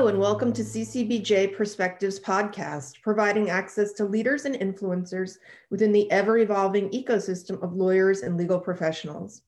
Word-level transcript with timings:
Hello, 0.00 0.08
and 0.08 0.18
welcome 0.18 0.50
to 0.54 0.62
CCBJ 0.62 1.54
Perspectives 1.54 2.18
Podcast, 2.18 3.02
providing 3.02 3.50
access 3.50 3.92
to 3.92 4.06
leaders 4.06 4.46
and 4.46 4.54
influencers 4.54 5.36
within 5.68 5.92
the 5.92 6.10
ever 6.10 6.38
evolving 6.38 6.88
ecosystem 6.88 7.62
of 7.62 7.74
lawyers 7.74 8.22
and 8.22 8.38
legal 8.38 8.58
professionals. 8.58 9.42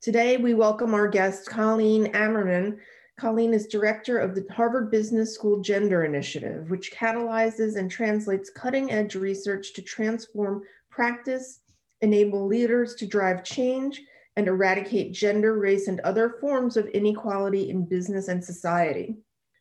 Today, 0.00 0.38
we 0.38 0.54
welcome 0.54 0.92
our 0.92 1.06
guest, 1.06 1.48
Colleen 1.48 2.06
Ammerman. 2.14 2.78
Colleen 3.16 3.54
is 3.54 3.68
director 3.68 4.18
of 4.18 4.34
the 4.34 4.44
Harvard 4.52 4.90
Business 4.90 5.32
School 5.32 5.60
Gender 5.60 6.02
Initiative, 6.02 6.68
which 6.68 6.90
catalyzes 6.90 7.76
and 7.76 7.88
translates 7.88 8.50
cutting 8.50 8.90
edge 8.90 9.14
research 9.14 9.72
to 9.74 9.82
transform 9.82 10.64
practice, 10.90 11.60
enable 12.00 12.44
leaders 12.44 12.96
to 12.96 13.06
drive 13.06 13.44
change, 13.44 14.02
and 14.34 14.48
eradicate 14.48 15.12
gender, 15.12 15.56
race, 15.56 15.86
and 15.86 16.00
other 16.00 16.38
forms 16.40 16.76
of 16.76 16.88
inequality 16.88 17.70
in 17.70 17.84
business 17.84 18.26
and 18.26 18.44
society. 18.44 19.16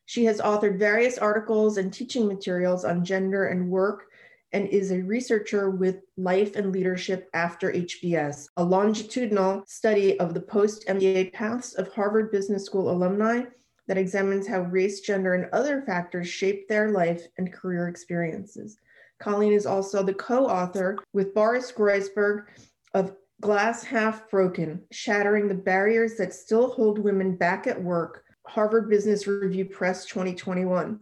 She 0.05 0.25
has 0.25 0.39
authored 0.39 0.77
various 0.77 1.17
articles 1.17 1.77
and 1.77 1.91
teaching 1.91 2.27
materials 2.27 2.85
on 2.85 3.03
gender 3.03 3.47
and 3.47 3.69
work 3.69 4.07
and 4.53 4.67
is 4.69 4.91
a 4.91 5.01
researcher 5.01 5.69
with 5.69 5.97
Life 6.15 6.55
and 6.55 6.71
Leadership 6.71 7.29
After 7.33 7.71
HBS, 7.71 8.47
a 8.57 8.63
longitudinal 8.63 9.63
study 9.67 10.19
of 10.19 10.33
the 10.33 10.41
post 10.41 10.87
MBA 10.87 11.33
paths 11.33 11.73
of 11.73 11.91
Harvard 11.91 12.31
Business 12.31 12.65
School 12.65 12.89
alumni 12.91 13.43
that 13.87 13.97
examines 13.97 14.47
how 14.47 14.61
race, 14.61 15.01
gender, 15.01 15.33
and 15.33 15.47
other 15.51 15.81
factors 15.81 16.27
shape 16.27 16.67
their 16.67 16.91
life 16.91 17.23
and 17.37 17.51
career 17.51 17.87
experiences. 17.87 18.77
Colleen 19.19 19.53
is 19.53 19.65
also 19.65 20.03
the 20.03 20.13
co 20.13 20.45
author 20.45 20.97
with 21.13 21.33
Boris 21.33 21.71
Groysberg 21.71 22.45
of 22.93 23.15
Glass 23.41 23.83
Half 23.83 24.29
Broken 24.29 24.81
Shattering 24.91 25.47
the 25.47 25.55
Barriers 25.55 26.15
That 26.15 26.33
Still 26.33 26.69
Hold 26.71 26.99
Women 26.99 27.35
Back 27.35 27.67
at 27.67 27.81
Work 27.81 28.24
Harvard 28.47 28.89
Business 28.89 29.27
Review 29.27 29.65
Press 29.65 30.05
2021. 30.05 30.99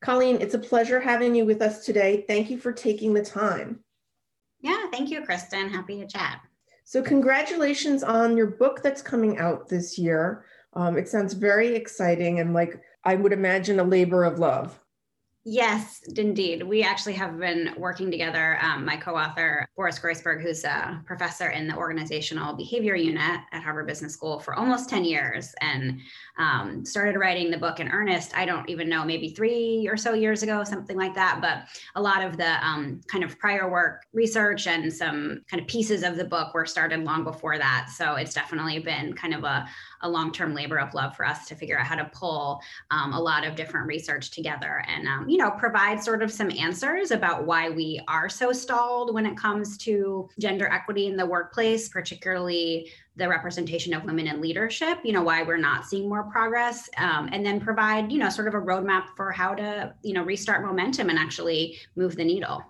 Colleen, 0.00 0.38
it's 0.40 0.54
a 0.54 0.58
pleasure 0.58 1.00
having 1.00 1.34
you 1.34 1.44
with 1.44 1.62
us 1.62 1.84
today. 1.84 2.24
Thank 2.26 2.50
you 2.50 2.58
for 2.58 2.72
taking 2.72 3.14
the 3.14 3.24
time. 3.24 3.80
Yeah, 4.60 4.86
thank 4.90 5.10
you, 5.10 5.24
Kristen. 5.24 5.68
Happy 5.68 5.98
to 6.00 6.06
chat. 6.06 6.40
So, 6.84 7.02
congratulations 7.02 8.02
on 8.02 8.36
your 8.36 8.48
book 8.48 8.82
that's 8.82 9.02
coming 9.02 9.38
out 9.38 9.68
this 9.68 9.98
year. 9.98 10.44
Um, 10.74 10.96
it 10.96 11.08
sounds 11.08 11.34
very 11.34 11.74
exciting 11.74 12.40
and 12.40 12.54
like 12.54 12.80
I 13.04 13.14
would 13.14 13.32
imagine 13.32 13.78
a 13.80 13.84
labor 13.84 14.24
of 14.24 14.38
love. 14.38 14.81
Yes, 15.44 16.02
indeed. 16.16 16.62
We 16.62 16.84
actually 16.84 17.14
have 17.14 17.36
been 17.36 17.74
working 17.76 18.12
together. 18.12 18.58
Um, 18.62 18.84
my 18.84 18.96
co 18.96 19.16
author, 19.16 19.66
Boris 19.74 19.98
Groysberg, 19.98 20.40
who's 20.40 20.62
a 20.62 21.02
professor 21.04 21.50
in 21.50 21.66
the 21.66 21.74
organizational 21.74 22.54
behavior 22.54 22.94
unit 22.94 23.40
at 23.50 23.62
Harvard 23.64 23.88
Business 23.88 24.12
School 24.12 24.38
for 24.38 24.54
almost 24.54 24.88
10 24.88 25.04
years 25.04 25.52
and 25.60 25.98
um, 26.38 26.84
started 26.84 27.18
writing 27.18 27.50
the 27.50 27.58
book 27.58 27.80
in 27.80 27.88
earnest. 27.88 28.36
I 28.36 28.44
don't 28.44 28.68
even 28.70 28.88
know, 28.88 29.04
maybe 29.04 29.30
three 29.30 29.88
or 29.90 29.96
so 29.96 30.14
years 30.14 30.44
ago, 30.44 30.62
something 30.62 30.96
like 30.96 31.14
that. 31.14 31.40
But 31.40 31.64
a 31.96 32.00
lot 32.00 32.22
of 32.22 32.36
the 32.36 32.64
um, 32.64 33.00
kind 33.08 33.24
of 33.24 33.36
prior 33.40 33.68
work, 33.68 34.06
research, 34.12 34.68
and 34.68 34.92
some 34.92 35.42
kind 35.50 35.60
of 35.60 35.66
pieces 35.66 36.04
of 36.04 36.14
the 36.14 36.24
book 36.24 36.54
were 36.54 36.66
started 36.66 37.02
long 37.02 37.24
before 37.24 37.58
that. 37.58 37.88
So 37.92 38.14
it's 38.14 38.32
definitely 38.32 38.78
been 38.78 39.12
kind 39.14 39.34
of 39.34 39.42
a, 39.42 39.66
a 40.02 40.08
long-term 40.08 40.54
labor 40.54 40.78
of 40.78 40.94
love 40.94 41.16
for 41.16 41.26
us 41.26 41.48
to 41.48 41.56
figure 41.56 41.80
out 41.80 41.86
how 41.86 41.96
to 41.96 42.08
pull 42.14 42.60
um, 42.92 43.12
a 43.12 43.20
lot 43.20 43.44
of 43.44 43.56
different 43.56 43.88
research 43.88 44.30
together 44.30 44.84
and 44.86 45.08
um, 45.08 45.31
you 45.32 45.38
know 45.38 45.50
provide 45.52 46.04
sort 46.04 46.22
of 46.22 46.30
some 46.30 46.50
answers 46.50 47.10
about 47.10 47.46
why 47.46 47.70
we 47.70 47.98
are 48.06 48.28
so 48.28 48.52
stalled 48.52 49.14
when 49.14 49.24
it 49.24 49.34
comes 49.34 49.78
to 49.78 50.28
gender 50.38 50.68
equity 50.70 51.06
in 51.06 51.16
the 51.16 51.24
workplace 51.24 51.88
particularly 51.88 52.92
the 53.16 53.26
representation 53.26 53.94
of 53.94 54.04
women 54.04 54.26
in 54.26 54.42
leadership 54.42 54.98
you 55.02 55.10
know 55.10 55.22
why 55.22 55.42
we're 55.42 55.56
not 55.56 55.86
seeing 55.86 56.06
more 56.06 56.24
progress 56.24 56.86
um, 56.98 57.30
and 57.32 57.46
then 57.46 57.58
provide 57.58 58.12
you 58.12 58.18
know 58.18 58.28
sort 58.28 58.46
of 58.46 58.52
a 58.52 58.60
roadmap 58.60 59.04
for 59.16 59.32
how 59.32 59.54
to 59.54 59.94
you 60.02 60.12
know 60.12 60.22
restart 60.22 60.62
momentum 60.62 61.08
and 61.08 61.18
actually 61.18 61.78
move 61.96 62.14
the 62.14 62.24
needle 62.24 62.62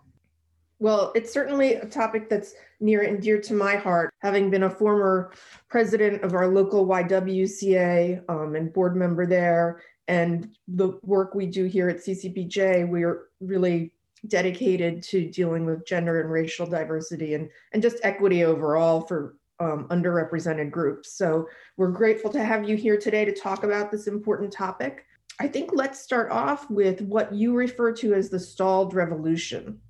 well, 0.83 1.13
it's 1.15 1.33
certainly 1.33 1.75
a 1.75 1.87
topic 1.87 2.29
that's 2.29 2.55
near 2.81 3.03
and 3.03 3.23
dear 3.23 3.41
to 3.43 3.55
my 3.55 3.77
heart, 3.77 4.13
having 4.19 4.51
been 4.51 4.65
a 4.65 4.69
former 4.69 5.31
president 5.69 6.25
of 6.25 6.35
our 6.35 6.49
local 6.49 6.85
YWCA 6.89 8.29
um, 8.29 8.57
and 8.57 8.73
board 8.73 8.97
member 8.97 9.25
there. 9.25 9.81
And 10.09 10.57
the 10.69 10.99
work 11.03 11.35
we 11.35 11.47
do 11.47 11.65
here 11.65 11.89
at 11.89 11.99
CCBJ, 11.99 12.89
we 12.89 13.05
are 13.05 13.29
really 13.41 13.93
dedicated 14.29 15.03
to 15.03 15.29
dealing 15.31 15.65
with 15.65 15.87
gender 15.87 16.21
and 16.21 16.31
racial 16.31 16.67
diversity 16.67 17.35
and, 17.35 17.49
and 17.73 17.83
just 17.83 17.99
equity 18.03 18.45
overall 18.45 19.01
for 19.03 19.37
um, 19.61 19.87
underrepresented 19.89 20.71
groups. 20.71 21.13
So 21.13 21.49
we're 21.77 21.91
grateful 21.91 22.31
to 22.33 22.45
have 22.45 22.69
you 22.69 22.77
here 22.77 22.97
today 22.97 23.25
to 23.25 23.33
talk 23.33 23.65
about 23.65 23.91
this 23.91 24.07
important 24.07 24.53
topic. 24.53 25.07
I 25.41 25.49
think 25.49 25.71
let's 25.73 26.01
start 26.01 26.31
off 26.31 26.69
with 26.71 27.01
what 27.01 27.33
you 27.33 27.55
refer 27.55 27.93
to 27.95 28.15
as 28.15 28.29
the 28.29 28.41
stalled 28.41 28.95
revolution. 28.95 29.81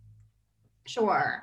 Sure. 0.86 1.42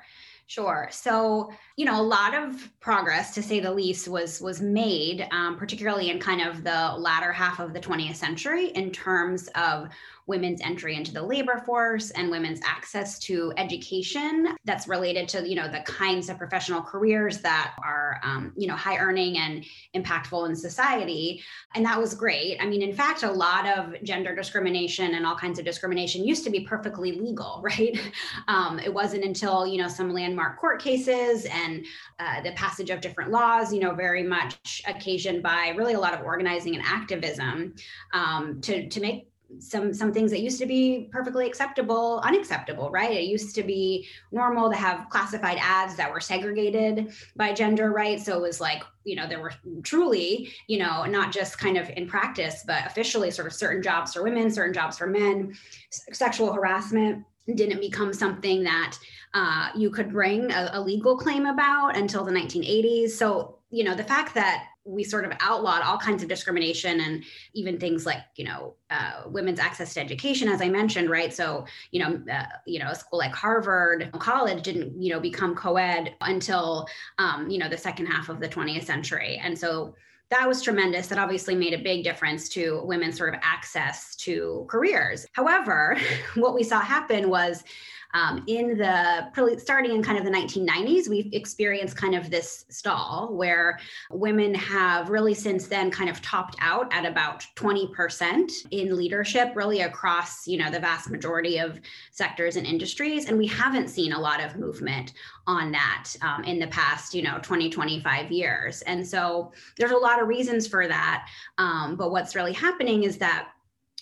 Sure. 0.50 0.88
So, 0.90 1.52
you 1.76 1.84
know, 1.84 2.00
a 2.00 2.02
lot 2.02 2.34
of 2.34 2.68
progress, 2.80 3.32
to 3.34 3.42
say 3.42 3.60
the 3.60 3.70
least, 3.72 4.08
was 4.08 4.40
was 4.40 4.60
made, 4.60 5.28
um, 5.30 5.56
particularly 5.56 6.10
in 6.10 6.18
kind 6.18 6.40
of 6.40 6.64
the 6.64 6.96
latter 6.98 7.30
half 7.32 7.60
of 7.60 7.72
the 7.72 7.78
20th 7.78 8.16
century, 8.16 8.66
in 8.70 8.90
terms 8.90 9.48
of 9.54 9.90
women's 10.30 10.60
entry 10.62 10.94
into 10.94 11.12
the 11.12 11.20
labor 11.20 11.60
force 11.66 12.10
and 12.12 12.30
women's 12.30 12.60
access 12.64 13.18
to 13.18 13.52
education 13.56 14.56
that's 14.64 14.86
related 14.86 15.28
to 15.28 15.46
you 15.46 15.56
know 15.56 15.68
the 15.68 15.80
kinds 15.80 16.30
of 16.30 16.38
professional 16.38 16.80
careers 16.80 17.40
that 17.40 17.74
are 17.84 18.20
um, 18.22 18.52
you 18.56 18.68
know 18.68 18.76
high 18.76 18.96
earning 18.96 19.36
and 19.36 19.64
impactful 19.94 20.48
in 20.48 20.54
society. 20.54 21.42
And 21.74 21.84
that 21.84 21.98
was 21.98 22.14
great. 22.14 22.56
I 22.60 22.66
mean 22.66 22.80
in 22.80 22.94
fact 22.94 23.24
a 23.24 23.30
lot 23.30 23.66
of 23.66 24.02
gender 24.04 24.34
discrimination 24.34 25.14
and 25.16 25.26
all 25.26 25.36
kinds 25.36 25.58
of 25.58 25.64
discrimination 25.64 26.24
used 26.24 26.44
to 26.44 26.50
be 26.50 26.60
perfectly 26.60 27.12
legal 27.12 27.60
right? 27.70 28.00
Um, 28.46 28.78
it 28.78 28.94
wasn't 28.94 29.24
until 29.24 29.66
you 29.66 29.78
know 29.78 29.88
some 29.88 30.14
landmark 30.14 30.58
court 30.58 30.80
cases 30.80 31.44
and 31.46 31.84
uh, 32.20 32.40
the 32.42 32.52
passage 32.52 32.90
of 32.90 33.00
different 33.00 33.32
laws 33.32 33.74
you 33.74 33.80
know 33.80 33.94
very 33.94 34.22
much 34.22 34.80
occasioned 34.86 35.42
by 35.42 35.74
really 35.76 35.94
a 35.94 36.00
lot 36.00 36.14
of 36.14 36.24
organizing 36.24 36.76
and 36.76 36.84
activism 36.84 37.74
um, 38.12 38.60
to 38.60 38.88
to 38.88 39.00
make 39.00 39.29
some 39.58 39.92
some 39.92 40.12
things 40.12 40.30
that 40.30 40.40
used 40.40 40.58
to 40.58 40.66
be 40.66 41.08
perfectly 41.10 41.46
acceptable 41.46 42.20
unacceptable 42.24 42.90
right? 42.90 43.10
It 43.10 43.24
used 43.24 43.54
to 43.56 43.62
be 43.62 44.06
normal 44.32 44.70
to 44.70 44.76
have 44.76 45.08
classified 45.10 45.58
ads 45.60 45.96
that 45.96 46.12
were 46.12 46.20
segregated 46.20 47.12
by 47.36 47.52
gender 47.52 47.90
right? 47.90 48.20
So 48.20 48.36
it 48.36 48.42
was 48.42 48.60
like 48.60 48.82
you 49.04 49.16
know 49.16 49.26
there 49.26 49.40
were 49.40 49.52
truly 49.82 50.52
you 50.66 50.78
know 50.78 51.04
not 51.04 51.32
just 51.32 51.58
kind 51.58 51.76
of 51.76 51.88
in 51.90 52.06
practice 52.06 52.62
but 52.66 52.86
officially 52.86 53.30
sort 53.30 53.46
of 53.46 53.52
certain 53.52 53.82
jobs 53.82 54.14
for 54.14 54.22
women 54.22 54.50
certain 54.50 54.74
jobs 54.74 54.98
for 54.98 55.06
men. 55.06 55.54
Sexual 55.90 56.52
harassment 56.52 57.24
didn't 57.54 57.80
become 57.80 58.12
something 58.12 58.62
that 58.62 58.96
uh, 59.34 59.70
you 59.74 59.90
could 59.90 60.10
bring 60.10 60.50
a, 60.52 60.70
a 60.74 60.80
legal 60.80 61.16
claim 61.16 61.46
about 61.46 61.96
until 61.96 62.24
the 62.24 62.32
1980s 62.32 63.10
so 63.10 63.58
you 63.70 63.84
know 63.84 63.94
the 63.94 64.04
fact 64.04 64.34
that 64.34 64.69
we 64.84 65.04
sort 65.04 65.24
of 65.24 65.32
outlawed 65.40 65.82
all 65.82 65.98
kinds 65.98 66.22
of 66.22 66.28
discrimination 66.28 67.00
and 67.00 67.22
even 67.54 67.78
things 67.78 68.06
like 68.06 68.22
you 68.36 68.44
know 68.44 68.74
uh, 68.90 69.22
women's 69.26 69.60
access 69.60 69.94
to 69.94 70.00
education 70.00 70.48
as 70.48 70.62
i 70.62 70.68
mentioned 70.68 71.10
right? 71.10 71.32
So 71.32 71.66
you 71.90 72.00
know 72.00 72.20
uh, 72.32 72.46
you 72.66 72.78
know 72.78 72.90
a 72.90 72.94
school 72.94 73.18
like 73.18 73.34
harvard 73.34 74.10
college 74.18 74.62
didn't 74.62 75.00
you 75.00 75.12
know 75.12 75.20
become 75.20 75.54
co-ed 75.54 76.14
until 76.20 76.86
um, 77.18 77.48
you 77.50 77.58
know 77.58 77.68
the 77.68 77.78
second 77.78 78.06
half 78.06 78.28
of 78.28 78.40
the 78.40 78.48
20th 78.48 78.84
century. 78.84 79.40
And 79.42 79.58
so 79.58 79.94
that 80.30 80.46
was 80.46 80.62
tremendous. 80.62 81.08
That 81.08 81.18
obviously 81.18 81.54
made 81.54 81.74
a 81.74 81.78
big 81.78 82.04
difference 82.04 82.48
to 82.50 82.82
women's 82.84 83.16
sort 83.16 83.34
of 83.34 83.40
access 83.42 84.14
to 84.16 84.64
careers. 84.68 85.26
However, 85.32 85.96
what 86.34 86.54
we 86.54 86.62
saw 86.62 86.80
happen 86.80 87.28
was 87.28 87.64
um, 88.12 88.42
in 88.48 88.76
the 88.76 89.58
starting 89.58 89.92
in 89.92 90.02
kind 90.02 90.18
of 90.18 90.24
the 90.24 90.30
1990s, 90.30 91.08
we've 91.08 91.32
experienced 91.32 91.96
kind 91.96 92.14
of 92.14 92.30
this 92.30 92.64
stall 92.68 93.32
where 93.34 93.78
women 94.10 94.54
have 94.54 95.10
really 95.10 95.34
since 95.34 95.68
then 95.68 95.90
kind 95.90 96.10
of 96.10 96.20
topped 96.20 96.56
out 96.60 96.92
at 96.92 97.06
about 97.06 97.46
20% 97.56 98.50
in 98.72 98.96
leadership, 98.96 99.52
really 99.54 99.82
across 99.82 100.46
you 100.46 100.58
know 100.58 100.70
the 100.70 100.80
vast 100.80 101.10
majority 101.10 101.58
of 101.58 101.80
sectors 102.10 102.56
and 102.56 102.66
industries, 102.66 103.26
and 103.26 103.38
we 103.38 103.46
haven't 103.46 103.88
seen 103.88 104.12
a 104.12 104.20
lot 104.20 104.42
of 104.42 104.56
movement 104.56 105.12
on 105.46 105.72
that 105.72 106.08
um, 106.22 106.44
in 106.44 106.58
the 106.58 106.66
past 106.68 107.14
you 107.14 107.22
know 107.22 107.38
20 107.42 107.70
25 107.70 108.30
years 108.30 108.82
and 108.82 109.06
so 109.06 109.52
there's 109.76 109.90
a 109.90 109.96
lot 109.96 110.19
of 110.20 110.28
reasons 110.28 110.66
for 110.66 110.86
that. 110.86 111.28
Um, 111.58 111.96
but 111.96 112.10
what's 112.10 112.34
really 112.34 112.52
happening 112.52 113.04
is 113.04 113.18
that 113.18 113.48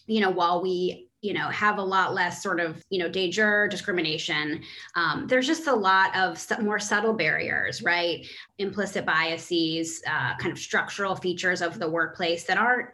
you 0.07 0.21
know 0.21 0.31
while 0.31 0.63
we 0.63 1.09
you 1.21 1.35
know 1.35 1.49
have 1.49 1.79
a 1.79 1.83
lot 1.83 2.15
less 2.15 2.43
sort 2.43 2.61
of 2.61 2.83
you 2.91 2.99
know 2.99 3.09
de 3.09 3.31
jure 3.31 3.69
discrimination 3.69 4.63
um, 4.95 5.27
there's 5.27 5.47
just 5.47 5.67
a 5.67 5.75
lot 5.75 6.15
of 6.17 6.41
more 6.63 6.79
subtle 6.79 7.13
barriers 7.13 7.83
right? 7.83 8.27
Implicit 8.59 9.05
biases 9.05 10.03
uh, 10.07 10.37
kind 10.37 10.53
of 10.53 10.59
structural 10.59 11.17
features 11.17 11.63
of 11.63 11.79
the 11.79 11.89
workplace 11.89 12.45
that 12.45 12.59
aren't 12.59 12.89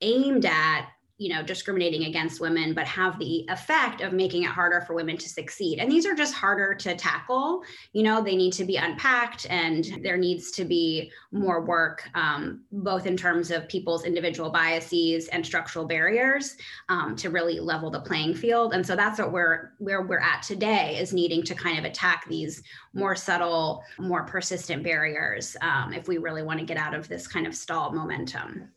aimed 0.00 0.44
at 0.44 0.88
you 1.16 1.32
know 1.32 1.42
discriminating 1.42 2.04
against 2.04 2.40
women 2.40 2.74
but 2.74 2.86
have 2.86 3.18
the 3.18 3.44
effect 3.48 4.00
of 4.00 4.12
making 4.12 4.42
it 4.42 4.50
harder 4.50 4.80
for 4.80 4.94
women 4.94 5.16
to 5.16 5.28
succeed. 5.28 5.78
And 5.78 5.90
these 5.90 6.06
are 6.06 6.14
just 6.14 6.34
harder 6.34 6.74
to 6.74 6.96
tackle. 6.96 7.62
You 7.92 8.02
know 8.02 8.22
they 8.22 8.36
need 8.36 8.52
to 8.54 8.64
be 8.64 8.76
unpacked 8.76 9.46
and 9.48 10.00
there 10.02 10.16
needs 10.16 10.50
to 10.52 10.64
be 10.64 11.10
more 11.30 11.64
work 11.64 12.08
um, 12.14 12.64
both 12.72 13.06
in 13.06 13.16
terms 13.16 13.50
of 13.50 13.68
people's 13.68 14.04
individual 14.04 14.50
biases 14.50 15.28
and 15.28 15.44
structural 15.44 15.84
barriers 15.84 16.56
um, 16.88 17.14
to 17.16 17.30
really 17.30 17.60
level 17.60 17.90
the 17.90 18.00
playing 18.00 18.34
field. 18.34 18.74
And 18.74 18.84
so 18.84 18.96
that's 18.96 19.18
what 19.18 19.32
we're 19.32 19.72
where 19.78 20.02
we're 20.02 20.18
at 20.18 20.42
today 20.42 20.98
is 20.98 21.12
needing 21.12 21.42
to 21.44 21.54
kind 21.54 21.78
of 21.78 21.84
attack 21.84 22.26
these 22.28 22.62
more 22.92 23.14
subtle 23.14 23.82
more 23.98 24.24
persistent 24.24 24.82
barriers 24.82 25.56
um, 25.60 25.92
if 25.92 26.08
we 26.08 26.18
really 26.18 26.42
want 26.42 26.58
to 26.58 26.66
get 26.66 26.76
out 26.76 26.94
of 26.94 27.08
this 27.08 27.28
kind 27.28 27.46
of 27.46 27.54
stalled 27.54 27.94
momentum 27.94 28.68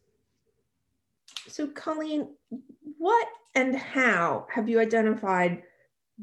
so, 1.47 1.67
Colleen, 1.67 2.29
what 2.97 3.27
and 3.55 3.75
how 3.75 4.47
have 4.53 4.69
you 4.69 4.79
identified 4.79 5.63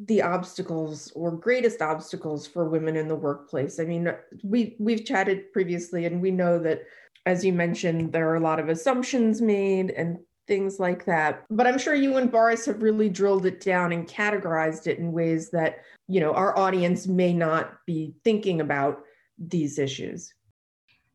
the 0.06 0.23
obstacles 0.23 1.12
or 1.15 1.31
greatest 1.31 1.81
obstacles 1.81 2.47
for 2.47 2.69
women 2.69 2.97
in 2.97 3.09
the 3.09 3.17
workplace? 3.17 3.79
I 3.81 3.85
mean, 3.85 4.12
we 4.43 4.76
we've 4.79 5.05
chatted 5.05 5.53
previously, 5.53 6.06
and 6.06 6.21
we 6.21 6.31
know 6.31 6.59
that, 6.61 6.82
as 7.26 7.44
you 7.44 7.53
mentioned, 7.53 8.12
there 8.12 8.29
are 8.29 8.37
a 8.37 8.41
lot 8.41 8.61
of 8.61 8.69
assumptions 8.69 9.41
made 9.41 9.91
and 9.91 10.19
things 10.47 10.79
like 10.79 11.05
that. 11.06 11.44
But 11.50 11.67
I'm 11.67 11.79
sure 11.79 11.94
you 11.94 12.17
and 12.19 12.31
Boris 12.31 12.67
have 12.67 12.82
really 12.82 13.09
drilled 13.09 13.47
it 13.47 13.61
down 13.61 13.93
and 13.93 14.06
categorized 14.06 14.87
it 14.87 14.99
in 14.99 15.12
ways 15.12 15.50
that 15.50 15.79
you 16.09 16.20
know 16.20 16.32
our 16.32 16.56
audience 16.59 17.06
may 17.06 17.32
not 17.32 17.75
be 17.87 18.15
thinking 18.25 18.61
about 18.61 19.00
these 19.38 19.79
issues. 19.79 20.35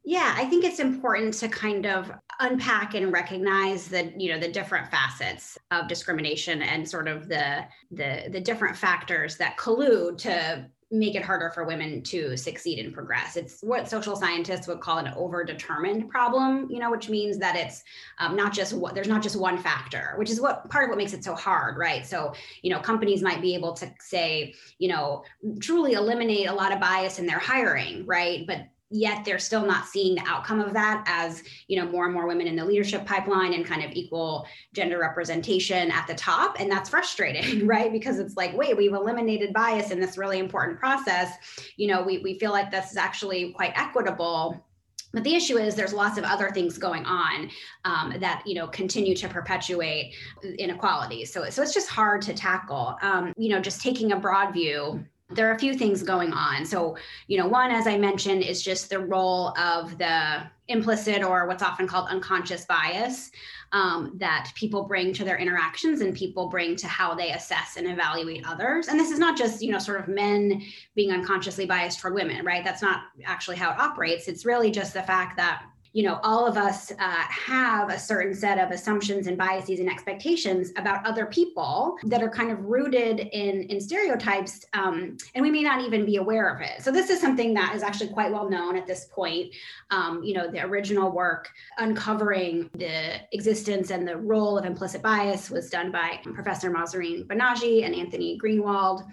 Yeah, 0.10 0.34
I 0.36 0.46
think 0.46 0.66
it's 0.66 0.80
important 0.80 1.36
to 1.36 1.48
kind 1.48 1.86
of 1.86 2.12
unpack 2.40 2.96
and 2.96 3.14
recognize 3.14 3.90
the 3.90 4.12
you 4.18 4.34
know 4.34 4.40
the 4.40 4.52
different 4.52 4.90
facets 4.90 5.56
of 5.70 5.88
discrimination 5.88 6.64
and 6.64 6.90
sort 6.90 7.08
of 7.08 7.30
the 7.30 7.64
the 7.92 8.24
the 8.32 8.40
different 8.40 8.76
factors 8.76 9.38
that 9.38 9.56
collude 9.58 10.18
to 10.20 10.66
make 10.90 11.14
it 11.14 11.22
harder 11.22 11.52
for 11.52 11.64
women 11.64 12.02
to 12.02 12.36
succeed 12.36 12.84
and 12.84 12.92
progress. 12.92 13.38
It's 13.38 13.62
what 13.62 13.88
social 13.88 14.16
scientists 14.16 14.68
would 14.68 14.80
call 14.80 14.98
an 14.98 15.14
overdetermined 15.14 16.10
problem, 16.10 16.68
you 16.72 16.80
know, 16.80 16.90
which 16.90 17.08
means 17.08 17.38
that 17.38 17.56
it's 17.56 17.84
um, 18.18 18.36
not 18.36 18.52
just 18.52 18.74
what 18.74 18.96
there's 18.96 19.08
not 19.08 19.22
just 19.22 19.36
one 19.36 19.60
factor, 19.60 20.16
which 20.18 20.32
is 20.32 20.42
what 20.42 20.68
part 20.72 20.86
of 20.86 20.90
what 20.90 20.98
makes 20.98 21.14
it 21.14 21.24
so 21.24 21.36
hard, 21.36 21.78
right? 21.78 22.04
So, 22.04 22.34
you 22.64 22.72
know, 22.72 22.80
companies 22.80 23.22
might 23.22 23.44
be 23.44 23.54
able 23.54 23.74
to 23.74 23.94
say, 24.00 24.56
you 24.80 24.88
know, 24.88 25.24
truly 25.60 25.94
eliminate 25.94 26.48
a 26.48 26.54
lot 26.54 26.72
of 26.72 26.80
bias 26.80 27.20
in 27.20 27.28
their 27.28 27.38
hiring, 27.38 28.08
right? 28.08 28.48
But 28.48 28.62
yet 28.92 29.24
they're 29.24 29.40
still 29.40 29.66
not 29.66 29.86
seeing 29.86 30.16
the 30.16 30.24
outcome 30.26 30.60
of 30.60 30.74
that 30.74 31.04
as 31.08 31.44
you 31.68 31.80
know 31.80 31.90
more 31.90 32.06
and 32.06 32.14
more 32.14 32.28
women 32.28 32.48
in 32.48 32.56
the 32.56 32.66
leadership 32.66 33.06
pipeline 33.06 33.54
and 33.54 33.66
kind 33.66 33.84
of 33.84 33.92
equal 33.92 34.48
gender 34.74 35.00
representation 35.00 35.92
at 35.92 36.08
the 36.08 36.16
top. 36.16 36.60
And 36.60 36.72
that's 36.72 36.90
frustrating 36.90 37.68
right? 37.68 37.92
Because 37.92 38.20
it's 38.20 38.36
like 38.36 38.56
wait 38.56 38.76
we've 38.76 38.94
eliminated 38.94 39.54
bias 39.54 39.92
in 39.92 40.00
this 40.00 40.18
really 40.18 40.40
important 40.40 40.80
process. 40.80 41.34
You 41.78 41.88
know 41.88 42.02
we, 42.02 42.20
we 42.20 42.40
feel 42.40 42.52
like 42.52 42.72
this 42.72 42.92
is 42.92 42.98
actually 42.98 43.52
quite 43.52 43.74
equitable. 43.76 44.66
But 45.12 45.24
the 45.24 45.34
issue 45.34 45.58
is 45.58 45.74
there's 45.74 45.94
lots 45.94 46.20
of 46.20 46.24
other 46.24 46.52
things 46.52 46.78
going 46.78 47.04
on 47.06 47.50
um, 47.84 48.14
that 48.20 48.44
you 48.46 48.56
know 48.56 48.68
continue 48.68 49.16
to 49.16 49.28
perpetuate 49.28 50.14
inequalities 50.60 51.34
so, 51.34 51.50
so 51.50 51.64
it's 51.64 51.74
just 51.74 51.90
hard 51.90 52.22
to 52.24 52.34
tackle. 52.34 52.96
Um, 53.02 53.34
you 53.38 53.50
know 53.50 53.60
just 53.60 53.82
taking 53.82 54.12
a 54.12 54.20
broad 54.20 54.52
view 54.54 55.04
there 55.32 55.48
are 55.48 55.54
a 55.54 55.60
few 55.60 55.76
things 55.76 56.02
going 56.02 56.34
on. 56.34 56.66
So, 56.66 56.98
you 57.28 57.38
know, 57.38 57.48
one, 57.48 57.72
as 57.72 57.86
I 57.86 57.98
mentioned, 57.98 58.42
is 58.42 58.64
just 58.64 58.90
the 58.90 59.00
role 59.00 59.50
of 59.58 59.98
the 59.98 60.42
implicit 60.68 61.24
or 61.24 61.48
what's 61.48 61.62
often 61.62 61.88
called 61.88 62.08
unconscious 62.10 62.66
bias 62.66 63.32
um, 63.72 64.14
that 64.18 64.52
people 64.56 64.84
bring 64.84 65.14
to 65.14 65.24
their 65.24 65.38
interactions 65.38 66.02
and 66.02 66.16
people 66.16 66.50
bring 66.50 66.76
to 66.78 66.88
how 66.88 67.14
they 67.14 67.32
assess 67.32 67.78
and 67.78 67.88
evaluate 67.88 68.44
others. 68.48 68.88
And 68.88 69.00
this 69.00 69.12
is 69.12 69.20
not 69.20 69.38
just, 69.38 69.62
you 69.62 69.72
know, 69.72 69.80
sort 69.80 70.00
of 70.00 70.08
men 70.08 70.64
being 70.96 71.12
unconsciously 71.12 71.66
biased 71.66 72.00
toward 72.00 72.16
women, 72.16 72.44
right? 72.44 72.64
That's 72.64 72.82
not 72.82 73.02
actually 73.24 73.58
how 73.58 73.72
it 73.72 73.80
operates. 73.80 74.28
It's 74.28 74.46
really 74.46 74.72
just 74.72 74.94
the 74.94 75.04
fact 75.04 75.38
that 75.38 75.64
you 75.94 76.04
know 76.04 76.20
all 76.24 76.46
of 76.46 76.58
us 76.58 76.92
uh, 76.92 76.96
have 77.00 77.90
a 77.90 78.00
certain 78.00 78.34
set 78.34 78.58
of 78.58 78.72
assumptions 78.72 79.28
and 79.28 79.38
biases 79.38 79.80
and 79.80 79.90
expectations 79.90 80.72
about 80.78 81.06
other 81.06 81.26
people 81.26 81.98
that 82.04 82.22
are 82.22 82.30
kind 82.30 82.52
of 82.52 82.64
rooted 82.66 83.20
in 83.20 83.64
in 83.64 83.82
stereotypes 83.82 84.66
um, 84.74 85.18
and 85.36 85.44
we 85.44 85.52
may 85.52 85.64
not 85.64 85.82
even 85.82 86.06
be 86.06 86.18
aware 86.18 86.54
of 86.54 86.62
it. 86.62 86.82
So 86.82 86.92
this 86.92 87.10
is 87.10 87.20
something 87.20 87.54
that 87.56 87.76
is 87.76 87.84
actually 87.84 88.10
quite 88.10 88.32
well 88.32 88.50
known 88.50 88.76
at 88.76 88.86
this 88.86 89.06
point. 89.06 89.54
Um, 89.92 90.24
you 90.24 90.34
know 90.34 90.50
the 90.50 90.64
original 90.64 91.12
work 91.12 91.50
uncovering 91.78 92.70
the 92.74 93.22
existence 93.34 93.90
and 93.90 94.08
the 94.08 94.18
role 94.18 94.58
of 94.58 94.66
implicit 94.66 95.02
bias 95.02 95.50
was 95.50 95.70
done 95.70 95.92
by 95.92 96.20
professor 96.34 96.70
Mahzarin 96.70 97.26
Banaji 97.26 97.86
and 97.86 97.96
Anthony 97.96 98.38
Greenwald. 98.42 99.04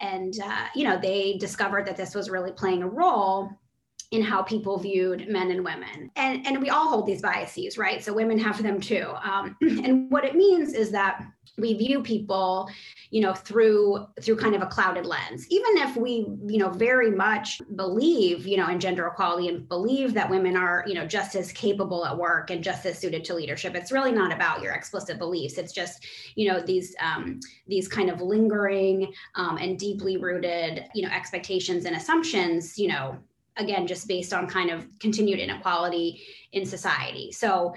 And 0.00 0.38
uh, 0.42 0.66
you 0.74 0.84
know 0.84 0.98
they 0.98 1.36
discovered 1.38 1.86
that 1.86 1.96
this 1.96 2.14
was 2.14 2.30
really 2.30 2.52
playing 2.52 2.82
a 2.82 2.88
role 2.88 3.50
in 4.10 4.22
how 4.22 4.42
people 4.42 4.78
viewed 4.78 5.28
men 5.28 5.50
and 5.50 5.64
women. 5.64 6.10
And, 6.16 6.46
and 6.46 6.60
we 6.60 6.70
all 6.70 6.88
hold 6.88 7.06
these 7.06 7.22
biases, 7.22 7.76
right? 7.76 8.02
So 8.02 8.12
women 8.12 8.38
have 8.38 8.62
them 8.62 8.80
too. 8.80 9.12
Um, 9.22 9.56
and 9.62 10.10
what 10.10 10.24
it 10.24 10.34
means 10.34 10.74
is 10.74 10.90
that 10.92 11.24
we 11.58 11.74
view 11.74 12.02
people 12.02 12.68
you 13.10 13.20
know 13.20 13.32
through 13.32 14.06
through 14.20 14.36
kind 14.36 14.54
of 14.54 14.62
a 14.62 14.66
clouded 14.66 15.06
lens 15.06 15.46
even 15.50 15.78
if 15.78 15.96
we 15.96 16.26
you 16.46 16.58
know 16.58 16.70
very 16.70 17.10
much 17.10 17.60
believe 17.76 18.46
you 18.46 18.56
know 18.56 18.68
in 18.68 18.80
gender 18.80 19.06
equality 19.06 19.48
and 19.48 19.68
believe 19.68 20.12
that 20.12 20.28
women 20.28 20.56
are 20.56 20.84
you 20.86 20.94
know 20.94 21.06
just 21.06 21.34
as 21.34 21.52
capable 21.52 22.04
at 22.04 22.16
work 22.16 22.50
and 22.50 22.62
just 22.62 22.84
as 22.84 22.98
suited 22.98 23.24
to 23.24 23.34
leadership 23.34 23.74
it's 23.74 23.92
really 23.92 24.12
not 24.12 24.32
about 24.32 24.62
your 24.62 24.72
explicit 24.72 25.18
beliefs 25.18 25.56
it's 25.56 25.72
just 25.72 26.04
you 26.34 26.50
know 26.50 26.60
these 26.60 26.94
um, 27.00 27.40
these 27.66 27.88
kind 27.88 28.10
of 28.10 28.20
lingering 28.20 29.12
um, 29.36 29.56
and 29.56 29.78
deeply 29.78 30.16
rooted 30.16 30.88
you 30.94 31.02
know 31.02 31.12
expectations 31.14 31.84
and 31.84 31.96
assumptions 31.96 32.78
you 32.78 32.88
know 32.88 33.16
again, 33.56 33.86
just 33.86 34.08
based 34.08 34.32
on 34.32 34.46
kind 34.46 34.70
of 34.70 34.86
continued 34.98 35.38
inequality 35.38 36.22
in 36.52 36.64
society. 36.64 37.32
So 37.32 37.74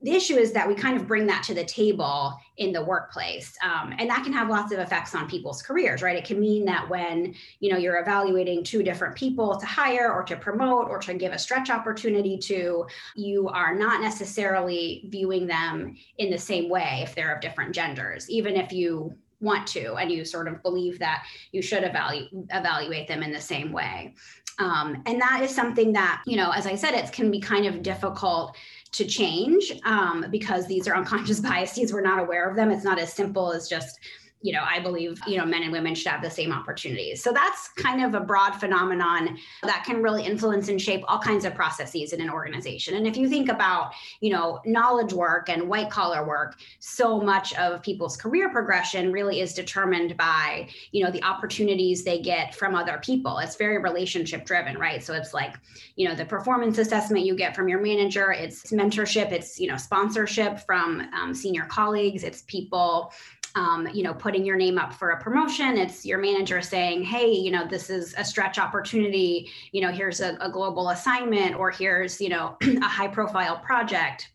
the 0.00 0.12
issue 0.12 0.36
is 0.36 0.52
that 0.52 0.68
we 0.68 0.74
kind 0.74 0.96
of 0.96 1.08
bring 1.08 1.26
that 1.26 1.42
to 1.42 1.54
the 1.54 1.64
table 1.64 2.38
in 2.58 2.72
the 2.72 2.84
workplace 2.84 3.56
um, 3.64 3.92
and 3.98 4.08
that 4.08 4.22
can 4.22 4.32
have 4.32 4.48
lots 4.48 4.72
of 4.72 4.78
effects 4.78 5.14
on 5.14 5.28
people's 5.28 5.60
careers 5.60 6.02
right 6.02 6.16
it 6.16 6.24
can 6.24 6.38
mean 6.38 6.64
that 6.64 6.88
when 6.88 7.34
you 7.60 7.70
know 7.70 7.76
you're 7.76 7.98
evaluating 7.98 8.62
two 8.62 8.82
different 8.82 9.16
people 9.16 9.56
to 9.56 9.66
hire 9.66 10.12
or 10.12 10.22
to 10.22 10.36
promote 10.36 10.88
or 10.88 10.98
to 10.98 11.14
give 11.14 11.32
a 11.32 11.38
stretch 11.38 11.68
opportunity 11.68 12.38
to 12.38 12.86
you 13.16 13.48
are 13.48 13.74
not 13.74 14.00
necessarily 14.00 15.04
viewing 15.08 15.46
them 15.46 15.96
in 16.18 16.30
the 16.30 16.38
same 16.38 16.68
way 16.68 17.00
if 17.02 17.14
they're 17.14 17.34
of 17.34 17.40
different 17.40 17.74
genders 17.74 18.30
even 18.30 18.56
if 18.56 18.72
you 18.72 19.12
want 19.40 19.66
to 19.66 19.94
and 19.94 20.10
you 20.10 20.24
sort 20.24 20.48
of 20.48 20.62
believe 20.62 20.98
that 20.98 21.24
you 21.52 21.62
should 21.62 21.84
evaluate 21.84 22.28
evaluate 22.50 23.08
them 23.08 23.22
in 23.22 23.32
the 23.32 23.40
same 23.40 23.72
way 23.72 24.14
um, 24.58 25.02
and 25.06 25.20
that 25.20 25.40
is 25.42 25.54
something 25.54 25.92
that, 25.92 26.22
you 26.26 26.36
know, 26.36 26.50
as 26.50 26.66
I 26.66 26.74
said, 26.74 26.94
it 26.94 27.12
can 27.12 27.30
be 27.30 27.40
kind 27.40 27.66
of 27.66 27.82
difficult 27.82 28.56
to 28.92 29.04
change 29.04 29.72
um, 29.84 30.26
because 30.30 30.66
these 30.66 30.88
are 30.88 30.96
unconscious 30.96 31.40
biases. 31.48 31.92
We're 31.92 32.00
not 32.00 32.18
aware 32.18 32.48
of 32.48 32.56
them. 32.56 32.70
It's 32.70 32.84
not 32.84 32.98
as 32.98 33.12
simple 33.12 33.52
as 33.52 33.68
just 33.68 33.98
you 34.40 34.52
know, 34.52 34.62
I 34.62 34.78
believe, 34.78 35.20
you 35.26 35.36
know, 35.36 35.44
men 35.44 35.64
and 35.64 35.72
women 35.72 35.94
should 35.94 36.08
have 36.08 36.22
the 36.22 36.30
same 36.30 36.52
opportunities. 36.52 37.22
So 37.22 37.32
that's 37.32 37.68
kind 37.70 38.04
of 38.04 38.14
a 38.14 38.20
broad 38.20 38.52
phenomenon 38.52 39.36
that 39.62 39.84
can 39.84 40.00
really 40.02 40.24
influence 40.24 40.68
and 40.68 40.80
shape 40.80 41.02
all 41.08 41.18
kinds 41.18 41.44
of 41.44 41.54
processes 41.54 42.12
in 42.12 42.20
an 42.20 42.30
organization. 42.30 42.94
And 42.94 43.06
if 43.06 43.16
you 43.16 43.28
think 43.28 43.48
about, 43.48 43.92
you 44.20 44.30
know, 44.30 44.60
knowledge 44.64 45.12
work 45.12 45.48
and 45.48 45.68
white 45.68 45.90
collar 45.90 46.26
work, 46.26 46.56
so 46.78 47.20
much 47.20 47.52
of 47.54 47.82
people's 47.82 48.16
career 48.16 48.48
progression 48.50 49.12
really 49.12 49.40
is 49.40 49.54
determined 49.54 50.16
by, 50.16 50.68
you 50.92 51.04
know, 51.04 51.10
the 51.10 51.22
opportunities 51.24 52.04
they 52.04 52.20
get 52.20 52.54
from 52.54 52.76
other 52.76 53.00
people. 53.02 53.38
It's 53.38 53.56
very 53.56 53.78
relationship 53.78 54.44
driven, 54.44 54.78
right? 54.78 55.02
So 55.02 55.14
it's 55.14 55.34
like, 55.34 55.56
you 55.96 56.08
know, 56.08 56.14
the 56.14 56.24
performance 56.24 56.78
assessment 56.78 57.24
you 57.24 57.34
get 57.34 57.56
from 57.56 57.68
your 57.68 57.80
manager, 57.80 58.30
it's 58.30 58.70
mentorship, 58.70 59.32
it's, 59.32 59.58
you 59.58 59.66
know, 59.66 59.76
sponsorship 59.76 60.60
from 60.60 61.00
um, 61.12 61.34
senior 61.34 61.64
colleagues, 61.64 62.22
it's 62.22 62.42
people 62.42 63.12
um, 63.58 63.88
you 63.92 64.04
know, 64.04 64.14
putting 64.14 64.44
your 64.44 64.56
name 64.56 64.78
up 64.78 64.94
for 64.94 65.10
a 65.10 65.20
promotion. 65.20 65.76
It's 65.76 66.06
your 66.06 66.18
manager 66.18 66.62
saying, 66.62 67.02
hey, 67.02 67.28
you 67.28 67.50
know, 67.50 67.66
this 67.66 67.90
is 67.90 68.14
a 68.16 68.24
stretch 68.24 68.56
opportunity. 68.56 69.50
You 69.72 69.80
know, 69.80 69.90
here's 69.90 70.20
a, 70.20 70.38
a 70.40 70.48
global 70.48 70.90
assignment, 70.90 71.56
or 71.56 71.72
here's, 71.72 72.20
you 72.20 72.28
know, 72.28 72.56
a 72.62 72.88
high 72.88 73.08
profile 73.08 73.58
project. 73.58 74.30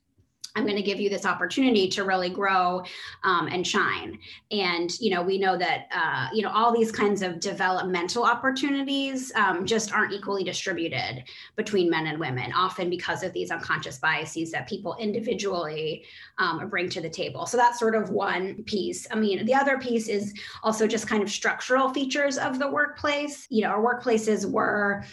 I'm 0.55 0.65
going 0.65 0.75
to 0.75 0.83
give 0.83 0.99
you 0.99 1.09
this 1.09 1.25
opportunity 1.25 1.87
to 1.89 2.03
really 2.03 2.29
grow 2.29 2.83
um, 3.23 3.47
and 3.47 3.65
shine. 3.65 4.19
And 4.51 4.91
you 4.99 5.09
know, 5.09 5.23
we 5.23 5.39
know 5.39 5.57
that 5.57 5.87
uh, 5.91 6.27
you 6.31 6.43
know 6.43 6.51
all 6.51 6.71
these 6.71 6.91
kinds 6.91 7.23
of 7.23 7.39
developmental 7.39 8.23
opportunities 8.23 9.31
um, 9.35 9.65
just 9.65 9.91
aren't 9.91 10.13
equally 10.13 10.43
distributed 10.43 11.23
between 11.55 11.89
men 11.89 12.05
and 12.05 12.19
women, 12.19 12.53
often 12.53 12.89
because 12.89 13.23
of 13.23 13.33
these 13.33 13.49
unconscious 13.49 13.97
biases 13.97 14.51
that 14.51 14.69
people 14.69 14.95
individually 14.99 16.05
um, 16.37 16.69
bring 16.69 16.87
to 16.89 17.01
the 17.01 17.09
table. 17.09 17.47
So 17.47 17.57
that's 17.57 17.79
sort 17.79 17.95
of 17.95 18.11
one 18.11 18.63
piece. 18.63 19.07
I 19.09 19.15
mean, 19.15 19.45
the 19.45 19.55
other 19.55 19.79
piece 19.79 20.07
is 20.07 20.35
also 20.61 20.85
just 20.85 21.07
kind 21.07 21.23
of 21.23 21.31
structural 21.31 21.89
features 21.89 22.37
of 22.37 22.59
the 22.59 22.69
workplace. 22.69 23.47
You 23.49 23.63
know, 23.63 23.69
our 23.69 23.81
workplaces 23.81 24.49
were 24.49 25.03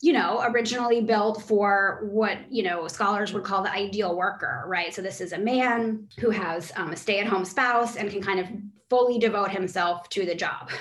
you 0.00 0.12
know, 0.12 0.42
originally 0.46 1.00
built 1.00 1.42
for 1.42 2.08
what, 2.10 2.38
you 2.50 2.62
know, 2.62 2.86
scholars 2.86 3.32
would 3.32 3.42
call 3.42 3.62
the 3.62 3.72
ideal 3.72 4.16
worker, 4.16 4.62
right? 4.66 4.94
So 4.94 5.02
this 5.02 5.20
is 5.20 5.32
a 5.32 5.38
man 5.38 6.06
who 6.20 6.30
has 6.30 6.72
um, 6.76 6.92
a 6.92 6.96
stay 6.96 7.18
at 7.18 7.26
home 7.26 7.44
spouse 7.44 7.96
and 7.96 8.08
can 8.08 8.22
kind 8.22 8.38
of 8.38 8.46
fully 8.88 9.18
devote 9.18 9.50
himself 9.50 10.08
to 10.10 10.24
the 10.24 10.34
job. 10.34 10.70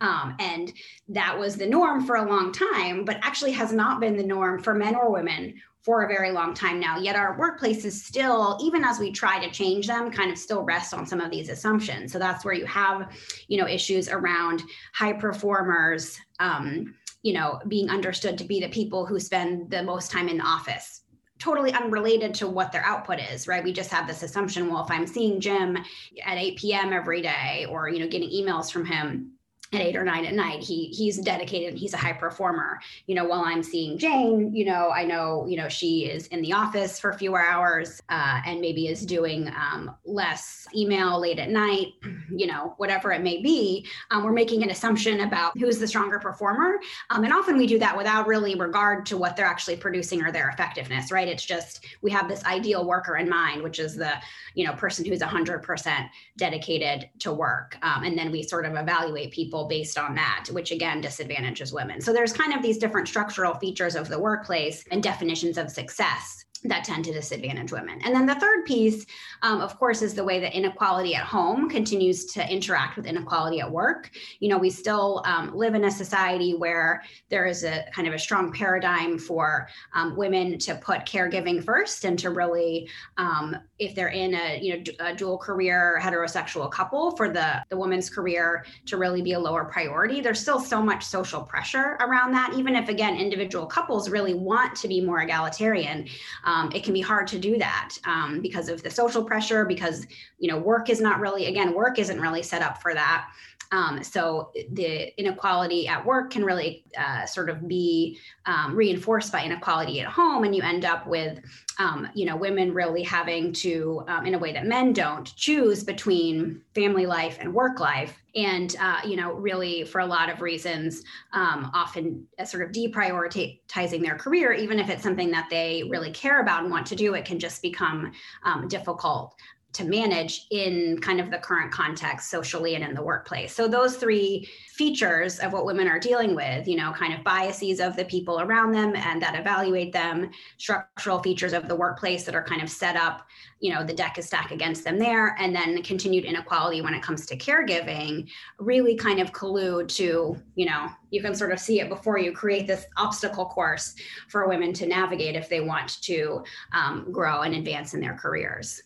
Um, 0.00 0.36
and 0.40 0.72
that 1.08 1.38
was 1.38 1.56
the 1.56 1.66
norm 1.66 2.04
for 2.04 2.16
a 2.16 2.28
long 2.28 2.52
time, 2.52 3.04
but 3.04 3.18
actually 3.22 3.52
has 3.52 3.72
not 3.72 3.98
been 3.98 4.16
the 4.16 4.22
norm 4.22 4.62
for 4.62 4.74
men 4.74 4.94
or 4.94 5.10
women 5.10 5.54
for 5.86 6.02
a 6.02 6.08
very 6.08 6.32
long 6.32 6.52
time 6.52 6.80
now. 6.80 6.98
Yet 6.98 7.16
our 7.16 7.38
workplaces 7.38 7.92
still, 7.92 8.58
even 8.60 8.84
as 8.84 8.98
we 8.98 9.12
try 9.12 9.42
to 9.42 9.50
change 9.50 9.86
them, 9.86 10.10
kind 10.10 10.30
of 10.30 10.36
still 10.36 10.64
rest 10.64 10.92
on 10.92 11.06
some 11.06 11.20
of 11.20 11.30
these 11.30 11.48
assumptions. 11.48 12.12
So 12.12 12.18
that's 12.18 12.44
where 12.44 12.54
you 12.54 12.66
have, 12.66 13.10
you 13.48 13.56
know, 13.56 13.68
issues 13.68 14.08
around 14.08 14.62
high 14.92 15.12
performers. 15.12 16.18
Um, 16.40 16.94
you 17.26 17.32
know, 17.32 17.58
being 17.66 17.90
understood 17.90 18.38
to 18.38 18.44
be 18.44 18.60
the 18.60 18.68
people 18.68 19.04
who 19.04 19.18
spend 19.18 19.68
the 19.68 19.82
most 19.82 20.12
time 20.12 20.28
in 20.28 20.38
the 20.38 20.44
office. 20.44 21.02
Totally 21.40 21.72
unrelated 21.72 22.32
to 22.34 22.46
what 22.46 22.70
their 22.70 22.84
output 22.84 23.18
is 23.18 23.48
right? 23.48 23.64
We 23.64 23.72
just 23.72 23.90
have 23.90 24.06
this 24.06 24.22
assumption 24.22 24.70
well 24.70 24.84
if 24.84 24.90
i'm 24.90 25.06
seeing 25.06 25.40
jim 25.40 25.76
at 26.24 26.38
8 26.38 26.56
p.m 26.56 26.92
every 26.92 27.20
day 27.20 27.66
or 27.68 27.88
you 27.88 27.98
know 27.98 28.08
getting 28.08 28.30
emails 28.30 28.70
from 28.70 28.86
him 28.86 29.35
at 29.72 29.80
eight 29.80 29.96
or 29.96 30.04
nine 30.04 30.24
at 30.24 30.34
night 30.34 30.62
he 30.62 30.86
he's 30.86 31.18
dedicated 31.18 31.70
and 31.70 31.78
he's 31.78 31.94
a 31.94 31.96
high 31.96 32.12
performer. 32.12 32.78
You 33.06 33.14
know 33.14 33.24
while 33.24 33.42
i'm 33.44 33.62
seeing 33.62 33.98
jane 33.98 34.54
you 34.54 34.64
know 34.64 34.90
i 34.90 35.04
know 35.04 35.46
you 35.48 35.56
know 35.56 35.68
she 35.68 36.06
is 36.06 36.26
in 36.28 36.42
the 36.42 36.52
office 36.52 36.98
for 36.98 37.12
fewer 37.12 37.42
hours 37.42 38.00
uh, 38.08 38.40
and 38.46 38.60
maybe 38.60 38.88
is 38.88 39.04
doing 39.04 39.48
um, 39.48 39.94
less 40.04 40.66
email 40.74 41.20
late 41.20 41.38
at 41.38 41.50
night 41.50 41.88
you 42.30 42.46
know 42.46 42.74
whatever 42.76 43.12
it 43.12 43.22
may 43.22 43.42
be. 43.42 43.86
Um, 44.10 44.24
we're 44.24 44.32
making 44.32 44.62
an 44.62 44.70
assumption 44.70 45.20
about 45.20 45.58
who's 45.58 45.78
the 45.78 45.86
stronger 45.86 46.18
performer. 46.18 46.78
Um, 47.10 47.24
and 47.24 47.32
often 47.32 47.56
we 47.56 47.66
do 47.66 47.78
that 47.78 47.96
without 47.96 48.26
really 48.26 48.54
regard 48.54 49.06
to 49.06 49.16
what 49.16 49.36
they're 49.36 49.46
actually 49.46 49.76
producing 49.76 50.22
or 50.22 50.32
their 50.32 50.48
effectiveness 50.48 51.10
right? 51.10 51.28
It's 51.28 51.44
just 51.44 51.84
we 52.02 52.10
have 52.10 52.28
this 52.28 52.44
ideal 52.44 52.86
worker 52.86 53.16
in 53.16 53.28
mind 53.28 53.62
which 53.62 53.78
is 53.78 53.96
the 53.96 54.12
you 54.54 54.64
know 54.64 54.72
person 54.72 55.04
who's 55.04 55.20
100% 55.20 56.08
dedicated 56.36 57.08
to 57.20 57.32
work. 57.32 57.76
Um, 57.82 58.04
and 58.04 58.18
then 58.18 58.30
we 58.30 58.42
sort 58.42 58.66
of 58.66 58.74
evaluate 58.74 59.30
people 59.30 59.55
based 59.64 59.98
on 59.98 60.14
that, 60.14 60.46
which 60.52 60.70
again 60.70 61.00
disadvantages 61.00 61.72
women. 61.72 62.00
So 62.00 62.12
there's 62.12 62.32
kind 62.32 62.52
of 62.52 62.62
these 62.62 62.78
different 62.78 63.08
structural 63.08 63.54
features 63.54 63.96
of 63.96 64.08
the 64.08 64.18
workplace 64.18 64.84
and 64.90 65.02
definitions 65.02 65.58
of 65.58 65.70
success 65.70 66.45
that 66.68 66.84
tend 66.84 67.04
to 67.04 67.12
disadvantage 67.12 67.72
women. 67.72 68.00
And 68.04 68.14
then 68.14 68.26
the 68.26 68.34
third 68.34 68.64
piece, 68.64 69.06
um, 69.42 69.60
of 69.60 69.78
course, 69.78 70.02
is 70.02 70.14
the 70.14 70.24
way 70.24 70.40
that 70.40 70.56
inequality 70.56 71.14
at 71.14 71.24
home 71.24 71.68
continues 71.68 72.24
to 72.26 72.48
interact 72.50 72.96
with 72.96 73.06
inequality 73.06 73.60
at 73.60 73.70
work. 73.70 74.10
You 74.40 74.48
know, 74.48 74.58
we 74.58 74.70
still 74.70 75.22
um, 75.24 75.54
live 75.54 75.74
in 75.74 75.84
a 75.84 75.90
society 75.90 76.54
where 76.54 77.02
there 77.28 77.46
is 77.46 77.64
a 77.64 77.84
kind 77.92 78.08
of 78.08 78.14
a 78.14 78.18
strong 78.18 78.52
paradigm 78.52 79.18
for 79.18 79.68
um, 79.94 80.16
women 80.16 80.58
to 80.60 80.74
put 80.76 81.00
caregiving 81.00 81.62
first 81.62 82.04
and 82.04 82.18
to 82.18 82.30
really, 82.30 82.88
um, 83.16 83.56
if 83.78 83.94
they're 83.94 84.08
in 84.08 84.34
a 84.34 84.58
you 84.60 84.76
know 84.76 84.82
a 85.00 85.14
dual 85.14 85.38
career 85.38 85.98
heterosexual 86.02 86.70
couple, 86.70 87.14
for 87.16 87.28
the 87.28 87.64
the 87.68 87.76
woman's 87.76 88.08
career 88.08 88.64
to 88.86 88.96
really 88.96 89.22
be 89.22 89.32
a 89.32 89.38
lower 89.38 89.64
priority. 89.64 90.20
There's 90.20 90.40
still 90.40 90.60
so 90.60 90.82
much 90.82 91.04
social 91.04 91.42
pressure 91.42 91.96
around 92.00 92.32
that, 92.32 92.54
even 92.56 92.74
if 92.74 92.88
again 92.88 93.16
individual 93.16 93.66
couples 93.66 94.08
really 94.08 94.34
want 94.34 94.74
to 94.76 94.88
be 94.88 95.00
more 95.00 95.20
egalitarian 95.20 96.08
um, 96.44 96.55
it 96.74 96.84
can 96.84 96.92
be 96.92 97.00
hard 97.00 97.26
to 97.26 97.38
do 97.38 97.58
that 97.58 97.96
um, 98.04 98.40
because 98.40 98.68
of 98.68 98.82
the 98.82 98.90
social 98.90 99.24
pressure 99.24 99.64
because 99.64 100.06
you 100.38 100.50
know 100.50 100.58
work 100.58 100.90
is 100.90 101.00
not 101.00 101.20
really 101.20 101.46
again 101.46 101.74
work 101.74 101.98
isn't 101.98 102.20
really 102.20 102.42
set 102.42 102.62
up 102.62 102.80
for 102.82 102.94
that 102.94 103.28
um, 103.72 104.02
so 104.02 104.52
the 104.72 105.18
inequality 105.20 105.88
at 105.88 106.04
work 106.04 106.30
can 106.30 106.44
really 106.44 106.84
uh, 106.96 107.26
sort 107.26 107.50
of 107.50 107.66
be 107.66 108.18
um, 108.46 108.74
reinforced 108.74 109.32
by 109.32 109.42
inequality 109.44 110.00
at 110.00 110.06
home, 110.06 110.44
and 110.44 110.54
you 110.54 110.62
end 110.62 110.84
up 110.84 111.06
with, 111.06 111.40
um, 111.78 112.08
you 112.14 112.26
know, 112.26 112.36
women 112.36 112.72
really 112.72 113.02
having 113.02 113.52
to, 113.54 114.04
um, 114.08 114.26
in 114.26 114.34
a 114.34 114.38
way 114.38 114.52
that 114.52 114.66
men 114.66 114.92
don't, 114.92 115.34
choose 115.36 115.84
between 115.84 116.62
family 116.74 117.06
life 117.06 117.38
and 117.40 117.52
work 117.52 117.80
life, 117.80 118.16
and 118.34 118.76
uh, 118.80 119.00
you 119.04 119.16
know, 119.16 119.32
really 119.32 119.84
for 119.84 120.00
a 120.00 120.06
lot 120.06 120.28
of 120.28 120.40
reasons, 120.40 121.02
um, 121.32 121.70
often 121.74 122.26
sort 122.44 122.62
of 122.62 122.70
deprioritizing 122.70 124.02
their 124.02 124.16
career, 124.16 124.52
even 124.52 124.78
if 124.78 124.88
it's 124.88 125.02
something 125.02 125.30
that 125.30 125.48
they 125.50 125.84
really 125.90 126.10
care 126.10 126.40
about 126.40 126.62
and 126.62 126.70
want 126.70 126.86
to 126.86 126.96
do, 126.96 127.14
it 127.14 127.24
can 127.24 127.38
just 127.38 127.62
become 127.62 128.12
um, 128.44 128.68
difficult 128.68 129.34
to 129.76 129.84
manage 129.84 130.46
in 130.50 130.98
kind 131.00 131.20
of 131.20 131.30
the 131.30 131.38
current 131.38 131.70
context 131.70 132.30
socially 132.30 132.74
and 132.74 132.84
in 132.84 132.94
the 132.94 133.02
workplace. 133.02 133.54
So 133.54 133.68
those 133.68 133.96
three 133.96 134.48
features 134.68 135.38
of 135.38 135.52
what 135.52 135.66
women 135.66 135.86
are 135.86 135.98
dealing 135.98 136.34
with, 136.34 136.66
you 136.66 136.76
know, 136.76 136.92
kind 136.92 137.12
of 137.14 137.22
biases 137.24 137.80
of 137.80 137.96
the 137.96 138.04
people 138.04 138.40
around 138.40 138.72
them 138.72 138.94
and 138.96 139.20
that 139.22 139.38
evaluate 139.38 139.92
them, 139.92 140.30
structural 140.58 141.22
features 141.22 141.52
of 141.52 141.68
the 141.68 141.76
workplace 141.76 142.24
that 142.24 142.34
are 142.34 142.42
kind 142.42 142.62
of 142.62 142.70
set 142.70 142.96
up, 142.96 143.26
you 143.60 143.72
know, 143.72 143.84
the 143.84 143.92
deck 143.92 144.18
is 144.18 144.26
stacked 144.26 144.52
against 144.52 144.84
them 144.84 144.98
there, 144.98 145.34
and 145.38 145.54
then 145.54 145.82
continued 145.82 146.24
inequality 146.24 146.80
when 146.82 146.94
it 146.94 147.02
comes 147.02 147.26
to 147.26 147.36
caregiving 147.36 148.28
really 148.58 148.96
kind 148.96 149.20
of 149.20 149.32
collude 149.32 149.88
to, 149.88 150.36
you 150.54 150.66
know, 150.66 150.88
you 151.10 151.22
can 151.22 151.34
sort 151.34 151.52
of 151.52 151.58
see 151.58 151.80
it 151.80 151.88
before 151.88 152.18
you 152.18 152.32
create 152.32 152.66
this 152.66 152.86
obstacle 152.96 153.46
course 153.46 153.94
for 154.28 154.48
women 154.48 154.72
to 154.72 154.86
navigate 154.86 155.36
if 155.36 155.48
they 155.48 155.60
want 155.60 156.00
to 156.02 156.42
um, 156.72 157.10
grow 157.12 157.42
and 157.42 157.54
advance 157.54 157.94
in 157.94 158.00
their 158.00 158.14
careers. 158.14 158.82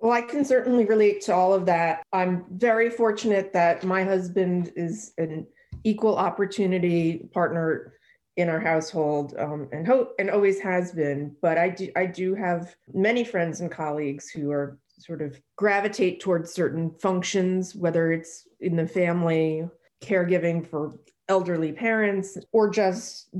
Well, 0.00 0.12
I 0.12 0.22
can 0.22 0.44
certainly 0.44 0.84
relate 0.84 1.20
to 1.22 1.34
all 1.34 1.52
of 1.52 1.66
that. 1.66 2.02
I'm 2.12 2.44
very 2.50 2.88
fortunate 2.88 3.52
that 3.52 3.84
my 3.84 4.04
husband 4.04 4.72
is 4.76 5.12
an 5.18 5.46
equal 5.84 6.16
opportunity 6.16 7.28
partner 7.32 7.94
in 8.36 8.48
our 8.48 8.60
household 8.60 9.34
um, 9.36 9.68
and 9.72 9.84
hope 9.84 10.14
and 10.20 10.30
always 10.30 10.60
has 10.60 10.92
been. 10.92 11.34
But 11.42 11.58
I 11.58 11.68
do 11.70 11.90
I 11.96 12.06
do 12.06 12.34
have 12.36 12.76
many 12.94 13.24
friends 13.24 13.60
and 13.60 13.70
colleagues 13.70 14.30
who 14.30 14.52
are 14.52 14.78
sort 14.98 15.20
of 15.20 15.40
gravitate 15.56 16.20
towards 16.20 16.52
certain 16.52 16.92
functions, 17.00 17.74
whether 17.74 18.12
it's 18.12 18.46
in 18.60 18.76
the 18.76 18.86
family, 18.86 19.68
caregiving 20.00 20.64
for 20.64 20.94
elderly 21.28 21.72
parents, 21.72 22.38
or 22.52 22.70
just 22.70 23.34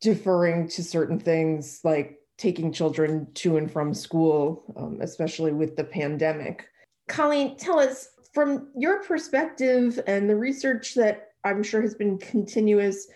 deferring 0.00 0.68
to 0.68 0.84
certain 0.84 1.18
things 1.18 1.80
like 1.82 2.20
taking 2.38 2.72
children 2.72 3.26
to 3.34 3.56
and 3.56 3.70
from 3.70 3.94
school, 3.94 4.74
um, 4.76 4.98
especially 5.00 5.52
with 5.52 5.76
the 5.76 5.84
pandemic. 5.84 6.68
Colleen, 7.08 7.56
tell 7.56 7.78
us 7.78 8.08
from 8.32 8.68
your 8.76 9.02
perspective 9.02 10.00
and 10.06 10.28
the 10.28 10.36
research 10.36 10.94
that 10.94 11.30
I'm 11.44 11.62
sure 11.62 11.80
has 11.80 11.94
been 11.94 12.18
continuous, 12.18 13.06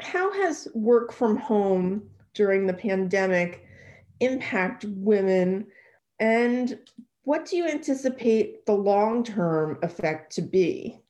how 0.00 0.32
has 0.32 0.68
work 0.74 1.12
from 1.12 1.36
home 1.36 2.02
during 2.34 2.66
the 2.66 2.74
pandemic 2.74 3.66
impact 4.20 4.84
women 4.88 5.66
and 6.20 6.78
what 7.24 7.46
do 7.46 7.56
you 7.56 7.66
anticipate 7.66 8.64
the 8.66 8.72
long-term 8.72 9.78
effect 9.82 10.34
to 10.34 10.42
be? 10.42 11.00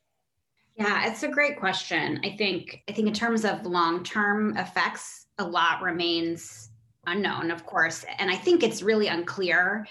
Yeah, 0.75 1.09
it's 1.09 1.23
a 1.23 1.27
great 1.27 1.59
question. 1.59 2.19
I 2.23 2.35
think 2.37 2.81
I 2.89 2.93
think 2.93 3.07
in 3.07 3.13
terms 3.13 3.45
of 3.45 3.65
long-term 3.65 4.57
effects, 4.57 5.27
a 5.37 5.43
lot 5.43 5.81
remains 5.81 6.70
unknown, 7.07 7.51
of 7.51 7.65
course. 7.65 8.05
And 8.19 8.29
I 8.29 8.35
think 8.35 8.63
it's 8.63 8.81
really 8.81 9.07
unclear 9.07 9.87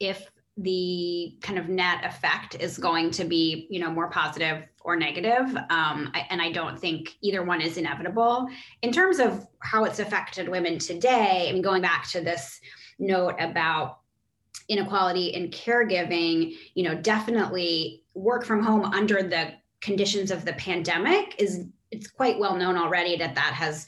if 0.00 0.30
the 0.56 1.36
kind 1.40 1.58
of 1.58 1.68
net 1.68 2.04
effect 2.04 2.56
is 2.56 2.78
going 2.78 3.12
to 3.12 3.24
be, 3.24 3.68
you 3.70 3.78
know, 3.78 3.90
more 3.90 4.10
positive 4.10 4.64
or 4.80 4.96
negative. 4.96 5.56
Um, 5.56 6.10
I, 6.14 6.26
and 6.30 6.42
I 6.42 6.50
don't 6.50 6.78
think 6.78 7.16
either 7.20 7.44
one 7.44 7.60
is 7.60 7.76
inevitable. 7.76 8.48
In 8.82 8.90
terms 8.90 9.20
of 9.20 9.46
how 9.60 9.84
it's 9.84 10.00
affected 10.00 10.48
women 10.48 10.78
today, 10.78 11.46
I 11.48 11.52
mean, 11.52 11.62
going 11.62 11.82
back 11.82 12.08
to 12.10 12.20
this 12.20 12.60
note 12.98 13.36
about 13.38 14.00
inequality 14.68 15.28
in 15.28 15.50
caregiving, 15.50 16.56
you 16.74 16.82
know, 16.82 16.94
definitely 16.96 18.02
work 18.14 18.44
from 18.44 18.62
home 18.62 18.84
under 18.84 19.22
the 19.22 19.52
conditions 19.80 20.32
of 20.32 20.44
the 20.44 20.52
pandemic 20.54 21.36
is 21.38 21.66
it's 21.90 22.08
quite 22.08 22.38
well 22.38 22.56
known 22.56 22.76
already 22.76 23.16
that 23.16 23.34
that 23.34 23.52
has 23.54 23.86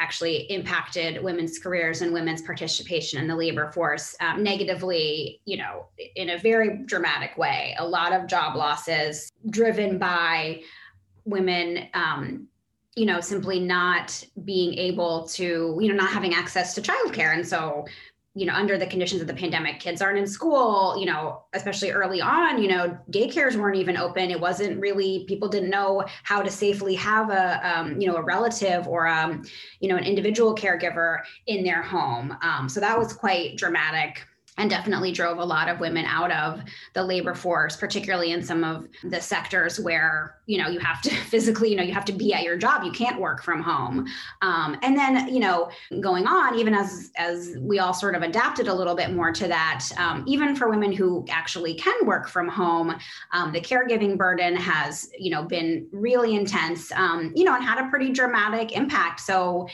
actually 0.00 0.50
impacted 0.50 1.22
women's 1.22 1.58
careers 1.58 2.00
and 2.00 2.12
women's 2.12 2.40
participation 2.40 3.20
in 3.20 3.28
the 3.28 3.36
labor 3.36 3.70
force 3.70 4.16
um, 4.20 4.42
negatively, 4.42 5.40
you 5.44 5.58
know, 5.58 5.86
in 6.16 6.30
a 6.30 6.38
very 6.38 6.78
dramatic 6.86 7.36
way. 7.36 7.76
A 7.78 7.86
lot 7.86 8.12
of 8.12 8.26
job 8.26 8.56
losses 8.56 9.30
driven 9.50 9.98
by 9.98 10.62
women, 11.24 11.88
um, 11.92 12.48
you 12.96 13.04
know, 13.04 13.20
simply 13.20 13.60
not 13.60 14.24
being 14.44 14.74
able 14.74 15.28
to, 15.28 15.78
you 15.80 15.88
know, 15.88 15.94
not 15.94 16.10
having 16.10 16.34
access 16.34 16.74
to 16.74 16.80
childcare. 16.80 17.34
And 17.34 17.46
so 17.46 17.86
you 18.34 18.46
know 18.46 18.54
under 18.54 18.78
the 18.78 18.86
conditions 18.86 19.20
of 19.20 19.26
the 19.26 19.34
pandemic 19.34 19.80
kids 19.80 20.00
aren't 20.00 20.18
in 20.18 20.26
school 20.26 20.96
you 20.98 21.06
know 21.06 21.42
especially 21.52 21.90
early 21.90 22.20
on 22.20 22.62
you 22.62 22.68
know 22.68 22.96
daycares 23.10 23.56
weren't 23.56 23.76
even 23.76 23.96
open. 23.96 24.30
It 24.30 24.40
wasn't 24.40 24.80
really 24.80 25.24
people 25.28 25.48
didn't 25.48 25.70
know 25.70 26.04
how 26.22 26.42
to 26.42 26.50
safely 26.50 26.94
have 26.94 27.30
a 27.30 27.60
um, 27.68 28.00
you 28.00 28.06
know 28.06 28.16
a 28.16 28.22
relative 28.22 28.86
or 28.86 29.06
um, 29.06 29.44
you 29.80 29.88
know 29.88 29.96
an 29.96 30.04
individual 30.04 30.54
caregiver 30.54 31.20
in 31.46 31.64
their 31.64 31.82
home. 31.82 32.36
Um, 32.42 32.68
so 32.68 32.80
that 32.80 32.98
was 32.98 33.12
quite 33.12 33.56
dramatic 33.56 34.26
and 34.60 34.68
definitely 34.68 35.10
drove 35.10 35.38
a 35.38 35.44
lot 35.44 35.68
of 35.68 35.80
women 35.80 36.04
out 36.04 36.30
of 36.30 36.62
the 36.92 37.02
labor 37.02 37.34
force 37.34 37.76
particularly 37.76 38.30
in 38.30 38.42
some 38.42 38.62
of 38.62 38.86
the 39.04 39.20
sectors 39.20 39.80
where 39.80 40.36
you 40.46 40.58
know 40.58 40.68
you 40.68 40.78
have 40.78 41.00
to 41.00 41.10
physically 41.32 41.70
you 41.70 41.76
know 41.76 41.82
you 41.82 41.94
have 41.94 42.04
to 42.04 42.12
be 42.12 42.34
at 42.34 42.42
your 42.42 42.56
job. 42.56 42.84
You 42.84 42.92
can't 42.92 43.18
work 43.18 43.42
from 43.42 43.62
home. 43.62 44.06
Um, 44.42 44.76
and 44.82 44.96
then 44.96 45.28
you 45.28 45.40
know 45.40 45.70
going 46.00 46.26
on 46.26 46.58
even 46.58 46.74
as 46.74 47.10
as 47.16 47.56
we 47.58 47.78
all 47.78 47.94
sort 47.94 48.14
of 48.14 48.22
adapted 48.22 48.68
a 48.68 48.74
little 48.74 48.94
bit 48.94 49.12
more 49.12 49.32
to 49.32 49.48
that 49.48 49.88
um, 49.96 50.24
even 50.26 50.54
for 50.54 50.68
women 50.68 50.92
who 50.92 51.24
actually 51.30 51.74
can 51.74 52.06
work 52.06 52.28
from 52.28 52.48
home 52.48 52.94
um, 53.32 53.52
the 53.52 53.60
caregiving 53.60 54.16
burden 54.16 54.54
has 54.54 55.10
you 55.18 55.30
know 55.30 55.42
been 55.42 55.88
really 55.90 56.36
intense 56.36 56.92
um, 56.92 57.32
you 57.34 57.44
know 57.44 57.54
and 57.54 57.64
had 57.64 57.84
a 57.84 57.88
pretty 57.88 58.10
dramatic 58.10 58.72
impact. 58.72 59.20
So 59.20 59.68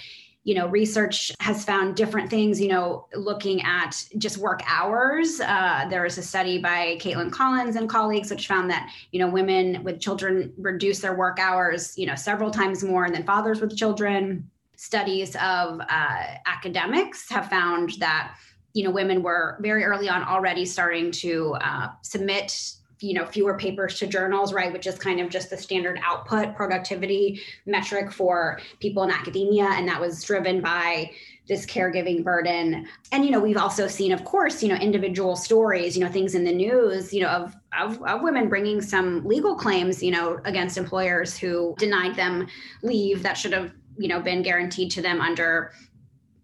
you 0.47 0.55
know 0.55 0.69
research 0.69 1.33
has 1.41 1.65
found 1.65 1.97
different 1.97 2.31
things 2.31 2.61
you 2.61 2.69
know 2.69 3.07
looking 3.15 3.61
at 3.63 4.03
just 4.17 4.39
work 4.39 4.63
hours. 4.67 5.41
Uh, 5.41 5.87
there 5.91 6.03
was 6.03 6.17
a 6.19 6.23
study 6.23 6.57
by 6.59 6.97
caitlyn 7.01 7.33
collins 7.33 7.75
and 7.75 7.89
colleagues 7.89 8.31
which 8.31 8.47
found 8.47 8.71
that 8.71 8.89
you 9.11 9.19
know 9.19 9.29
women 9.29 9.83
with 9.83 10.01
children 10.01 10.53
reduce 10.57 11.01
their 11.01 11.17
work 11.17 11.39
hours 11.41 11.99
you 11.99 12.07
know 12.07 12.15
several 12.15 12.51
times 12.51 12.85
more 12.85 13.11
than 13.11 13.25
fathers 13.25 13.61
with 13.61 13.77
children. 13.77 14.49
Studies 14.77 15.35
of 15.37 15.81
uh, 15.81 16.25
academics 16.47 17.29
have 17.31 17.49
found 17.49 17.95
that 17.99 18.37
you 18.73 18.85
know 18.85 18.91
women 18.91 19.23
were 19.25 19.59
very 19.61 19.83
early 19.83 20.09
on 20.09 20.23
already 20.23 20.65
starting 20.65 21.11
to 21.11 21.57
uh, 21.61 21.89
submit 22.03 22.77
you 23.01 23.15
know 23.15 23.27
fewer 23.27 23.59
papers 23.59 23.99
to 23.99 24.07
journals 24.07 24.53
right 24.53 24.73
which 24.73 24.87
is 24.87 24.99
kind 24.99 25.21
of 25.21 25.29
just 25.29 25.51
the 25.51 25.57
standard 25.57 26.01
output 26.05 26.55
productivity 26.55 27.41
metric 27.67 28.11
for 28.13 28.59
people 28.81 29.03
in 29.03 29.11
academia. 29.11 29.65
And 29.65 29.89
that 29.89 30.01
was 30.01 30.23
driven 30.23 30.61
by 30.61 31.11
this 31.49 31.65
caregiving 31.65 32.25
burden. 32.25 32.87
And 33.13 33.25
you 33.25 33.31
know 33.31 33.41
we've 33.41 33.57
also 33.57 33.87
seen 33.87 34.13
of 34.13 34.25
course 34.25 34.63
you 34.63 34.69
know 34.69 34.77
individual 34.77 35.37
stories 35.37 35.97
you 35.97 36.05
know 36.05 36.11
things 36.11 36.35
in 36.35 36.45
the 36.45 36.53
news 36.53 37.13
you 37.13 37.23
know 37.23 37.29
of, 37.29 37.57
of, 37.79 38.03
of 38.03 38.23
women 38.23 38.49
bringing 38.49 38.81
some 38.81 39.25
legal 39.25 39.55
claims 39.55 40.03
you 40.03 40.11
know 40.11 40.41
against 40.45 40.77
employers 40.77 41.37
who 41.37 41.75
denied 41.79 42.17
them 42.17 42.47
leave 42.83 43.23
that 43.23 43.35
should 43.35 43.53
have 43.53 43.73
you 43.99 44.09
know 44.09 44.21
been 44.21 44.43
guaranteed 44.43 44.91
to 44.91 45.03
them 45.03 45.21
under 45.21 45.73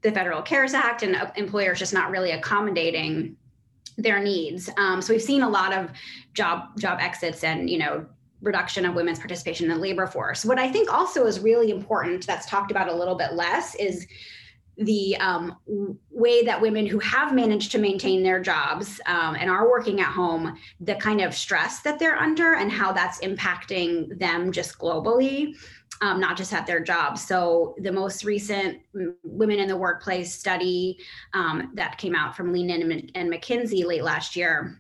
the 0.03 0.13
federal 0.13 0.43
cares 0.43 0.75
act. 0.75 1.03
And 1.03 1.17
uh, 1.17 1.31
employers 1.37 1.79
just 1.79 1.95
not 1.95 2.11
really 2.11 2.33
accommodating 2.33 3.37
their 3.97 4.21
needs. 4.21 4.71
Um, 4.77 5.03
so 5.03 5.13
we've 5.13 5.23
seen 5.23 5.43
a 5.43 5.49
lot 5.49 5.73
of 5.73 5.91
job 6.35 6.79
job 6.79 6.99
exits 7.01 7.45
and 7.45 7.69
you 7.69 7.79
know 7.79 8.07
reduction 8.41 8.85
of 8.85 8.95
women's 8.95 9.19
participation 9.19 9.71
in 9.71 9.77
the 9.77 9.81
labor 9.81 10.07
force. 10.07 10.45
What 10.45 10.59
I 10.59 10.71
think 10.71 10.93
also 10.93 11.27
is 11.27 11.41
really 11.41 11.71
important 11.71 12.27
that's 12.27 12.47
talked 12.47 12.71
about 12.71 12.89
a 12.89 12.95
little 12.95 13.15
bit 13.15 13.35
less 13.35 13.75
is 13.77 14.07
the 14.79 15.17
um, 15.19 15.57
way 16.11 16.43
that 16.45 16.61
women 16.61 16.87
who 16.87 16.99
have 16.99 17.35
managed 17.35 17.71
to 17.73 17.79
maintain 17.79 18.23
their 18.23 18.41
jobs 18.41 19.01
um, 19.07 19.37
and 19.37 19.51
are 19.51 19.69
working 19.69 20.01
at 20.01 20.11
home, 20.11 20.59
the 20.81 20.95
kind 20.97 21.21
of 21.21 21.35
stress 21.35 21.81
that 21.81 21.99
they're 21.99 22.17
under 22.17 22.55
and 22.55 22.73
how 22.73 22.91
that's 22.91 23.21
impacting 23.21 24.19
them 24.19 24.51
just 24.51 24.79
globally 24.79 25.55
um, 26.03 26.21
not 26.21 26.37
just 26.37 26.53
at 26.53 26.67
their 26.67 26.81
jobs. 26.81 27.25
So 27.25 27.75
the 27.79 27.93
most 27.93 28.25
recent 28.25 28.81
Women 29.23 29.61
in 29.61 29.69
the 29.69 29.77
Workplace 29.77 30.35
study 30.35 30.99
um, 31.33 31.71
that 31.75 31.97
came 31.97 32.15
out 32.15 32.37
from 32.37 32.53
Lean 32.53 32.69
In 32.69 33.11
and 33.15 33.33
McKinsey 33.33 33.87
late 33.87 34.05
last 34.05 34.37
year 34.37 34.79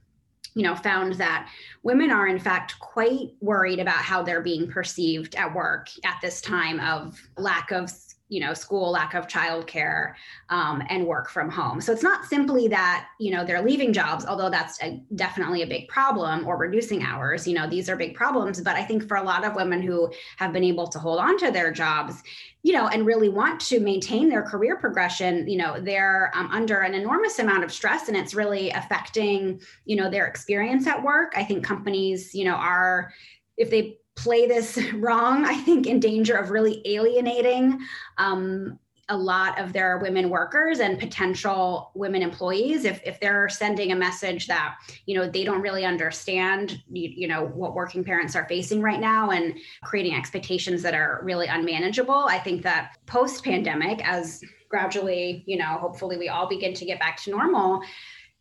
you 0.54 0.62
know 0.62 0.74
found 0.74 1.14
that 1.14 1.48
women 1.82 2.10
are 2.10 2.26
in 2.26 2.38
fact 2.38 2.78
quite 2.78 3.30
worried 3.40 3.78
about 3.78 3.96
how 3.96 4.22
they're 4.22 4.42
being 4.42 4.68
perceived 4.68 5.34
at 5.34 5.54
work 5.54 5.88
at 6.04 6.18
this 6.20 6.42
time 6.42 6.78
of 6.80 7.18
lack 7.38 7.70
of 7.70 7.90
you 8.32 8.40
know 8.40 8.54
school 8.54 8.90
lack 8.90 9.14
of 9.14 9.26
childcare 9.28 10.14
um, 10.48 10.82
and 10.88 11.06
work 11.06 11.30
from 11.30 11.50
home. 11.50 11.80
So 11.80 11.92
it's 11.92 12.02
not 12.02 12.24
simply 12.24 12.68
that 12.68 13.08
you 13.20 13.30
know 13.30 13.44
they're 13.44 13.62
leaving 13.62 13.92
jobs 13.92 14.24
although 14.24 14.50
that's 14.50 14.82
a, 14.82 15.02
definitely 15.14 15.62
a 15.62 15.66
big 15.66 15.88
problem 15.88 16.46
or 16.46 16.56
reducing 16.56 17.02
hours 17.02 17.46
you 17.46 17.54
know 17.54 17.68
these 17.68 17.88
are 17.88 17.96
big 17.96 18.14
problems. 18.14 18.60
But 18.60 18.76
i 18.76 18.84
think 18.84 19.06
for 19.06 19.16
a 19.16 19.22
lot 19.22 19.44
of 19.44 19.54
women 19.54 19.82
who 19.82 20.10
have 20.38 20.52
been 20.52 20.64
able 20.64 20.86
to 20.88 20.98
hold 20.98 21.18
on 21.18 21.38
to 21.38 21.50
their 21.50 21.72
jobs 21.72 22.22
you 22.62 22.72
know 22.72 22.88
and 22.88 23.04
really 23.06 23.28
want 23.28 23.60
to 23.60 23.80
maintain 23.80 24.28
their 24.28 24.42
career 24.42 24.76
progression 24.76 25.48
you 25.48 25.58
know 25.58 25.80
they're 25.80 26.30
um, 26.34 26.48
under 26.52 26.80
an 26.80 26.94
enormous 26.94 27.38
amount 27.38 27.64
of 27.64 27.72
stress 27.72 28.08
and 28.08 28.16
it's 28.16 28.34
really 28.34 28.70
affecting 28.70 29.60
you 29.84 29.96
know 29.96 30.10
their 30.10 30.26
experience 30.26 30.86
at 30.86 31.02
work. 31.02 31.32
I 31.36 31.44
think 31.44 31.64
companies 31.64 32.34
you 32.34 32.44
know 32.44 32.54
are 32.54 33.12
if 33.56 33.70
they 33.70 33.98
play 34.16 34.46
this 34.46 34.78
wrong, 34.94 35.44
I 35.44 35.56
think, 35.56 35.86
in 35.86 36.00
danger 36.00 36.36
of 36.36 36.50
really 36.50 36.82
alienating 36.84 37.80
um, 38.18 38.78
a 39.08 39.16
lot 39.16 39.60
of 39.60 39.72
their 39.72 39.98
women 39.98 40.30
workers 40.30 40.78
and 40.80 40.98
potential 40.98 41.90
women 41.94 42.22
employees 42.22 42.84
if, 42.84 43.00
if 43.04 43.18
they're 43.20 43.48
sending 43.48 43.92
a 43.92 43.96
message 43.96 44.46
that 44.46 44.76
you 45.06 45.18
know 45.18 45.28
they 45.28 45.44
don't 45.44 45.60
really 45.60 45.84
understand 45.84 46.82
you, 46.90 47.10
you 47.14 47.28
know 47.28 47.46
what 47.48 47.74
working 47.74 48.04
parents 48.04 48.36
are 48.36 48.46
facing 48.48 48.80
right 48.80 49.00
now 49.00 49.30
and 49.30 49.58
creating 49.82 50.14
expectations 50.14 50.82
that 50.82 50.94
are 50.94 51.20
really 51.24 51.46
unmanageable. 51.46 52.26
I 52.28 52.38
think 52.38 52.62
that 52.62 52.96
post 53.06 53.44
pandemic 53.44 54.00
as 54.08 54.42
gradually 54.68 55.44
you 55.46 55.58
know 55.58 55.78
hopefully 55.78 56.16
we 56.16 56.28
all 56.28 56.48
begin 56.48 56.72
to 56.72 56.84
get 56.86 56.98
back 56.98 57.22
to 57.22 57.30
normal 57.30 57.82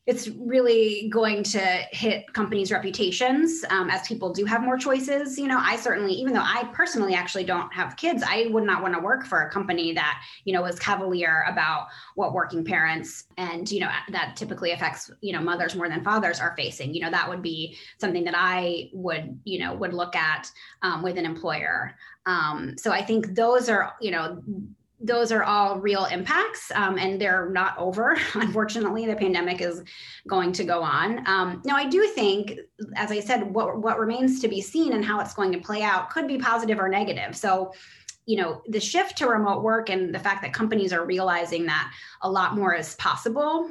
it's 0.07 0.27
really 0.29 1.09
going 1.09 1.43
to 1.43 1.59
hit 1.91 2.31
companies' 2.33 2.71
reputations 2.71 3.63
um, 3.69 3.89
as 3.91 4.07
people 4.07 4.33
do 4.33 4.45
have 4.45 4.61
more 4.61 4.77
choices. 4.77 5.37
You 5.37 5.47
know, 5.47 5.59
I 5.59 5.75
certainly, 5.75 6.13
even 6.13 6.33
though 6.33 6.41
I 6.43 6.69
personally 6.73 7.13
actually 7.13 7.43
don't 7.43 7.71
have 7.71 7.95
kids, 7.97 8.23
I 8.25 8.47
would 8.49 8.63
not 8.63 8.81
want 8.81 8.95
to 8.95 8.99
work 8.99 9.25
for 9.27 9.43
a 9.43 9.51
company 9.51 9.93
that, 9.93 10.19
you 10.43 10.53
know, 10.53 10.65
is 10.65 10.79
cavalier 10.79 11.45
about 11.47 11.87
what 12.15 12.33
working 12.33 12.65
parents 12.65 13.25
and, 13.37 13.69
you 13.71 13.79
know, 13.79 13.89
that 14.09 14.35
typically 14.35 14.71
affects, 14.71 15.11
you 15.21 15.33
know, 15.33 15.41
mothers 15.41 15.75
more 15.75 15.87
than 15.87 16.03
fathers 16.03 16.39
are 16.39 16.55
facing. 16.57 16.95
You 16.95 17.01
know, 17.01 17.11
that 17.11 17.29
would 17.29 17.43
be 17.43 17.77
something 17.99 18.23
that 18.23 18.35
I 18.35 18.89
would, 18.93 19.39
you 19.43 19.59
know, 19.59 19.75
would 19.75 19.93
look 19.93 20.15
at 20.15 20.49
um, 20.81 21.03
with 21.03 21.17
an 21.17 21.25
employer. 21.25 21.95
Um, 22.25 22.75
so 22.75 22.91
I 22.91 23.03
think 23.03 23.35
those 23.35 23.69
are, 23.69 23.93
you 24.01 24.09
know, 24.09 24.41
those 25.03 25.31
are 25.31 25.43
all 25.43 25.79
real 25.79 26.05
impacts 26.05 26.71
um, 26.75 26.97
and 26.97 27.19
they're 27.19 27.49
not 27.49 27.77
over. 27.77 28.17
Unfortunately 28.35 29.05
the 29.05 29.15
pandemic 29.15 29.61
is 29.61 29.83
going 30.27 30.51
to 30.53 30.63
go 30.63 30.81
on. 30.81 31.27
Um, 31.27 31.61
now 31.65 31.75
i 31.75 31.87
do 31.87 32.07
think 32.07 32.59
as 32.95 33.11
i 33.11 33.19
said 33.19 33.53
what, 33.53 33.81
what 33.81 33.99
remains 33.99 34.39
to 34.41 34.47
be 34.47 34.61
seen 34.61 34.93
and 34.93 35.03
how 35.03 35.19
it's 35.19 35.33
going 35.33 35.51
to 35.51 35.59
play 35.59 35.81
out 35.81 36.09
could 36.09 36.27
be 36.27 36.37
positive 36.37 36.79
or 36.79 36.89
negative. 36.89 37.35
So 37.35 37.73
you 38.25 38.37
know 38.37 38.61
the 38.67 38.79
shift 38.79 39.17
to 39.17 39.27
remote 39.27 39.63
work 39.63 39.89
and 39.89 40.13
the 40.13 40.19
fact 40.19 40.41
that 40.43 40.53
companies 40.53 40.93
are 40.93 41.05
realizing 41.05 41.65
that 41.65 41.91
a 42.21 42.29
lot 42.29 42.55
more 42.55 42.75
is 42.75 42.95
possible 42.95 43.69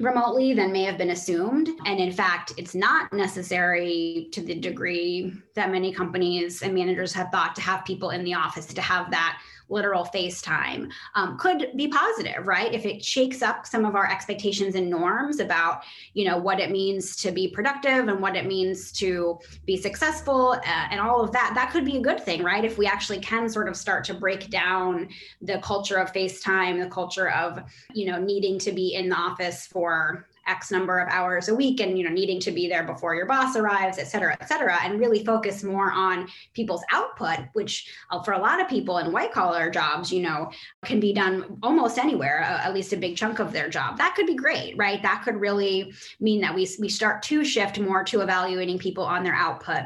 remotely 0.00 0.54
than 0.54 0.72
may 0.72 0.82
have 0.82 0.98
been 0.98 1.10
assumed. 1.10 1.68
And 1.86 2.00
in 2.00 2.10
fact, 2.10 2.52
it's 2.56 2.74
not 2.74 3.12
necessary 3.12 4.28
to 4.32 4.40
the 4.40 4.54
degree 4.54 5.32
that 5.54 5.70
many 5.70 5.92
companies 5.92 6.62
and 6.62 6.74
managers 6.74 7.12
have 7.12 7.30
thought 7.30 7.54
to 7.56 7.62
have 7.62 7.84
people 7.84 8.10
in 8.10 8.24
the 8.24 8.34
office 8.34 8.66
to 8.66 8.82
have 8.82 9.10
that 9.12 9.40
literal 9.68 10.04
FaceTime 10.04 10.90
um, 11.14 11.38
could 11.38 11.70
be 11.76 11.88
positive, 11.88 12.46
right? 12.46 12.72
If 12.72 12.84
it 12.84 13.04
shakes 13.04 13.42
up 13.42 13.66
some 13.66 13.84
of 13.84 13.94
our 13.94 14.10
expectations 14.10 14.74
and 14.74 14.90
norms 14.90 15.40
about, 15.40 15.82
you 16.12 16.24
know, 16.24 16.36
what 16.36 16.60
it 16.60 16.70
means 16.70 17.16
to 17.16 17.32
be 17.32 17.48
productive 17.48 18.08
and 18.08 18.20
what 18.20 18.36
it 18.36 18.46
means 18.46 18.92
to 18.92 19.38
be 19.66 19.76
successful 19.76 20.52
uh, 20.52 20.86
and 20.90 21.00
all 21.00 21.22
of 21.22 21.32
that, 21.32 21.52
that 21.54 21.70
could 21.70 21.84
be 21.84 21.96
a 21.96 22.00
good 22.00 22.20
thing, 22.20 22.42
right? 22.42 22.64
If 22.64 22.78
we 22.78 22.86
actually 22.86 23.20
can 23.20 23.48
sort 23.48 23.68
of 23.68 23.76
start 23.76 24.04
to 24.04 24.14
break 24.14 24.50
down 24.50 25.08
the 25.40 25.58
culture 25.58 25.96
of 25.96 26.12
FaceTime, 26.12 26.82
the 26.82 26.90
culture 26.90 27.30
of, 27.30 27.62
you 27.92 28.06
know, 28.06 28.20
needing 28.20 28.58
to 28.60 28.72
be 28.72 28.94
in 28.94 29.08
the 29.08 29.16
office 29.16 29.66
for 29.66 30.26
X 30.46 30.70
number 30.70 30.98
of 30.98 31.08
hours 31.08 31.48
a 31.48 31.54
week 31.54 31.80
and 31.80 31.96
you 31.98 32.04
know 32.04 32.10
needing 32.10 32.40
to 32.40 32.50
be 32.50 32.68
there 32.68 32.84
before 32.84 33.14
your 33.14 33.26
boss 33.26 33.56
arrives, 33.56 33.98
et 33.98 34.04
cetera, 34.04 34.36
et 34.40 34.48
cetera, 34.48 34.78
and 34.82 35.00
really 35.00 35.24
focus 35.24 35.62
more 35.62 35.90
on 35.92 36.28
people's 36.52 36.84
output, 36.92 37.38
which 37.54 37.90
uh, 38.10 38.22
for 38.22 38.32
a 38.32 38.38
lot 38.38 38.60
of 38.60 38.68
people 38.68 38.98
in 38.98 39.12
white 39.12 39.32
collar 39.32 39.70
jobs, 39.70 40.12
you 40.12 40.22
know, 40.22 40.50
can 40.84 41.00
be 41.00 41.12
done 41.12 41.58
almost 41.62 41.98
anywhere, 41.98 42.42
uh, 42.42 42.66
at 42.66 42.74
least 42.74 42.92
a 42.92 42.96
big 42.96 43.16
chunk 43.16 43.38
of 43.38 43.52
their 43.52 43.68
job. 43.68 43.98
That 43.98 44.14
could 44.14 44.26
be 44.26 44.34
great, 44.34 44.76
right? 44.76 45.02
That 45.02 45.22
could 45.24 45.36
really 45.36 45.92
mean 46.20 46.40
that 46.40 46.54
we 46.54 46.68
we 46.80 46.88
start 46.88 47.22
to 47.24 47.44
shift 47.44 47.78
more 47.78 48.04
to 48.04 48.20
evaluating 48.20 48.78
people 48.78 49.04
on 49.04 49.24
their 49.24 49.34
output. 49.34 49.82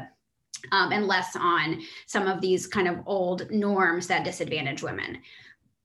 Um, 0.73 0.91
and 0.91 1.07
less 1.07 1.37
on 1.37 1.81
some 2.05 2.27
of 2.27 2.41
these 2.41 2.67
kind 2.67 2.89
of 2.89 2.97
old 3.05 3.49
norms 3.49 4.07
that 4.07 4.25
disadvantage 4.25 4.83
women. 4.83 5.21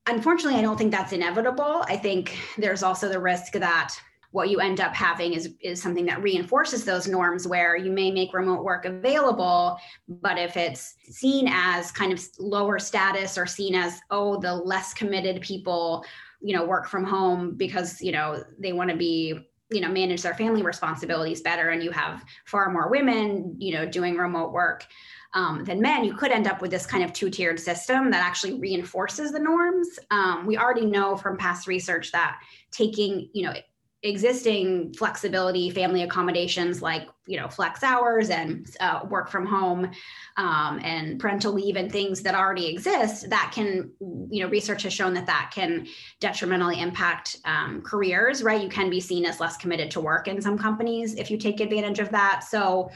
Unfortunately, 0.07 0.59
I 0.59 0.63
don't 0.63 0.77
think 0.77 0.91
that's 0.91 1.13
inevitable. 1.13 1.85
I 1.87 1.97
think 1.97 2.37
there's 2.59 2.83
also 2.83 3.09
the 3.09 3.21
risk 3.21 3.53
that 3.53 3.95
what 4.35 4.51
you 4.51 4.59
end 4.59 4.81
up 4.81 4.93
having 4.93 5.33
is 5.33 5.55
is 5.61 5.81
something 5.81 6.05
that 6.05 6.21
reinforces 6.21 6.85
those 6.85 7.07
norms 7.07 7.47
where 7.47 7.77
you 7.77 7.93
may 7.93 8.11
make 8.11 8.35
remote 8.35 8.65
work 8.65 8.85
available 8.85 9.79
but 10.09 10.37
if 10.39 10.57
it's 10.57 10.97
seen 11.09 11.47
as 11.49 11.93
kind 11.93 12.13
of 12.13 12.21
lower 12.41 12.81
status 12.81 13.39
or 13.39 13.47
seen 13.47 13.77
as 13.77 14.01
oh 14.11 14.41
the 14.41 14.53
less 14.53 14.93
committed 14.93 15.41
people 15.41 16.05
you 16.41 16.53
know 16.53 16.65
work 16.65 16.89
from 16.89 17.05
home 17.05 17.55
because 17.57 18.01
you 18.03 18.11
know 18.11 18.43
they 18.59 18.73
want 18.73 18.91
to 18.91 18.97
be 18.97 19.39
you 19.71 19.81
know 19.81 19.89
manage 19.89 20.23
their 20.23 20.35
family 20.35 20.63
responsibilities 20.65 21.41
better 21.41 21.69
and 21.69 21.81
you 21.85 21.93
have 21.93 22.25
far 22.45 22.73
more 22.73 22.91
women 22.91 23.55
you 23.61 23.73
know 23.73 23.87
doing 23.87 24.17
remote 24.17 24.53
work 24.53 24.85
um, 25.35 25.65
than 25.65 25.81
men 25.81 26.05
you 26.05 26.15
could 26.15 26.33
end 26.33 26.49
up 26.49 26.61
with 26.61 26.73
this 26.73 26.87
kind 26.87 27.05
of 27.05 27.13
two-tiered 27.13 27.61
system 27.61 28.11
that 28.11 28.25
actually 28.25 28.55
reinforces 28.61 29.33
the 29.33 29.39
norms. 29.41 29.99
Um, 30.13 30.47
we 30.47 30.57
already 30.57 30.87
know 30.87 31.17
from 31.17 31.37
past 31.37 31.67
research 31.67 32.13
that 32.13 32.39
taking 32.71 33.29
you 33.33 33.43
know 33.43 33.55
existing 34.05 34.93
flexibility 34.93 35.71
family 35.71 36.03
accommodations 36.03 36.83
like 36.83 37.09
you 37.27 37.41
know 37.41 37.49
flex 37.49 37.83
hours 37.83 38.29
and 38.29 38.77
uh, 38.81 39.01
work 39.09 39.31
from 39.31 39.47
home 39.47 39.91
um, 40.37 40.79
and 40.85 41.19
parental 41.19 41.55
leave 41.55 41.77
and 41.77 41.91
things 41.91 42.21
that 42.21 42.35
already 42.35 42.67
exist 42.67 43.31
that 43.31 43.51
can 43.55 43.91
you 44.31 44.45
know 44.45 44.49
research 44.51 44.83
has 44.83 44.93
shown 44.93 45.15
that 45.15 45.25
that 45.25 45.51
can 45.55 45.87
detrimentally 46.21 46.81
impact 46.81 47.39
um, 47.47 47.81
careers 47.81 48.43
right? 48.43 48.63
You 48.63 48.69
can 48.69 48.91
be 48.91 49.01
seen 49.01 49.25
as 49.25 49.41
less 49.41 49.57
committed 49.57 49.91
to 49.93 50.01
work 50.01 50.29
in 50.29 50.41
some 50.41 50.59
companies 50.59 51.15
if 51.15 51.31
you 51.31 51.39
take 51.39 51.61
advantage 51.61 51.99
of 51.99 52.11
that. 52.11 52.45
So 52.45 52.91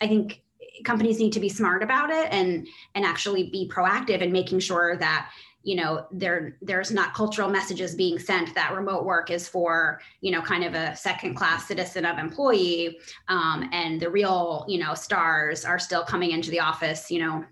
i 0.00 0.08
think 0.08 0.42
companies 0.84 1.20
need 1.20 1.32
to 1.32 1.40
be 1.40 1.48
smart 1.48 1.82
about 1.82 2.10
it 2.10 2.26
and 2.32 2.66
and 2.94 3.04
actually 3.04 3.50
be 3.50 3.70
proactive 3.72 4.20
in 4.22 4.32
making 4.32 4.58
sure 4.58 4.96
that 4.96 5.30
you 5.64 5.74
know 5.74 6.06
there 6.12 6.56
there's 6.62 6.92
not 6.92 7.14
cultural 7.14 7.48
messages 7.48 7.94
being 7.94 8.18
sent 8.18 8.54
that 8.54 8.74
remote 8.74 9.04
work 9.04 9.30
is 9.30 9.48
for 9.48 10.00
you 10.20 10.30
know 10.30 10.40
kind 10.40 10.62
of 10.62 10.74
a 10.74 10.94
second 10.94 11.34
class 11.34 11.66
citizen 11.66 12.04
of 12.04 12.18
employee 12.18 12.98
um, 13.28 13.68
and 13.72 14.00
the 14.00 14.08
real 14.08 14.64
you 14.68 14.78
know 14.78 14.94
stars 14.94 15.64
are 15.64 15.78
still 15.78 16.04
coming 16.04 16.30
into 16.30 16.50
the 16.50 16.60
office 16.60 17.10
you 17.10 17.18
know 17.18 17.44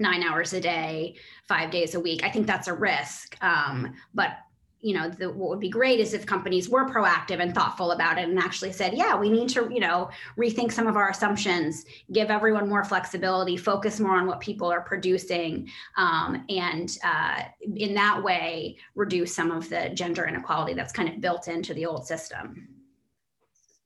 nine 0.00 0.22
hours 0.22 0.54
a 0.54 0.60
day 0.60 1.14
five 1.46 1.70
days 1.70 1.94
a 1.94 2.00
week. 2.00 2.24
I 2.24 2.30
think 2.30 2.46
that's 2.46 2.66
a 2.66 2.74
risk 2.74 3.36
um, 3.42 3.94
but 4.14 4.38
you 4.82 4.94
know 4.94 5.08
the, 5.08 5.30
what 5.30 5.48
would 5.48 5.60
be 5.60 5.68
great 5.68 6.00
is 6.00 6.12
if 6.12 6.26
companies 6.26 6.68
were 6.68 6.86
proactive 6.88 7.40
and 7.40 7.54
thoughtful 7.54 7.92
about 7.92 8.18
it 8.18 8.28
and 8.28 8.38
actually 8.38 8.72
said 8.72 8.92
yeah 8.94 9.16
we 9.16 9.30
need 9.30 9.48
to 9.48 9.68
you 9.72 9.80
know 9.80 10.10
rethink 10.36 10.72
some 10.72 10.86
of 10.86 10.96
our 10.96 11.08
assumptions 11.08 11.84
give 12.10 12.30
everyone 12.30 12.68
more 12.68 12.84
flexibility 12.84 13.56
focus 13.56 14.00
more 14.00 14.16
on 14.16 14.26
what 14.26 14.40
people 14.40 14.70
are 14.70 14.82
producing 14.82 15.68
um, 15.96 16.44
and 16.48 16.98
uh, 17.04 17.42
in 17.76 17.94
that 17.94 18.22
way 18.22 18.76
reduce 18.94 19.34
some 19.34 19.50
of 19.50 19.68
the 19.68 19.88
gender 19.94 20.26
inequality 20.26 20.74
that's 20.74 20.92
kind 20.92 21.08
of 21.08 21.20
built 21.20 21.48
into 21.48 21.72
the 21.74 21.86
old 21.86 22.04
system. 22.06 22.68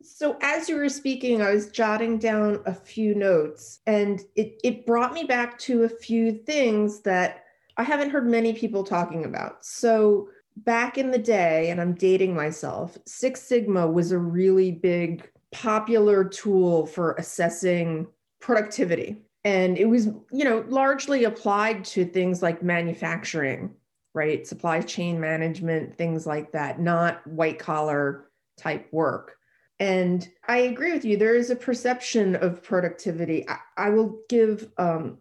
So 0.02 0.38
as 0.40 0.68
you 0.68 0.76
were 0.76 0.88
speaking 0.88 1.42
i 1.42 1.52
was 1.52 1.68
jotting 1.68 2.18
down 2.18 2.62
a 2.64 2.72
few 2.72 3.14
notes 3.14 3.80
and 3.86 4.22
it, 4.34 4.58
it 4.64 4.86
brought 4.86 5.12
me 5.12 5.24
back 5.24 5.58
to 5.60 5.82
a 5.82 5.88
few 5.88 6.32
things 6.32 7.00
that 7.00 7.44
i 7.76 7.82
haven't 7.82 8.10
heard 8.10 8.26
many 8.26 8.54
people 8.54 8.82
talking 8.82 9.26
about. 9.26 9.64
So 9.64 10.30
back 10.56 10.98
in 10.98 11.10
the 11.10 11.18
day, 11.18 11.70
and 11.70 11.80
I'm 11.80 11.94
dating 11.94 12.34
myself, 12.34 12.96
Six 13.06 13.42
Sigma 13.42 13.86
was 13.86 14.12
a 14.12 14.18
really 14.18 14.72
big 14.72 15.28
popular 15.52 16.24
tool 16.24 16.86
for 16.86 17.12
assessing 17.14 18.06
productivity. 18.40 19.22
And 19.44 19.78
it 19.78 19.84
was, 19.84 20.06
you 20.32 20.44
know, 20.44 20.64
largely 20.68 21.24
applied 21.24 21.84
to 21.86 22.04
things 22.04 22.42
like 22.42 22.62
manufacturing, 22.62 23.74
right? 24.12 24.46
Supply 24.46 24.80
chain 24.80 25.20
management, 25.20 25.96
things 25.96 26.26
like 26.26 26.52
that, 26.52 26.80
not 26.80 27.24
white 27.26 27.58
collar 27.58 28.30
type 28.56 28.88
work. 28.92 29.36
And 29.78 30.26
I 30.48 30.58
agree 30.58 30.92
with 30.92 31.04
you. 31.04 31.16
There 31.16 31.36
is 31.36 31.50
a 31.50 31.56
perception 31.56 32.34
of 32.36 32.62
productivity. 32.62 33.48
I, 33.48 33.58
I 33.76 33.90
will 33.90 34.18
give 34.28 34.70
um, 34.78 35.18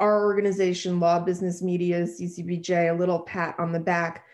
our 0.00 0.24
organization, 0.24 0.98
Law 0.98 1.20
Business 1.20 1.62
Media, 1.62 2.02
CCBJ, 2.02 2.90
a 2.90 2.98
little 2.98 3.20
pat 3.20 3.54
on 3.58 3.70
the 3.70 3.80
back 3.80 4.24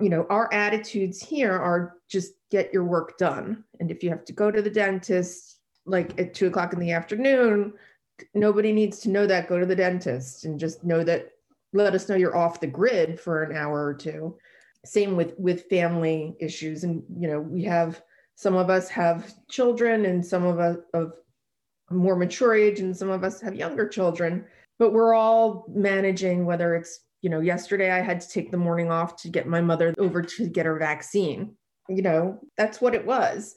you 0.00 0.08
know, 0.08 0.26
our 0.30 0.52
attitudes 0.52 1.20
here 1.20 1.52
are 1.52 1.94
just 2.08 2.34
get 2.50 2.72
your 2.72 2.84
work 2.84 3.18
done. 3.18 3.64
And 3.80 3.90
if 3.90 4.02
you 4.02 4.10
have 4.10 4.24
to 4.26 4.32
go 4.32 4.50
to 4.50 4.62
the 4.62 4.70
dentist 4.70 5.58
like 5.84 6.18
at 6.20 6.34
two 6.34 6.48
o'clock 6.48 6.72
in 6.72 6.78
the 6.78 6.92
afternoon, 6.92 7.72
nobody 8.34 8.72
needs 8.72 9.00
to 9.00 9.10
know 9.10 9.26
that. 9.26 9.48
Go 9.48 9.58
to 9.58 9.66
the 9.66 9.76
dentist 9.76 10.44
and 10.44 10.58
just 10.58 10.84
know 10.84 11.04
that. 11.04 11.30
Let 11.72 11.94
us 11.94 12.08
know 12.08 12.14
you're 12.14 12.36
off 12.36 12.60
the 12.60 12.66
grid 12.66 13.20
for 13.20 13.42
an 13.42 13.56
hour 13.56 13.84
or 13.84 13.94
two. 13.94 14.36
Same 14.84 15.16
with 15.16 15.34
with 15.38 15.68
family 15.68 16.36
issues, 16.40 16.84
and 16.84 17.02
you 17.18 17.28
know 17.28 17.40
we 17.40 17.64
have 17.64 18.02
some 18.36 18.54
of 18.54 18.70
us 18.70 18.88
have 18.88 19.34
children, 19.48 20.06
and 20.06 20.24
some 20.24 20.44
of 20.44 20.58
us 20.58 20.78
of 20.94 21.12
more 21.90 22.16
mature 22.16 22.54
age, 22.54 22.80
and 22.80 22.96
some 22.96 23.10
of 23.10 23.24
us 23.24 23.40
have 23.40 23.54
younger 23.54 23.88
children. 23.88 24.44
But 24.78 24.92
we're 24.92 25.14
all 25.14 25.66
managing 25.68 26.46
whether 26.46 26.74
it's 26.74 27.00
you 27.22 27.30
know, 27.30 27.40
yesterday 27.40 27.90
I 27.90 28.00
had 28.00 28.20
to 28.20 28.28
take 28.28 28.50
the 28.50 28.56
morning 28.56 28.90
off 28.90 29.16
to 29.22 29.28
get 29.28 29.46
my 29.46 29.60
mother 29.60 29.94
over 29.98 30.22
to 30.22 30.48
get 30.48 30.66
her 30.66 30.78
vaccine. 30.78 31.56
You 31.88 32.02
know, 32.02 32.40
that's 32.56 32.80
what 32.80 32.94
it 32.94 33.06
was. 33.06 33.54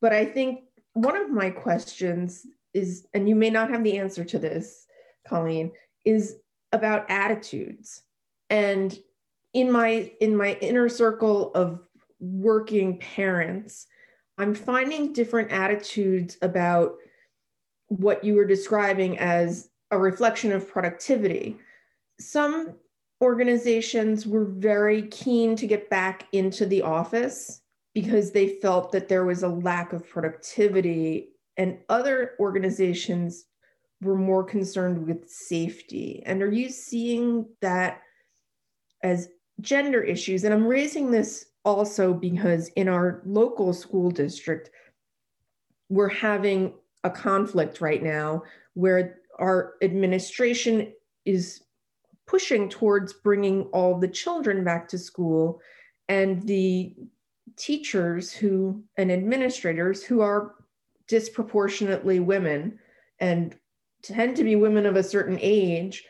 But 0.00 0.12
I 0.12 0.24
think 0.24 0.64
one 0.92 1.16
of 1.16 1.30
my 1.30 1.50
questions 1.50 2.46
is, 2.72 3.06
and 3.14 3.28
you 3.28 3.34
may 3.34 3.50
not 3.50 3.70
have 3.70 3.82
the 3.84 3.98
answer 3.98 4.24
to 4.24 4.38
this, 4.38 4.86
Colleen, 5.26 5.72
is 6.04 6.36
about 6.72 7.10
attitudes. 7.10 8.02
And 8.50 8.98
in 9.54 9.70
my 9.70 10.12
in 10.20 10.36
my 10.36 10.54
inner 10.60 10.88
circle 10.88 11.52
of 11.54 11.80
working 12.20 12.98
parents, 12.98 13.86
I'm 14.38 14.54
finding 14.54 15.12
different 15.12 15.52
attitudes 15.52 16.36
about 16.42 16.96
what 17.88 18.24
you 18.24 18.34
were 18.34 18.44
describing 18.44 19.18
as 19.18 19.70
a 19.90 19.98
reflection 19.98 20.52
of 20.52 20.68
productivity. 20.68 21.56
Some 22.18 22.74
organizations 23.24 24.26
were 24.26 24.44
very 24.44 25.08
keen 25.08 25.56
to 25.56 25.66
get 25.66 25.90
back 25.90 26.28
into 26.32 26.66
the 26.66 26.82
office 26.82 27.62
because 27.94 28.30
they 28.30 28.60
felt 28.60 28.92
that 28.92 29.08
there 29.08 29.24
was 29.24 29.42
a 29.42 29.48
lack 29.48 29.92
of 29.92 30.06
productivity, 30.08 31.30
and 31.56 31.78
other 31.88 32.32
organizations 32.38 33.46
were 34.02 34.16
more 34.16 34.44
concerned 34.44 35.06
with 35.06 35.28
safety. 35.28 36.22
And 36.26 36.42
are 36.42 36.52
you 36.52 36.68
seeing 36.68 37.46
that 37.62 38.02
as 39.02 39.28
gender 39.60 40.02
issues? 40.02 40.44
And 40.44 40.52
I'm 40.52 40.66
raising 40.66 41.10
this 41.10 41.46
also 41.64 42.12
because 42.12 42.68
in 42.76 42.88
our 42.88 43.22
local 43.24 43.72
school 43.72 44.10
district, 44.10 44.70
we're 45.88 46.08
having 46.08 46.74
a 47.04 47.10
conflict 47.10 47.80
right 47.80 48.02
now 48.02 48.42
where 48.74 49.20
our 49.38 49.74
administration 49.80 50.92
is 51.24 51.63
pushing 52.26 52.68
towards 52.68 53.12
bringing 53.12 53.62
all 53.64 53.98
the 53.98 54.08
children 54.08 54.64
back 54.64 54.88
to 54.88 54.98
school 54.98 55.60
and 56.08 56.42
the 56.42 56.94
teachers 57.56 58.32
who 58.32 58.82
and 58.96 59.12
administrators 59.12 60.02
who 60.02 60.20
are 60.20 60.54
disproportionately 61.06 62.20
women 62.20 62.78
and 63.20 63.56
tend 64.02 64.36
to 64.36 64.44
be 64.44 64.56
women 64.56 64.86
of 64.86 64.96
a 64.96 65.02
certain 65.02 65.38
age 65.40 66.04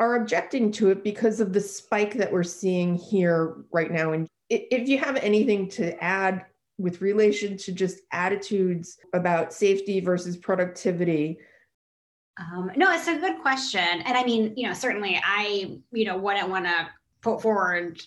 are 0.00 0.16
objecting 0.16 0.70
to 0.70 0.90
it 0.90 1.02
because 1.02 1.40
of 1.40 1.52
the 1.52 1.60
spike 1.60 2.14
that 2.14 2.32
we're 2.32 2.42
seeing 2.42 2.94
here 2.94 3.56
right 3.72 3.90
now. 3.90 4.12
And 4.12 4.28
if 4.48 4.88
you 4.88 4.98
have 4.98 5.16
anything 5.16 5.68
to 5.70 6.02
add 6.02 6.46
with 6.78 7.00
relation 7.00 7.56
to 7.56 7.72
just 7.72 8.00
attitudes 8.12 8.98
about 9.12 9.52
safety 9.52 10.00
versus 10.00 10.36
productivity 10.36 11.38
um, 12.38 12.70
no, 12.76 12.92
it's 12.92 13.08
a 13.08 13.16
good 13.16 13.40
question. 13.40 13.80
And 13.80 14.16
I 14.16 14.24
mean, 14.24 14.54
you 14.56 14.68
know, 14.68 14.74
certainly 14.74 15.20
I, 15.24 15.78
you 15.92 16.04
know, 16.04 16.16
wouldn't 16.16 16.48
want 16.48 16.66
to 16.66 16.88
put 17.20 17.42
forward, 17.42 18.00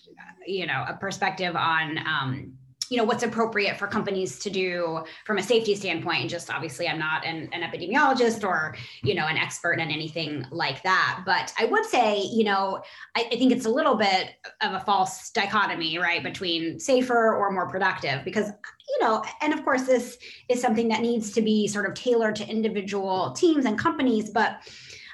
you 0.46 0.66
know, 0.66 0.84
a 0.88 0.94
perspective 0.94 1.54
on, 1.54 1.98
um, 1.98 2.54
you 2.92 2.98
know 2.98 3.04
what's 3.04 3.22
appropriate 3.22 3.78
for 3.78 3.86
companies 3.86 4.38
to 4.38 4.50
do 4.50 5.02
from 5.24 5.38
a 5.38 5.42
safety 5.42 5.74
standpoint. 5.74 6.20
And 6.20 6.28
just 6.28 6.52
obviously 6.52 6.86
i'm 6.86 6.98
not 6.98 7.24
an, 7.24 7.48
an, 7.52 7.62
epidemiologist 7.62 8.46
or 8.46 8.76
you 9.02 9.14
know 9.14 9.26
an 9.26 9.38
expert 9.38 9.80
in 9.80 9.90
anything 9.90 10.44
like 10.50 10.82
that. 10.82 11.22
But 11.24 11.54
i 11.58 11.64
would 11.64 11.86
say 11.86 12.20
you 12.20 12.44
know 12.44 12.82
I, 13.16 13.28
I, 13.32 13.36
think 13.36 13.50
it's 13.50 13.64
a 13.64 13.70
little 13.70 13.94
bit 13.94 14.34
of 14.60 14.74
a 14.74 14.80
false 14.80 15.30
dichotomy 15.30 15.96
right 15.96 16.22
between 16.22 16.78
safer 16.78 17.34
or 17.34 17.50
more 17.50 17.66
productive 17.66 18.24
because 18.24 18.48
you 18.48 18.98
know 19.00 19.24
and 19.40 19.54
of 19.54 19.64
course 19.64 19.84
this 19.84 20.18
is 20.50 20.60
something 20.60 20.88
that 20.88 21.00
needs 21.00 21.32
to 21.32 21.40
be 21.40 21.66
sort 21.66 21.88
of 21.88 21.94
tailored 21.94 22.36
to 22.36 22.46
individual 22.46 23.32
teams 23.32 23.64
and 23.64 23.78
companies. 23.78 24.28
But 24.28 24.60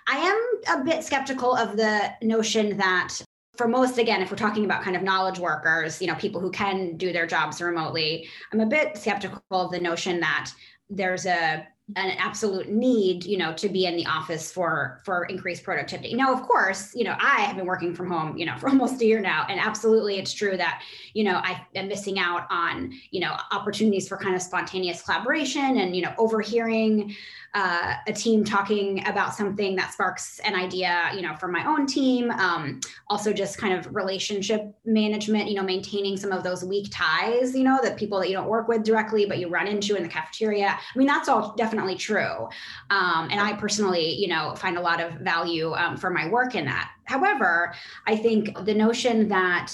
I 0.08 0.16
am 0.16 0.80
a 0.80 0.84
bit 0.84 1.04
skeptical 1.04 1.54
of 1.54 1.76
the 1.76 2.10
notion 2.22 2.76
that 2.78 3.20
for 3.58 3.68
most 3.68 3.98
again 3.98 4.22
if 4.22 4.30
we're 4.30 4.36
talking 4.36 4.64
about 4.64 4.82
kind 4.82 4.96
of 4.96 5.02
knowledge 5.02 5.38
workers 5.38 6.00
you 6.00 6.06
know 6.06 6.14
people 6.14 6.40
who 6.40 6.50
can 6.50 6.96
do 6.96 7.12
their 7.12 7.26
jobs 7.26 7.60
remotely 7.60 8.26
i'm 8.52 8.60
a 8.60 8.66
bit 8.66 8.96
skeptical 8.96 9.42
of 9.50 9.70
the 9.72 9.80
notion 9.80 10.20
that 10.20 10.50
there's 10.88 11.26
a 11.26 11.66
an 11.96 12.10
absolute 12.18 12.68
need 12.68 13.24
you 13.24 13.38
know 13.38 13.52
to 13.54 13.68
be 13.68 13.86
in 13.86 13.96
the 13.96 14.04
office 14.04 14.52
for 14.52 15.00
for 15.04 15.24
increased 15.24 15.64
productivity 15.64 16.14
now 16.14 16.32
of 16.32 16.42
course 16.42 16.94
you 16.94 17.02
know 17.02 17.14
i 17.18 17.40
have 17.40 17.56
been 17.56 17.64
working 17.64 17.94
from 17.94 18.10
home 18.10 18.36
you 18.36 18.44
know 18.44 18.56
for 18.58 18.68
almost 18.68 19.00
a 19.00 19.06
year 19.06 19.20
now 19.20 19.46
and 19.48 19.58
absolutely 19.58 20.18
it's 20.18 20.32
true 20.32 20.56
that 20.56 20.82
you 21.14 21.24
know 21.24 21.36
i 21.44 21.60
am 21.74 21.88
missing 21.88 22.18
out 22.18 22.46
on 22.50 22.92
you 23.10 23.20
know 23.20 23.34
opportunities 23.52 24.06
for 24.06 24.18
kind 24.18 24.34
of 24.34 24.42
spontaneous 24.42 25.02
collaboration 25.02 25.78
and 25.78 25.96
you 25.96 26.02
know 26.02 26.12
overhearing 26.18 27.14
uh, 27.54 27.94
a 28.06 28.12
team 28.12 28.44
talking 28.44 29.06
about 29.06 29.34
something 29.34 29.74
that 29.76 29.92
sparks 29.92 30.38
an 30.44 30.54
idea, 30.54 31.10
you 31.14 31.22
know, 31.22 31.34
for 31.36 31.48
my 31.48 31.66
own 31.66 31.86
team. 31.86 32.30
Um, 32.30 32.80
also, 33.08 33.32
just 33.32 33.58
kind 33.58 33.72
of 33.72 33.94
relationship 33.94 34.74
management, 34.84 35.48
you 35.48 35.54
know, 35.54 35.62
maintaining 35.62 36.16
some 36.16 36.30
of 36.30 36.42
those 36.42 36.62
weak 36.62 36.88
ties, 36.90 37.56
you 37.56 37.64
know, 37.64 37.78
that 37.82 37.96
people 37.96 38.18
that 38.20 38.28
you 38.28 38.34
don't 38.34 38.48
work 38.48 38.68
with 38.68 38.84
directly, 38.84 39.24
but 39.24 39.38
you 39.38 39.48
run 39.48 39.66
into 39.66 39.96
in 39.96 40.02
the 40.02 40.08
cafeteria. 40.08 40.68
I 40.68 40.98
mean, 40.98 41.06
that's 41.06 41.28
all 41.28 41.54
definitely 41.56 41.77
true. 41.96 42.48
Um, 42.90 43.28
and 43.30 43.40
I 43.40 43.54
personally, 43.54 44.14
you 44.14 44.28
know, 44.28 44.54
find 44.54 44.76
a 44.76 44.80
lot 44.80 45.00
of 45.00 45.14
value 45.14 45.72
um, 45.74 45.96
for 45.96 46.10
my 46.10 46.28
work 46.28 46.54
in 46.54 46.64
that. 46.64 46.90
However, 47.04 47.74
I 48.06 48.16
think 48.16 48.56
the 48.64 48.74
notion 48.74 49.28
that 49.28 49.72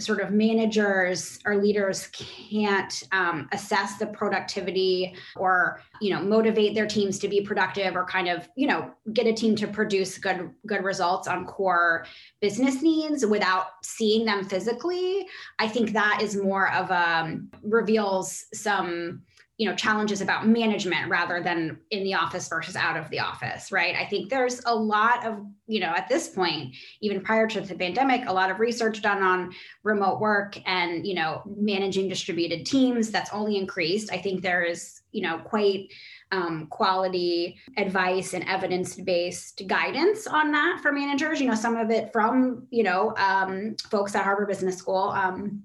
sort 0.00 0.20
of 0.20 0.32
managers 0.32 1.38
or 1.46 1.56
leaders 1.56 2.08
can't 2.08 3.04
um, 3.12 3.48
assess 3.52 3.96
the 3.96 4.06
productivity 4.06 5.14
or 5.36 5.80
you 6.00 6.10
know 6.10 6.20
motivate 6.20 6.74
their 6.74 6.86
teams 6.86 7.18
to 7.20 7.28
be 7.28 7.40
productive 7.40 7.94
or 7.94 8.04
kind 8.04 8.28
of 8.28 8.48
you 8.56 8.66
know 8.66 8.90
get 9.12 9.26
a 9.26 9.32
team 9.32 9.54
to 9.54 9.68
produce 9.68 10.18
good 10.18 10.50
good 10.66 10.82
results 10.82 11.28
on 11.28 11.46
core 11.46 12.06
business 12.40 12.82
needs 12.82 13.24
without 13.24 13.66
seeing 13.84 14.24
them 14.24 14.44
physically 14.44 15.26
i 15.60 15.68
think 15.68 15.92
that 15.92 16.20
is 16.20 16.34
more 16.36 16.72
of 16.72 16.90
a 16.90 16.94
um, 16.94 17.48
reveals 17.62 18.46
some 18.52 19.22
you 19.56 19.68
know 19.68 19.76
challenges 19.76 20.20
about 20.20 20.48
management 20.48 21.08
rather 21.08 21.40
than 21.40 21.78
in 21.90 22.02
the 22.02 22.14
office 22.14 22.48
versus 22.48 22.74
out 22.74 22.96
of 22.96 23.08
the 23.10 23.20
office 23.20 23.70
right? 23.70 23.94
I 23.94 24.04
think 24.04 24.28
there's 24.28 24.60
a 24.66 24.74
lot 24.74 25.24
of 25.24 25.44
you 25.66 25.80
know 25.80 25.88
at 25.88 26.08
this 26.08 26.28
point 26.28 26.74
even 27.00 27.20
prior 27.20 27.46
to 27.46 27.60
the 27.60 27.74
pandemic 27.74 28.26
a 28.26 28.32
lot 28.32 28.50
of 28.50 28.58
research 28.58 29.00
done 29.00 29.22
on 29.22 29.52
remote 29.82 30.20
work 30.20 30.58
and 30.66 31.06
you 31.06 31.14
know 31.14 31.42
managing 31.56 32.08
distributed 32.08 32.66
teams 32.66 33.10
that's 33.10 33.32
only 33.32 33.56
increased. 33.56 34.12
I 34.12 34.18
think 34.18 34.42
there 34.42 34.62
is 34.62 35.00
you 35.12 35.22
know 35.22 35.38
quite 35.38 35.92
um, 36.32 36.66
quality 36.66 37.56
advice 37.76 38.34
and 38.34 38.44
evidence-based 38.48 39.62
guidance 39.68 40.26
on 40.26 40.50
that 40.50 40.80
for 40.82 40.90
managers. 40.90 41.40
You 41.40 41.46
know 41.46 41.54
some 41.54 41.76
of 41.76 41.90
it 41.90 42.12
from 42.12 42.66
you 42.70 42.82
know 42.82 43.14
um, 43.16 43.76
folks 43.88 44.16
at 44.16 44.24
harvard 44.24 44.48
business 44.48 44.76
school 44.76 45.10
um, 45.10 45.62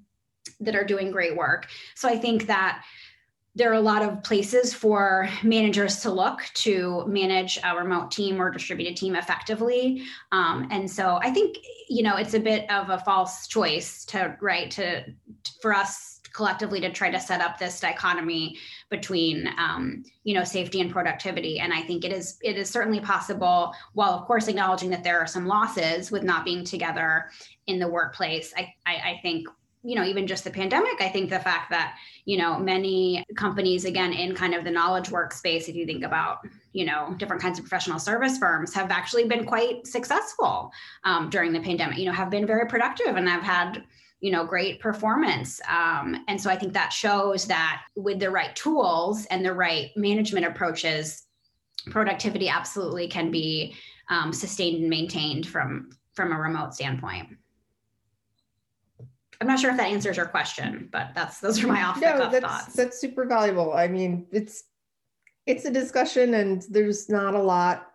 that 0.60 0.75
are 0.75 0.84
doing 0.84 1.10
great 1.10 1.36
work. 1.36 1.67
So 1.95 2.08
i 2.08 2.17
think 2.17 2.45
that 2.47 2.84
there 3.55 3.71
are 3.71 3.75
a 3.75 3.81
lot 3.81 4.01
of 4.01 4.23
places 4.23 4.73
for 4.73 5.27
managers 5.43 5.97
to 6.01 6.12
look 6.12 6.41
to 6.53 7.03
manage 7.07 7.59
a 7.63 7.75
remote 7.75 8.12
team 8.12 8.41
or 8.41 8.49
distributed 8.49 8.95
team 8.95 9.15
effectively. 9.15 10.03
Um, 10.31 10.67
and 10.71 10.89
so 10.89 11.19
i 11.21 11.29
think 11.31 11.57
you 11.89 12.03
know 12.03 12.15
it's 12.15 12.33
a 12.33 12.39
bit 12.39 12.69
of 12.71 12.89
a 12.89 12.99
false 12.99 13.47
choice 13.47 14.05
to 14.05 14.38
right 14.41 14.69
to 14.71 15.03
for 15.62 15.73
us 15.73 16.19
collectively 16.33 16.79
to 16.79 16.91
try 16.91 17.09
to 17.09 17.19
set 17.19 17.41
up 17.41 17.57
this 17.57 17.79
dichotomy 17.79 18.57
between 18.89 19.47
um, 19.57 20.03
you 20.23 20.33
know 20.33 20.43
safety 20.43 20.79
and 20.81 20.91
productivity. 20.91 21.59
And 21.59 21.73
i 21.73 21.81
think 21.81 22.05
it 22.05 22.13
is 22.13 22.38
it 22.41 22.57
is 22.57 22.69
certainly 22.69 22.99
possible 22.99 23.73
while 23.93 24.12
of 24.12 24.25
course 24.25 24.47
acknowledging 24.47 24.89
that 24.91 25.03
there 25.03 25.19
are 25.19 25.27
some 25.27 25.47
losses 25.47 26.12
with 26.12 26.23
not 26.23 26.45
being 26.45 26.63
together 26.63 27.29
in 27.67 27.79
the 27.79 27.88
workplace. 27.88 28.53
I, 28.57 28.73
I, 28.85 28.95
I 28.95 29.19
think 29.21 29.47
you 29.83 29.95
know 29.95 30.03
even 30.03 30.27
just 30.27 30.43
the 30.43 30.49
pandemic 30.49 30.99
i 30.99 31.07
think 31.07 31.29
the 31.29 31.39
fact 31.39 31.69
that 31.69 31.97
you 32.25 32.37
know 32.37 32.59
many 32.59 33.23
companies 33.35 33.85
again 33.85 34.11
in 34.11 34.35
kind 34.35 34.53
of 34.53 34.63
the 34.63 34.71
knowledge 34.71 35.09
workspace 35.09 35.69
if 35.69 35.75
you 35.75 35.85
think 35.85 36.03
about 36.03 36.39
you 36.73 36.85
know 36.85 37.13
different 37.17 37.41
kinds 37.41 37.59
of 37.59 37.65
professional 37.65 37.99
service 37.99 38.37
firms 38.37 38.73
have 38.73 38.91
actually 38.91 39.25
been 39.25 39.45
quite 39.45 39.85
successful 39.87 40.71
um, 41.05 41.29
during 41.29 41.53
the 41.53 41.61
pandemic 41.61 41.97
you 41.97 42.05
know 42.05 42.11
have 42.11 42.29
been 42.29 42.45
very 42.45 42.67
productive 42.67 43.15
and 43.15 43.27
have 43.27 43.43
had 43.43 43.83
you 44.19 44.31
know 44.31 44.45
great 44.45 44.79
performance. 44.81 45.61
Um, 45.69 46.25
and 46.27 46.39
so 46.39 46.49
i 46.49 46.55
think 46.55 46.73
that 46.73 46.91
shows 46.91 47.45
that 47.45 47.83
with 47.95 48.19
the 48.19 48.29
right 48.29 48.55
tools 48.55 49.25
and 49.27 49.45
the 49.45 49.53
right 49.53 49.91
management 49.95 50.45
approaches 50.45 51.25
productivity 51.89 52.49
absolutely 52.49 53.07
can 53.07 53.31
be 53.31 53.75
um, 54.09 54.33
sustained 54.33 54.81
and 54.81 54.89
maintained 54.89 55.47
from 55.47 55.91
from 56.13 56.33
a 56.33 56.37
remote 56.37 56.73
standpoint 56.73 57.29
I'm 59.41 59.47
not 59.47 59.60
sure 59.60 59.71
if 59.71 59.78
that 59.78 59.88
answers 59.88 60.17
your 60.17 60.25
question, 60.25 60.73
mm-hmm. 60.73 60.86
but 60.91 61.12
that's 61.15 61.39
those 61.39 61.63
are 61.63 61.67
my 61.67 61.84
off 61.84 61.95
the 61.99 62.02
no, 62.02 62.30
that's, 62.30 62.45
thoughts. 62.45 62.73
That's 62.73 62.99
super 62.99 63.25
valuable. 63.25 63.73
I 63.73 63.88
mean, 63.88 64.28
it's 64.32 64.63
it's 65.45 65.65
a 65.65 65.71
discussion, 65.71 66.34
and 66.34 66.63
there's 66.69 67.10
not 67.10 67.36
a 67.36 67.41
lot 67.41 67.89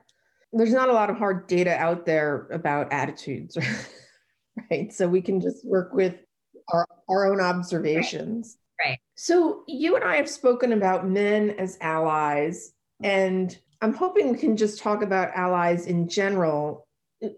there's 0.55 0.73
not 0.73 0.89
a 0.89 0.93
lot 0.93 1.11
of 1.11 1.19
hard 1.19 1.47
data 1.47 1.77
out 1.77 2.07
there 2.07 2.47
about 2.51 2.93
attitudes, 2.93 3.59
right? 4.71 4.93
So 4.93 5.09
we 5.09 5.21
can 5.21 5.41
just 5.41 5.67
work 5.67 5.93
with 5.93 6.15
our, 6.73 6.87
our 7.09 7.27
own 7.31 7.41
observations. 7.41 8.57
Right. 8.79 8.91
right. 8.91 8.99
So 9.17 9.65
you 9.67 9.97
and 9.97 10.05
I 10.05 10.17
have 10.17 10.31
spoken 10.31 10.73
about 10.73 11.09
men 11.09 11.51
as 11.59 11.77
allies, 11.81 12.73
and 13.03 13.57
I'm 13.83 13.95
hoping 13.95 14.31
we 14.31 14.39
can 14.39 14.57
just 14.57 14.81
talk 14.81 15.03
about 15.03 15.35
allies 15.35 15.87
in 15.87 16.09
general 16.09 16.84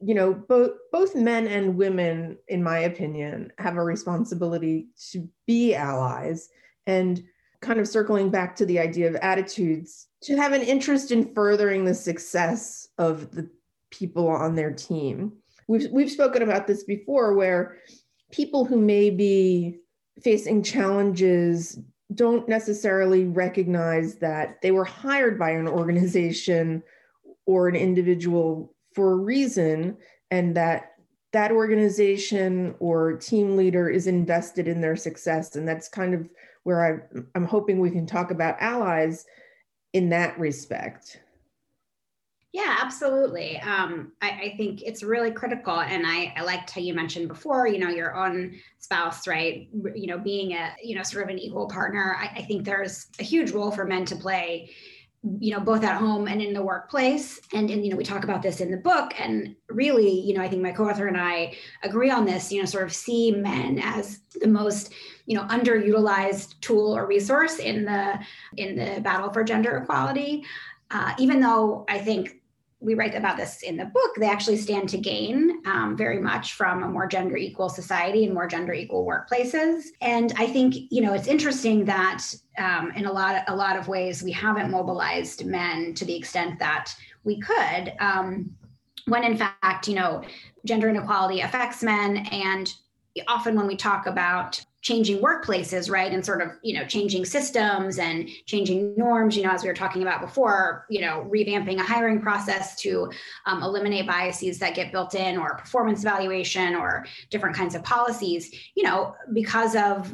you 0.03 0.15
know 0.15 0.33
both 0.35 0.73
both 0.93 1.15
men 1.15 1.47
and 1.47 1.77
women 1.77 2.37
in 2.49 2.63
my 2.63 2.79
opinion 2.81 3.53
have 3.59 3.77
a 3.77 3.85
responsibility 3.85 4.89
to 5.11 5.29
be 5.47 5.75
allies 5.75 6.49
and 6.87 7.23
kind 7.61 7.81
of 7.81 7.89
circling 7.89 8.31
back 8.31 8.55
to 8.57 8.67
the 8.67 8.79
idea 8.79 9.09
of 9.09 9.17
attitudes 9.17 10.09
to 10.23 10.37
have 10.37 10.53
an 10.53 10.63
interest 10.63 11.11
in 11.11 11.35
furthering 11.35 11.85
the 11.85 11.95
success 11.95 12.89
of 12.99 13.35
the 13.35 13.49
people 13.91 14.29
on 14.29 14.55
their 14.55 14.73
team. 14.73 15.33
We've 15.69 15.91
we've 15.91 16.11
spoken 16.11 16.43
about 16.43 16.67
this 16.67 16.85
before 16.85 17.35
where 17.35 17.79
people 18.31 18.65
who 18.65 18.81
may 18.81 19.11
be 19.11 19.79
facing 20.23 20.63
challenges 20.63 21.79
don't 22.15 22.49
necessarily 22.49 23.25
recognize 23.25 24.17
that 24.17 24.63
they 24.63 24.71
were 24.71 24.85
hired 24.85 25.39
by 25.39 25.51
an 25.51 25.67
organization 25.67 26.83
or 27.47 27.69
an 27.69 27.77
individual 27.77 28.76
for 28.97 29.13
a 29.13 29.17
reason 29.17 29.95
and 30.31 30.57
that 30.57 30.95
that 31.33 31.53
organization 31.53 32.75
or 32.81 33.13
team 33.13 33.55
leader 33.55 33.91
is 33.91 34.07
invested 34.07 34.67
in 34.67 34.81
their 34.81 34.97
success 34.97 35.55
and 35.55 35.69
that's 35.69 35.87
kind 35.87 36.15
of 36.15 36.29
where 36.65 36.83
I, 36.83 37.21
i'm 37.35 37.45
hoping 37.45 37.79
we 37.79 37.91
can 37.91 38.07
talk 38.07 38.31
about 38.31 38.57
allies 38.59 39.27
in 39.93 40.09
that 40.09 40.37
respect 40.39 41.21
yeah, 42.53 42.79
absolutely. 42.81 43.61
Um, 43.61 44.13
I, 44.23 44.31
I, 44.31 44.55
think 44.57 44.81
it's 44.81 45.03
really 45.03 45.31
critical, 45.31 45.79
and 45.79 46.07
I, 46.07 46.33
I 46.39 46.43
liked 46.43 46.71
how 46.71 46.81
you 46.81 46.95
mentioned 46.95 47.29
before. 47.29 47.67
You 47.67 47.79
know, 47.79 47.91
your 47.91 48.17
own 48.17 48.55
spouse, 48.79 49.27
right? 49.27 49.69
You 49.95 50.07
know, 50.07 50.17
being 50.17 50.53
a 50.53 50.75
you 50.83 50.97
know 50.97 51.03
sort 51.03 51.25
of 51.25 51.29
an 51.29 51.39
equal 51.39 51.69
partner. 51.69 52.17
I, 52.19 52.39
I 52.39 52.43
think 52.47 52.65
there's 52.65 53.09
a 53.21 53.25
huge 53.25 53.51
role 53.51 53.71
for 53.71 53.85
men 53.85 54.07
to 54.07 54.17
play 54.17 54.71
you 55.41 55.53
know 55.53 55.61
both 55.61 55.85
at 55.85 55.99
home 55.99 56.29
and 56.29 56.41
in 56.41 56.53
the 56.53 56.63
workplace. 56.63 57.41
And 57.53 57.71
and 57.71 57.85
you 57.85 57.91
know 57.91 57.97
we 57.97 58.05
talk 58.05 58.25
about 58.25 58.43
this 58.43 58.61
in 58.61 58.71
the 58.71 58.77
book. 58.77 59.13
And 59.19 59.57
really 59.69 60.21
you 60.21 60.33
know 60.33 60.41
i 60.41 60.49
think 60.49 60.63
my 60.63 60.73
co-author 60.73 61.07
and 61.07 61.21
i 61.21 61.55
agree 61.83 62.11
on 62.11 62.25
this 62.25 62.51
you 62.51 62.61
know 62.61 62.65
sort 62.67 62.85
of 62.85 62.95
see 62.95 63.31
men 63.31 63.79
as 63.83 64.21
the 64.41 64.47
most 64.47 64.93
you 65.27 65.37
know 65.37 65.45
underutilized 65.49 66.59
tool 66.61 66.97
or 66.97 67.07
resource 67.07 67.59
in 67.59 67.85
the 67.85 68.19
in 68.57 68.77
the 68.77 69.01
battle 69.03 69.33
for 69.33 69.45
gender 69.45 69.77
equality. 69.77 70.45
Uh, 70.91 71.13
even 71.19 71.41
though 71.41 71.85
i 71.89 71.99
think 71.99 72.36
we 72.87 72.95
write 72.95 73.17
about 73.17 73.37
this 73.37 73.63
in 73.63 73.77
the 73.77 73.85
book, 73.85 74.15
they 74.17 74.29
actually 74.29 74.57
stand 74.57 74.89
to 74.89 74.97
gain 74.97 75.61
um, 75.67 75.97
very 75.97 76.21
much 76.21 76.53
from 76.53 76.85
a 76.85 76.89
more 76.89 77.09
gender 77.09 77.37
equal 77.37 77.69
society 77.69 78.25
and 78.25 78.33
more 78.33 78.47
gender 78.47 78.73
equal 78.73 79.05
workplaces. 79.05 79.87
And 80.01 80.33
I 80.37 80.47
think 80.47 80.77
you 80.91 81.03
know 81.03 81.13
it's 81.13 81.27
interesting 81.27 81.85
that 81.87 82.23
um, 82.59 82.93
in 82.93 83.07
a 83.07 83.13
lot 83.13 83.35
of, 83.35 83.43
a 83.49 83.57
lot 83.57 83.77
of 83.77 83.89
ways 83.89 84.23
we 84.23 84.31
haven't 84.31 84.71
mobilized 84.71 85.45
men 85.45 85.95
to 85.95 86.05
the 86.05 86.15
extent 86.15 86.61
that 86.61 86.95
we 87.25 87.41
could. 87.41 87.93
Um, 87.99 88.55
when 89.07 89.25
in 89.25 89.37
fact, 89.37 89.89
you 89.89 89.97
know, 89.97 90.23
gender 90.65 90.89
inequality 90.89 91.41
affects 91.41 91.83
men, 91.83 92.19
and 92.31 92.73
often 93.27 93.57
when 93.57 93.67
we 93.67 93.77
talk 93.77 94.07
about 94.07 94.65
changing 94.83 95.19
workplaces 95.19 95.91
right? 95.91 96.13
And 96.13 96.25
sort 96.25 96.43
of 96.43 96.51
you 96.63 96.75
know 96.79 96.87
changing 96.87 97.25
systems 97.25 97.99
and 97.99 98.29
changing 98.47 98.95
norms 98.97 99.37
you 99.37 99.43
know 99.43 99.51
as 99.51 99.63
we 99.63 99.69
were 99.69 99.75
talking 99.75 100.03
about 100.03 100.21
before 100.21 100.87
you 100.89 101.01
know 101.01 101.29
revamping 101.33 101.79
a 101.79 101.83
hiring 101.83 102.21
process 102.21 102.77
to 102.83 103.11
um, 103.47 103.63
eliminate 103.63 104.07
biases 104.07 104.59
that 104.59 104.75
get 104.75 104.93
built 104.93 105.15
in 105.15 105.37
or 105.37 105.57
performance 105.57 106.03
evaluation 106.03 106.75
or 106.75 107.07
different 107.31 107.57
kinds 107.57 107.75
of 107.75 107.83
policies 107.83 108.55
you 108.75 108.83
know 108.83 109.15
because 109.33 109.75
of 109.77 110.13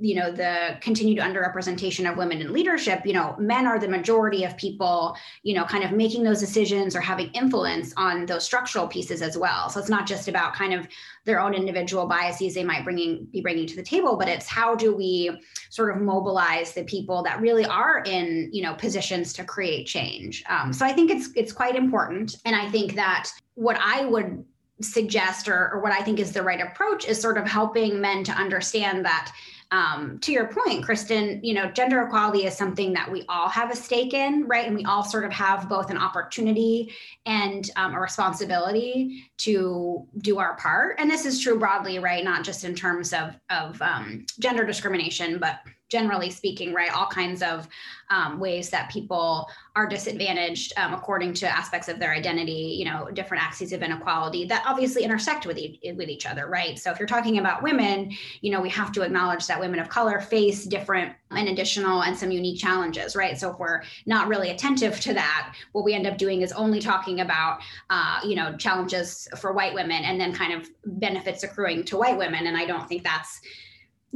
you 0.00 0.14
know 0.14 0.30
the 0.30 0.76
continued 0.80 1.18
underrepresentation 1.18 2.10
of 2.10 2.16
women 2.16 2.40
in 2.40 2.52
leadership 2.52 3.02
you 3.04 3.12
know 3.12 3.34
men 3.38 3.66
are 3.66 3.78
the 3.78 3.88
majority 3.88 4.44
of 4.44 4.56
people 4.56 5.16
you 5.42 5.54
know 5.54 5.64
kind 5.64 5.84
of 5.84 5.92
making 5.92 6.22
those 6.22 6.40
decisions 6.40 6.94
or 6.94 7.00
having 7.00 7.28
influence 7.30 7.92
on 7.96 8.26
those 8.26 8.44
structural 8.44 8.86
pieces 8.86 9.22
as 9.22 9.36
well. 9.36 9.68
So 9.68 9.80
it's 9.80 9.88
not 9.88 10.06
just 10.06 10.28
about 10.28 10.54
kind 10.54 10.74
of 10.74 10.88
their 11.26 11.40
own 11.40 11.52
individual 11.52 12.06
biases 12.06 12.54
they 12.54 12.64
might 12.64 12.84
bringing 12.84 13.26
be 13.32 13.40
bringing 13.42 13.66
to 13.66 13.76
the 13.76 13.82
table 13.82 14.16
but 14.16 14.28
it's 14.28 14.46
how 14.46 14.74
do 14.74 14.94
we 14.94 15.38
sort 15.70 15.94
of 15.94 16.00
mobilize 16.00 16.72
the 16.72 16.84
people 16.84 17.22
that 17.22 17.40
really 17.40 17.66
are 17.66 18.02
in 18.06 18.48
you 18.52 18.62
know 18.62 18.74
positions 18.74 19.32
to 19.34 19.44
create 19.44 19.86
change. 19.86 20.42
Um, 20.48 20.72
so 20.72 20.86
i 20.86 20.92
think 20.92 21.10
it's 21.10 21.28
it's 21.34 21.52
quite 21.52 21.76
important. 21.76 22.36
And 22.44 22.56
i 22.56 22.70
think 22.70 22.94
that 22.94 23.30
what 23.54 23.78
i 23.80 24.04
would 24.06 24.44
suggest 24.80 25.48
or, 25.48 25.70
or 25.72 25.80
what 25.82 25.92
i 25.92 26.00
think 26.02 26.18
is 26.20 26.32
the 26.32 26.42
right 26.42 26.60
approach 26.60 27.06
is 27.06 27.20
sort 27.20 27.38
of 27.38 27.46
helping 27.46 28.00
men 28.00 28.22
to 28.24 28.32
understand 28.32 29.04
that 29.04 29.32
um, 29.72 30.18
to 30.20 30.32
your 30.32 30.46
point, 30.46 30.84
Kristen, 30.84 31.40
you 31.42 31.52
know, 31.52 31.70
gender 31.70 32.00
equality 32.02 32.46
is 32.46 32.56
something 32.56 32.92
that 32.92 33.10
we 33.10 33.24
all 33.28 33.48
have 33.48 33.70
a 33.72 33.76
stake 33.76 34.14
in, 34.14 34.46
right? 34.46 34.66
And 34.66 34.76
we 34.76 34.84
all 34.84 35.02
sort 35.02 35.24
of 35.24 35.32
have 35.32 35.68
both 35.68 35.90
an 35.90 35.98
opportunity 35.98 36.92
and 37.24 37.68
um, 37.76 37.94
a 37.94 38.00
responsibility 38.00 39.24
to 39.38 40.06
do 40.18 40.38
our 40.38 40.56
part. 40.56 40.96
And 40.98 41.10
this 41.10 41.26
is 41.26 41.40
true 41.40 41.58
broadly, 41.58 41.98
right? 41.98 42.22
Not 42.22 42.44
just 42.44 42.64
in 42.64 42.74
terms 42.74 43.12
of 43.12 43.36
of 43.50 43.80
um, 43.82 44.24
gender 44.38 44.64
discrimination, 44.64 45.38
but 45.38 45.60
generally 45.88 46.30
speaking, 46.30 46.72
right? 46.72 46.92
All 46.92 47.06
kinds 47.06 47.42
of 47.42 47.68
um, 48.10 48.38
ways 48.38 48.70
that 48.70 48.90
people 48.90 49.48
are 49.74 49.86
disadvantaged 49.86 50.72
um, 50.76 50.94
according 50.94 51.34
to 51.34 51.48
aspects 51.48 51.88
of 51.88 51.98
their 51.98 52.12
identity, 52.12 52.76
you 52.78 52.84
know, 52.84 53.08
different 53.12 53.42
axes 53.42 53.72
of 53.72 53.82
inequality 53.82 54.44
that 54.46 54.64
obviously 54.66 55.04
intersect 55.04 55.46
with, 55.46 55.58
e- 55.58 55.80
with 55.96 56.08
each 56.08 56.26
other, 56.26 56.46
right? 56.48 56.78
So 56.78 56.90
if 56.90 56.98
you're 56.98 57.08
talking 57.08 57.38
about 57.38 57.62
women, 57.62 58.10
you 58.40 58.50
know, 58.50 58.60
we 58.60 58.68
have 58.70 58.92
to 58.92 59.02
acknowledge 59.02 59.46
that 59.46 59.60
women 59.60 59.78
of 59.78 59.88
color 59.88 60.20
face 60.20 60.64
different 60.64 61.14
and 61.30 61.48
additional 61.48 62.02
and 62.02 62.16
some 62.16 62.30
unique 62.30 62.60
challenges, 62.60 63.16
right? 63.16 63.38
So 63.38 63.50
if 63.50 63.58
we're 63.58 63.82
not 64.06 64.28
really 64.28 64.50
attentive 64.50 65.00
to 65.00 65.14
that, 65.14 65.54
what 65.72 65.84
we 65.84 65.94
end 65.94 66.06
up 66.06 66.18
doing 66.18 66.42
is 66.42 66.52
only 66.52 66.80
talking 66.80 67.20
about, 67.20 67.60
uh, 67.90 68.20
you 68.24 68.34
know, 68.34 68.56
challenges 68.56 69.28
for 69.36 69.52
white 69.52 69.74
women 69.74 70.04
and 70.04 70.20
then 70.20 70.32
kind 70.32 70.52
of 70.52 70.68
benefits 70.84 71.42
accruing 71.42 71.84
to 71.84 71.96
white 71.96 72.16
women. 72.16 72.46
And 72.46 72.56
I 72.56 72.64
don't 72.64 72.88
think 72.88 73.02
that's 73.02 73.40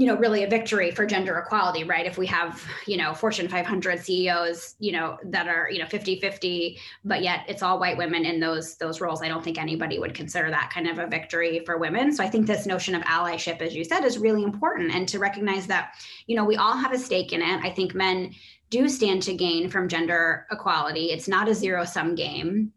you 0.00 0.06
know 0.06 0.16
really 0.16 0.44
a 0.44 0.48
victory 0.48 0.90
for 0.90 1.04
gender 1.04 1.36
equality 1.36 1.84
right? 1.84 2.06
If 2.06 2.16
we 2.16 2.26
have 2.28 2.64
you 2.86 2.96
know 2.96 3.12
fortune 3.12 3.48
500 3.48 4.00
ceos 4.00 4.74
you 4.78 4.92
know 4.92 5.18
that 5.24 5.46
are 5.46 5.68
you 5.70 5.78
know 5.78 5.86
50 5.86 6.18
50 6.20 6.78
but 7.04 7.22
yet 7.22 7.44
it's 7.48 7.62
all 7.62 7.78
white 7.78 7.98
women 7.98 8.24
in 8.24 8.40
those 8.40 8.76
those 8.76 9.02
roles 9.02 9.20
i 9.20 9.28
don't 9.28 9.44
think 9.44 9.58
anybody 9.58 9.98
would 9.98 10.14
consider 10.14 10.50
that 10.50 10.70
kind 10.72 10.88
of 10.88 10.98
a 10.98 11.06
victory 11.06 11.62
for 11.66 11.76
women. 11.76 12.12
So 12.14 12.24
i 12.24 12.30
think 12.30 12.46
this 12.46 12.64
notion 12.64 12.94
of 12.94 13.02
allyship 13.02 13.60
as 13.60 13.74
you 13.74 13.84
said 13.84 14.04
is 14.04 14.16
really 14.16 14.42
important. 14.42 14.94
And 14.94 15.06
to 15.08 15.18
recognize 15.18 15.66
that 15.66 15.92
you 16.26 16.34
know 16.34 16.46
we 16.46 16.56
all 16.56 16.76
have 16.78 16.92
a 16.92 16.98
stake 16.98 17.34
in 17.34 17.42
it. 17.42 17.60
I 17.62 17.68
think 17.68 17.94
men 17.94 18.34
do 18.70 18.88
stand 18.88 19.22
to 19.24 19.34
gain 19.34 19.68
from 19.68 19.86
gender 19.86 20.46
equality. 20.50 21.10
It's 21.10 21.28
not 21.28 21.48
a 21.48 21.54
zero 21.54 21.84
sum 21.84 22.14
game. 22.14 22.72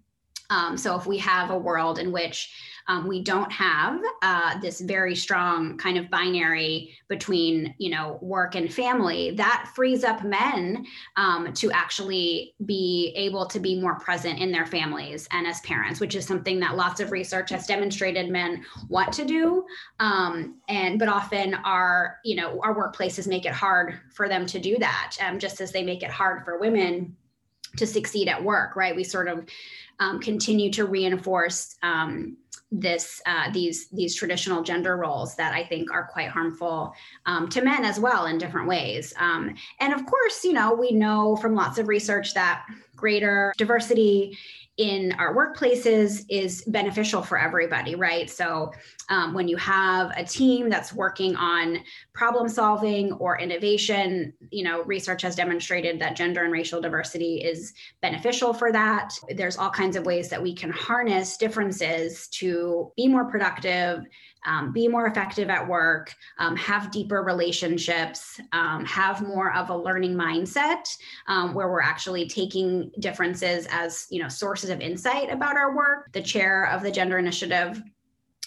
Um, 0.49 0.75
so 0.77 0.97
if 0.97 1.05
we 1.05 1.17
have 1.19 1.51
a 1.51 1.57
world 1.57 1.99
in 1.99 2.11
which 2.11 2.53
um, 2.87 3.07
we 3.07 3.21
don't 3.21 3.51
have 3.51 4.01
uh, 4.21 4.59
this 4.59 4.81
very 4.81 5.15
strong 5.15 5.77
kind 5.77 5.97
of 5.97 6.09
binary 6.09 6.95
between 7.07 7.73
you 7.77 7.89
know 7.89 8.19
work 8.21 8.55
and 8.55 8.73
family. 8.73 9.31
That 9.31 9.71
frees 9.75 10.03
up 10.03 10.23
men 10.23 10.85
um, 11.15 11.53
to 11.53 11.71
actually 11.71 12.55
be 12.65 13.13
able 13.15 13.45
to 13.47 13.59
be 13.59 13.79
more 13.79 13.95
present 13.99 14.39
in 14.39 14.51
their 14.51 14.65
families 14.65 15.27
and 15.31 15.47
as 15.47 15.61
parents 15.61 15.99
which 15.99 16.15
is 16.15 16.25
something 16.25 16.59
that 16.59 16.75
lots 16.75 16.99
of 16.99 17.11
research 17.11 17.49
has 17.51 17.65
demonstrated 17.65 18.29
men 18.29 18.65
want 18.89 19.13
to 19.13 19.25
do. 19.25 19.65
Um, 19.99 20.59
and 20.67 20.99
but 20.99 21.07
often 21.07 21.53
our 21.53 22.17
you 22.23 22.35
know 22.35 22.59
our 22.61 22.75
workplaces 22.75 23.27
make 23.27 23.45
it 23.45 23.53
hard 23.53 23.99
for 24.13 24.27
them 24.27 24.45
to 24.47 24.59
do 24.59 24.77
that 24.79 25.15
um, 25.21 25.39
just 25.39 25.61
as 25.61 25.71
they 25.71 25.83
make 25.83 26.03
it 26.03 26.11
hard 26.11 26.43
for 26.43 26.59
women 26.59 27.15
to 27.77 27.87
succeed 27.87 28.27
at 28.27 28.43
work 28.43 28.75
right? 28.75 28.95
We 28.95 29.03
sort 29.03 29.27
of 29.27 29.45
um, 29.99 30.19
continue 30.19 30.71
to 30.71 30.85
reinforce 30.85 31.75
um, 31.83 32.37
this 32.73 33.21
uh, 33.27 33.51
these 33.51 33.87
these 33.89 34.15
traditional 34.15 34.63
gender 34.63 34.97
roles 34.97 35.35
that 35.35 35.53
I 35.53 35.63
think 35.63 35.91
are 35.91 36.07
quite 36.11 36.29
harmful 36.29 36.93
um, 37.27 37.47
to 37.49 37.61
men 37.61 37.85
as 37.85 37.99
well 37.99 38.25
in 38.25 38.37
different 38.39 38.67
ways. 38.67 39.13
Um, 39.17 39.53
and 39.79 39.93
of 39.93 40.05
course, 40.05 40.43
you 40.43 40.53
know, 40.53 40.73
we 40.73 40.91
know 40.91 41.35
from 41.35 41.53
lots 41.53 41.77
of 41.77 41.87
research 41.87 42.33
that 42.33 42.65
greater 43.03 43.53
diversity 43.57 44.37
in 44.77 45.11
our 45.19 45.35
workplaces 45.35 46.23
is 46.29 46.63
beneficial 46.67 47.21
for 47.21 47.37
everybody, 47.37 47.95
right? 47.95 48.29
So 48.29 48.71
um, 49.09 49.33
when 49.33 49.49
you 49.49 49.57
have 49.57 50.13
a 50.15 50.23
team 50.23 50.69
that's 50.69 50.93
working 50.93 51.35
on 51.35 51.79
problem 52.13 52.47
solving 52.47 53.11
or 53.11 53.37
innovation, 53.37 54.31
you 54.51 54.63
know, 54.63 54.83
research 54.83 55.21
has 55.23 55.35
demonstrated 55.35 55.99
that 55.99 56.15
gender 56.15 56.43
and 56.43 56.53
racial 56.53 56.79
diversity 56.79 57.43
is 57.43 57.73
beneficial 58.01 58.53
for 58.53 58.71
that. 58.71 59.13
There's 59.35 59.57
all 59.57 59.69
kinds 59.69 59.97
of 59.97 60.05
ways 60.05 60.29
that 60.29 60.41
we 60.41 60.55
can 60.55 60.71
harness 60.71 61.35
differences 61.35 62.29
to 62.29 62.89
be 62.95 63.09
more 63.09 63.25
productive, 63.25 64.05
um, 64.45 64.71
be 64.71 64.87
more 64.87 65.07
effective 65.07 65.49
at 65.49 65.67
work, 65.67 66.13
um, 66.39 66.55
have 66.55 66.91
deeper 66.91 67.23
relationships, 67.23 68.39
um, 68.51 68.85
have 68.85 69.21
more 69.21 69.53
of 69.53 69.69
a 69.69 69.77
learning 69.77 70.13
mindset 70.13 70.85
um, 71.27 71.53
where 71.53 71.69
we're 71.69 71.81
actually 71.81 72.27
taking 72.27 72.91
differences 72.99 73.67
as 73.69 74.07
you 74.09 74.21
know 74.21 74.29
sources 74.29 74.69
of 74.69 74.81
insight 74.81 75.31
about 75.31 75.57
our 75.57 75.75
work. 75.75 76.11
The 76.13 76.21
chair 76.21 76.65
of 76.69 76.81
the 76.81 76.91
Gender 76.91 77.17
Initiative 77.17 77.81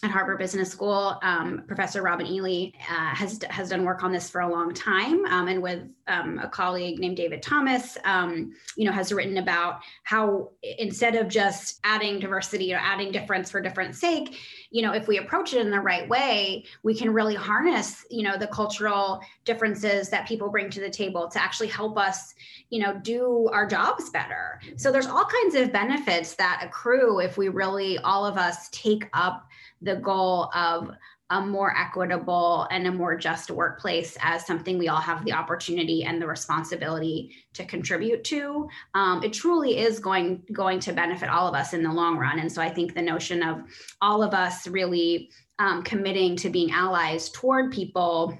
at 0.02 0.10
Harvard 0.10 0.38
Business 0.38 0.70
School, 0.70 1.18
um, 1.22 1.62
Professor 1.66 2.02
Robin 2.02 2.26
Ely 2.26 2.70
uh, 2.90 3.14
has 3.14 3.40
has 3.48 3.70
done 3.70 3.82
work 3.82 4.04
on 4.04 4.12
this 4.12 4.28
for 4.28 4.42
a 4.42 4.48
long 4.48 4.74
time, 4.74 5.24
um, 5.26 5.48
and 5.48 5.62
with 5.62 5.84
um, 6.06 6.38
a 6.38 6.48
colleague 6.48 6.98
named 6.98 7.16
David 7.16 7.42
Thomas, 7.42 7.96
um, 8.04 8.52
you 8.76 8.84
know, 8.84 8.92
has 8.92 9.10
written 9.10 9.38
about 9.38 9.80
how 10.04 10.50
instead 10.78 11.16
of 11.16 11.28
just 11.28 11.80
adding 11.82 12.20
diversity 12.20 12.74
or 12.74 12.78
adding 12.78 13.10
difference 13.10 13.50
for 13.50 13.60
difference 13.60 13.98
sake, 13.98 14.36
you 14.70 14.82
know, 14.82 14.92
if 14.92 15.08
we 15.08 15.16
approach 15.16 15.54
it 15.54 15.60
in 15.60 15.70
the 15.70 15.80
right 15.80 16.06
way, 16.08 16.64
we 16.82 16.94
can 16.94 17.10
really 17.10 17.34
harness, 17.34 18.04
you 18.10 18.22
know, 18.22 18.36
the 18.36 18.46
cultural 18.48 19.20
differences 19.46 20.10
that 20.10 20.28
people 20.28 20.50
bring 20.50 20.68
to 20.68 20.80
the 20.80 20.90
table 20.90 21.26
to 21.28 21.42
actually 21.42 21.68
help 21.68 21.96
us, 21.96 22.34
you 22.68 22.80
know, 22.80 22.98
do 23.02 23.48
our 23.52 23.66
jobs 23.66 24.10
better. 24.10 24.60
So 24.76 24.92
there's 24.92 25.06
all 25.06 25.24
kinds 25.24 25.54
of 25.54 25.72
benefits 25.72 26.34
that 26.34 26.60
accrue 26.62 27.20
if 27.20 27.38
we 27.38 27.48
really 27.48 27.98
all 27.98 28.26
of 28.26 28.36
us 28.36 28.68
take 28.70 29.08
up 29.14 29.48
the 29.82 29.96
goal 29.96 30.50
of 30.54 30.90
a 31.30 31.40
more 31.40 31.76
equitable 31.76 32.68
and 32.70 32.86
a 32.86 32.92
more 32.92 33.16
just 33.16 33.50
workplace 33.50 34.16
as 34.20 34.46
something 34.46 34.78
we 34.78 34.86
all 34.86 35.00
have 35.00 35.24
the 35.24 35.32
opportunity 35.32 36.04
and 36.04 36.22
the 36.22 36.26
responsibility 36.26 37.34
to 37.52 37.64
contribute 37.64 38.22
to. 38.22 38.68
Um, 38.94 39.24
it 39.24 39.32
truly 39.32 39.78
is 39.78 39.98
going 39.98 40.42
going 40.52 40.78
to 40.80 40.92
benefit 40.92 41.28
all 41.28 41.48
of 41.48 41.54
us 41.54 41.72
in 41.72 41.82
the 41.82 41.92
long 41.92 42.16
run. 42.16 42.38
And 42.38 42.50
so 42.50 42.62
i 42.62 42.68
think 42.68 42.94
the 42.94 43.02
notion 43.02 43.42
of 43.42 43.62
all 44.00 44.22
of 44.22 44.34
us 44.34 44.68
really 44.68 45.30
um, 45.58 45.82
committing 45.82 46.36
to 46.36 46.50
being 46.50 46.70
allies 46.70 47.30
toward 47.30 47.72
people 47.72 48.38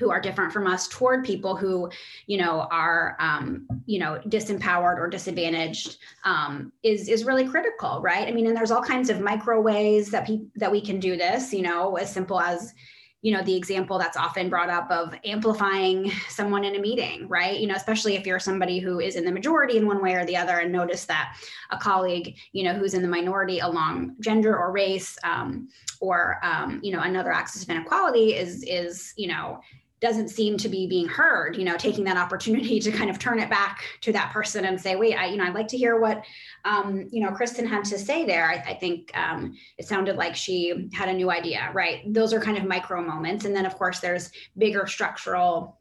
who 0.00 0.10
are 0.10 0.20
different 0.20 0.50
from 0.50 0.66
us 0.66 0.88
toward 0.88 1.22
people 1.24 1.54
who 1.54 1.88
you 2.26 2.38
know 2.38 2.66
are 2.70 3.16
um, 3.20 3.68
you 3.84 4.00
know 4.00 4.18
disempowered 4.26 4.98
or 4.98 5.08
disadvantaged 5.08 5.98
um, 6.24 6.72
is 6.82 7.08
is 7.08 7.24
really 7.24 7.46
critical 7.46 8.00
right? 8.00 8.26
I 8.26 8.32
mean 8.32 8.46
and 8.46 8.56
there's 8.56 8.70
all 8.70 8.82
kinds 8.82 9.10
of 9.10 9.20
micro 9.20 9.60
ways 9.60 10.10
that 10.10 10.26
people 10.26 10.46
that 10.56 10.72
we 10.72 10.80
can 10.80 10.98
do 10.98 11.16
this 11.16 11.52
you 11.52 11.62
know 11.62 11.96
as 11.96 12.12
simple 12.12 12.40
as 12.40 12.74
you 13.22 13.32
know 13.32 13.42
the 13.42 13.54
example 13.54 13.98
that's 13.98 14.16
often 14.16 14.48
brought 14.48 14.70
up 14.70 14.90
of 14.90 15.14
amplifying 15.24 16.10
someone 16.28 16.64
in 16.64 16.76
a 16.76 16.80
meeting 16.80 17.28
right? 17.28 17.60
You 17.60 17.66
know 17.66 17.74
especially 17.74 18.16
if 18.16 18.26
you're 18.26 18.38
somebody 18.38 18.78
who 18.78 19.00
is 19.00 19.16
in 19.16 19.24
the 19.26 19.32
majority 19.32 19.76
in 19.76 19.86
one 19.86 20.02
way 20.02 20.14
or 20.14 20.24
the 20.24 20.36
other 20.36 20.58
and 20.60 20.72
notice 20.72 21.04
that 21.04 21.36
a 21.70 21.76
colleague 21.76 22.36
you 22.52 22.64
know 22.64 22.72
who's 22.72 22.94
in 22.94 23.02
the 23.02 23.08
minority 23.08 23.58
along 23.58 24.16
gender 24.20 24.56
or 24.56 24.72
race 24.72 25.18
um, 25.24 25.68
or 26.00 26.40
um, 26.42 26.80
you 26.82 26.92
know 26.92 27.02
another 27.02 27.32
axis 27.32 27.62
of 27.62 27.68
inequality 27.68 28.34
is 28.34 28.64
is 28.66 29.12
you 29.16 29.28
know 29.28 29.60
doesn't 30.00 30.28
seem 30.28 30.56
to 30.56 30.68
be 30.68 30.86
being 30.86 31.08
heard 31.08 31.56
you 31.56 31.64
know 31.64 31.76
taking 31.76 32.04
that 32.04 32.16
opportunity 32.16 32.80
to 32.80 32.90
kind 32.92 33.10
of 33.10 33.18
turn 33.18 33.38
it 33.38 33.50
back 33.50 33.84
to 34.00 34.12
that 34.12 34.32
person 34.32 34.64
and 34.64 34.80
say 34.80 34.96
wait 34.96 35.14
i 35.14 35.26
you 35.26 35.36
know 35.36 35.44
i'd 35.44 35.54
like 35.54 35.68
to 35.68 35.76
hear 35.76 35.98
what 36.00 36.24
um, 36.64 37.08
you 37.10 37.22
know 37.22 37.30
kristen 37.30 37.66
had 37.66 37.84
to 37.84 37.98
say 37.98 38.24
there. 38.24 38.46
I, 38.46 38.70
I 38.70 38.74
think 38.74 39.16
um, 39.16 39.56
it 39.78 39.86
sounded 39.86 40.16
like 40.16 40.34
she 40.34 40.90
had 40.92 41.08
a 41.08 41.12
new 41.12 41.30
idea 41.30 41.70
right? 41.72 42.02
Those 42.12 42.32
are 42.32 42.40
kind 42.40 42.58
of 42.58 42.64
micro 42.64 43.02
moments. 43.02 43.44
And 43.44 43.54
then 43.54 43.66
of 43.66 43.76
course 43.76 44.00
there's 44.00 44.30
bigger 44.56 44.86
structural 44.86 45.79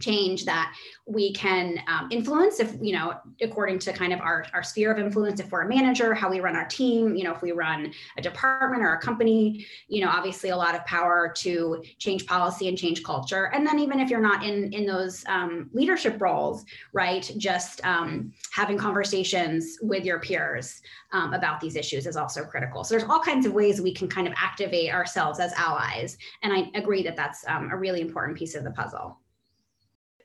change 0.00 0.44
that 0.44 0.74
we 1.06 1.32
can 1.32 1.78
um, 1.88 2.08
influence 2.10 2.60
if 2.60 2.76
you 2.80 2.92
know 2.92 3.14
according 3.40 3.78
to 3.78 3.92
kind 3.92 4.12
of 4.12 4.20
our, 4.20 4.44
our 4.52 4.62
sphere 4.62 4.92
of 4.92 4.98
influence 4.98 5.40
if 5.40 5.50
we're 5.50 5.62
a 5.62 5.68
manager 5.68 6.14
how 6.14 6.30
we 6.30 6.40
run 6.40 6.56
our 6.56 6.66
team 6.66 7.14
you 7.14 7.24
know 7.24 7.32
if 7.32 7.42
we 7.42 7.52
run 7.52 7.92
a 8.18 8.22
department 8.22 8.82
or 8.82 8.94
a 8.94 8.98
company 8.98 9.64
you 9.88 10.04
know 10.04 10.10
obviously 10.10 10.50
a 10.50 10.56
lot 10.56 10.74
of 10.74 10.84
power 10.84 11.32
to 11.34 11.82
change 11.98 12.26
policy 12.26 12.68
and 12.68 12.76
change 12.78 13.02
culture. 13.02 13.50
And 13.54 13.66
then 13.66 13.78
even 13.78 14.00
if 14.00 14.10
you're 14.10 14.20
not 14.20 14.44
in 14.44 14.72
in 14.72 14.86
those 14.86 15.24
um, 15.26 15.70
leadership 15.72 16.20
roles 16.20 16.64
right 16.92 17.30
just 17.36 17.84
um, 17.84 18.32
having 18.52 18.78
conversations 18.78 19.78
with 19.82 20.04
your 20.04 20.20
peers 20.20 20.82
um, 21.12 21.34
about 21.34 21.60
these 21.60 21.76
issues 21.76 22.06
is 22.06 22.16
also 22.16 22.44
critical. 22.44 22.84
So 22.84 22.96
there's 22.96 23.08
all 23.08 23.20
kinds 23.20 23.46
of 23.46 23.52
ways 23.52 23.80
we 23.80 23.94
can 23.94 24.08
kind 24.08 24.26
of 24.26 24.34
activate 24.36 24.92
ourselves 24.92 25.40
as 25.40 25.52
allies. 25.54 26.18
And 26.42 26.52
i 26.52 26.70
agree 26.74 27.02
that 27.02 27.16
that's 27.16 27.46
um, 27.48 27.70
a 27.70 27.76
really 27.76 28.00
important 28.00 28.36
piece 28.38 28.54
of 28.54 28.64
the 28.64 28.70
puzzle 28.70 29.18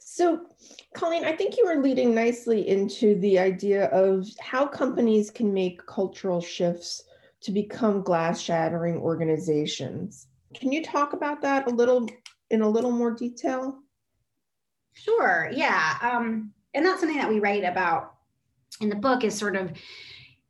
so, 0.04 0.48
Colleen, 0.96 1.24
I 1.26 1.36
think 1.36 1.58
you 1.58 1.66
were 1.66 1.82
leading 1.82 2.14
nicely 2.16 2.68
into 2.68 3.16
the 3.20 3.38
idea 3.38 3.86
of 3.86 4.28
how 4.40 4.66
companies 4.66 5.30
can 5.30 5.54
make 5.54 5.86
cultural 5.86 6.42
shifts 6.42 7.04
to 7.44 7.52
become 7.52 8.02
glass 8.02 8.42
shattering 8.42 8.98
organizations. 8.98 10.28
Can 10.56 10.72
you 10.72 10.84
talk 10.84 11.14
about 11.14 11.42
that 11.44 11.68
a 11.68 11.70
little 11.70 12.10
in 12.50 12.62
a 12.62 12.70
little 12.70 12.92
more 12.92 13.12
detail? 13.12 13.80
Sure. 14.94 15.50
Yeah. 15.54 15.98
Um, 16.02 16.52
and 16.74 16.86
that's 16.86 17.00
something 17.00 17.20
that 17.20 17.30
we 17.30 17.40
write 17.40 17.64
about 17.64 18.16
in 18.82 18.90
the 18.90 18.96
book 18.96 19.24
is 19.24 19.38
sort 19.38 19.56
of 19.56 19.72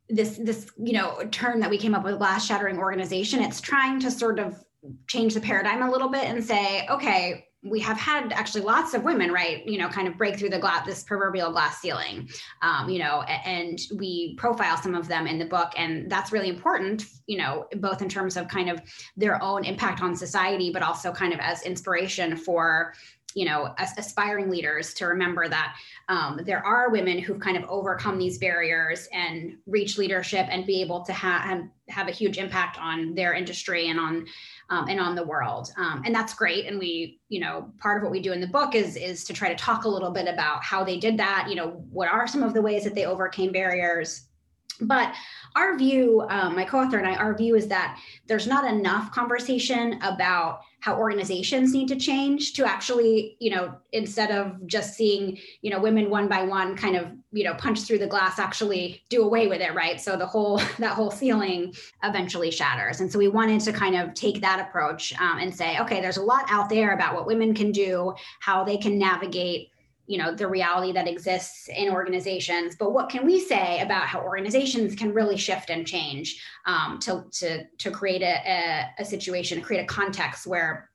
this 0.08 0.38
this 0.38 0.70
you 0.82 0.94
know 0.94 1.22
term 1.30 1.60
that 1.60 1.70
we 1.70 1.78
came 1.78 1.94
up 1.94 2.04
with 2.04 2.18
glass 2.18 2.44
shattering 2.44 2.78
organization 2.78 3.40
it's 3.40 3.60
trying 3.60 3.98
to 3.98 4.10
sort 4.10 4.38
of 4.38 4.62
change 5.06 5.32
the 5.32 5.40
paradigm 5.40 5.82
a 5.82 5.90
little 5.90 6.08
bit 6.08 6.24
and 6.24 6.44
say 6.44 6.86
okay 6.88 7.46
we 7.64 7.78
have 7.78 7.96
had 7.96 8.32
actually 8.32 8.62
lots 8.62 8.92
of 8.92 9.04
women, 9.04 9.30
right? 9.30 9.64
You 9.66 9.78
know, 9.78 9.88
kind 9.88 10.08
of 10.08 10.18
break 10.18 10.36
through 10.36 10.50
the 10.50 10.58
glass, 10.58 10.84
this 10.84 11.04
proverbial 11.04 11.52
glass 11.52 11.80
ceiling, 11.80 12.28
um, 12.60 12.88
you 12.88 12.98
know, 12.98 13.22
and 13.22 13.78
we 13.96 14.34
profile 14.36 14.76
some 14.76 14.96
of 14.96 15.06
them 15.06 15.28
in 15.28 15.38
the 15.38 15.44
book, 15.44 15.72
and 15.76 16.10
that's 16.10 16.32
really 16.32 16.48
important, 16.48 17.04
you 17.26 17.38
know, 17.38 17.66
both 17.76 18.02
in 18.02 18.08
terms 18.08 18.36
of 18.36 18.48
kind 18.48 18.68
of 18.68 18.80
their 19.16 19.40
own 19.42 19.64
impact 19.64 20.02
on 20.02 20.16
society, 20.16 20.72
but 20.72 20.82
also 20.82 21.12
kind 21.12 21.32
of 21.32 21.38
as 21.38 21.62
inspiration 21.62 22.36
for 22.36 22.94
you 23.34 23.44
know 23.44 23.74
aspiring 23.98 24.50
leaders 24.50 24.94
to 24.94 25.06
remember 25.06 25.48
that 25.48 25.76
um, 26.08 26.40
there 26.44 26.64
are 26.64 26.90
women 26.90 27.18
who've 27.18 27.40
kind 27.40 27.56
of 27.56 27.64
overcome 27.64 28.18
these 28.18 28.38
barriers 28.38 29.08
and 29.12 29.56
reach 29.66 29.98
leadership 29.98 30.46
and 30.50 30.66
be 30.66 30.80
able 30.80 31.02
to 31.02 31.12
have 31.12 31.62
have 31.88 32.08
a 32.08 32.12
huge 32.12 32.38
impact 32.38 32.78
on 32.78 33.14
their 33.14 33.34
industry 33.34 33.88
and 33.88 33.98
on 33.98 34.26
um, 34.70 34.88
and 34.88 34.98
on 35.00 35.14
the 35.14 35.24
world. 35.24 35.70
Um, 35.76 36.02
and 36.04 36.14
that's 36.14 36.34
great. 36.34 36.66
And 36.66 36.78
we 36.78 37.20
you 37.28 37.40
know 37.40 37.72
part 37.78 37.98
of 37.98 38.02
what 38.02 38.12
we 38.12 38.20
do 38.20 38.32
in 38.32 38.40
the 38.40 38.46
book 38.46 38.74
is 38.74 38.96
is 38.96 39.24
to 39.24 39.32
try 39.32 39.48
to 39.48 39.56
talk 39.56 39.84
a 39.84 39.88
little 39.88 40.10
bit 40.10 40.28
about 40.28 40.62
how 40.64 40.84
they 40.84 40.98
did 40.98 41.16
that 41.18 41.46
you 41.48 41.54
know 41.54 41.84
what 41.90 42.08
are 42.08 42.26
some 42.26 42.42
of 42.42 42.54
the 42.54 42.62
ways 42.62 42.84
that 42.84 42.94
they 42.94 43.06
overcame 43.06 43.52
barriers. 43.52 44.26
But 44.80 45.14
our 45.54 45.76
view, 45.76 46.24
um, 46.28 46.56
my 46.56 46.64
co-author 46.64 46.98
and 46.98 47.06
I, 47.06 47.14
our 47.14 47.36
view 47.36 47.54
is 47.56 47.68
that 47.68 48.00
there's 48.26 48.46
not 48.46 48.64
enough 48.64 49.12
conversation 49.12 50.00
about 50.02 50.62
how 50.82 50.96
organizations 50.96 51.72
need 51.72 51.86
to 51.86 51.94
change 51.94 52.54
to 52.54 52.64
actually, 52.64 53.36
you 53.38 53.50
know, 53.50 53.72
instead 53.92 54.32
of 54.32 54.66
just 54.66 54.94
seeing, 54.94 55.38
you 55.60 55.70
know, 55.70 55.80
women 55.80 56.10
one 56.10 56.26
by 56.26 56.42
one 56.42 56.76
kind 56.76 56.96
of, 56.96 57.06
you 57.30 57.44
know, 57.44 57.54
punch 57.54 57.82
through 57.82 57.98
the 57.98 58.06
glass, 58.06 58.40
actually 58.40 59.00
do 59.08 59.22
away 59.22 59.46
with 59.46 59.60
it, 59.60 59.72
right? 59.74 60.00
So 60.00 60.16
the 60.16 60.26
whole 60.26 60.56
that 60.80 60.94
whole 60.94 61.12
ceiling 61.12 61.72
eventually 62.02 62.50
shatters. 62.50 63.00
And 63.00 63.10
so 63.10 63.16
we 63.16 63.28
wanted 63.28 63.60
to 63.60 63.72
kind 63.72 63.94
of 63.94 64.12
take 64.14 64.40
that 64.40 64.58
approach 64.58 65.14
um, 65.20 65.38
and 65.38 65.54
say, 65.54 65.78
okay, 65.78 66.00
there's 66.00 66.16
a 66.16 66.22
lot 66.22 66.46
out 66.48 66.68
there 66.68 66.94
about 66.94 67.14
what 67.14 67.28
women 67.28 67.54
can 67.54 67.70
do, 67.70 68.14
how 68.40 68.64
they 68.64 68.76
can 68.76 68.98
navigate 68.98 69.71
you 70.06 70.18
know 70.18 70.34
the 70.34 70.46
reality 70.46 70.92
that 70.92 71.06
exists 71.06 71.68
in 71.68 71.88
organizations 71.88 72.74
but 72.76 72.92
what 72.92 73.08
can 73.08 73.24
we 73.24 73.38
say 73.38 73.80
about 73.80 74.02
how 74.02 74.20
organizations 74.20 74.94
can 74.94 75.12
really 75.14 75.36
shift 75.36 75.70
and 75.70 75.86
change 75.86 76.42
um, 76.66 76.98
to, 76.98 77.24
to, 77.30 77.64
to 77.78 77.90
create 77.90 78.22
a, 78.22 78.36
a, 78.46 78.90
a 78.98 79.04
situation 79.04 79.60
create 79.60 79.82
a 79.82 79.86
context 79.86 80.46
where 80.46 80.90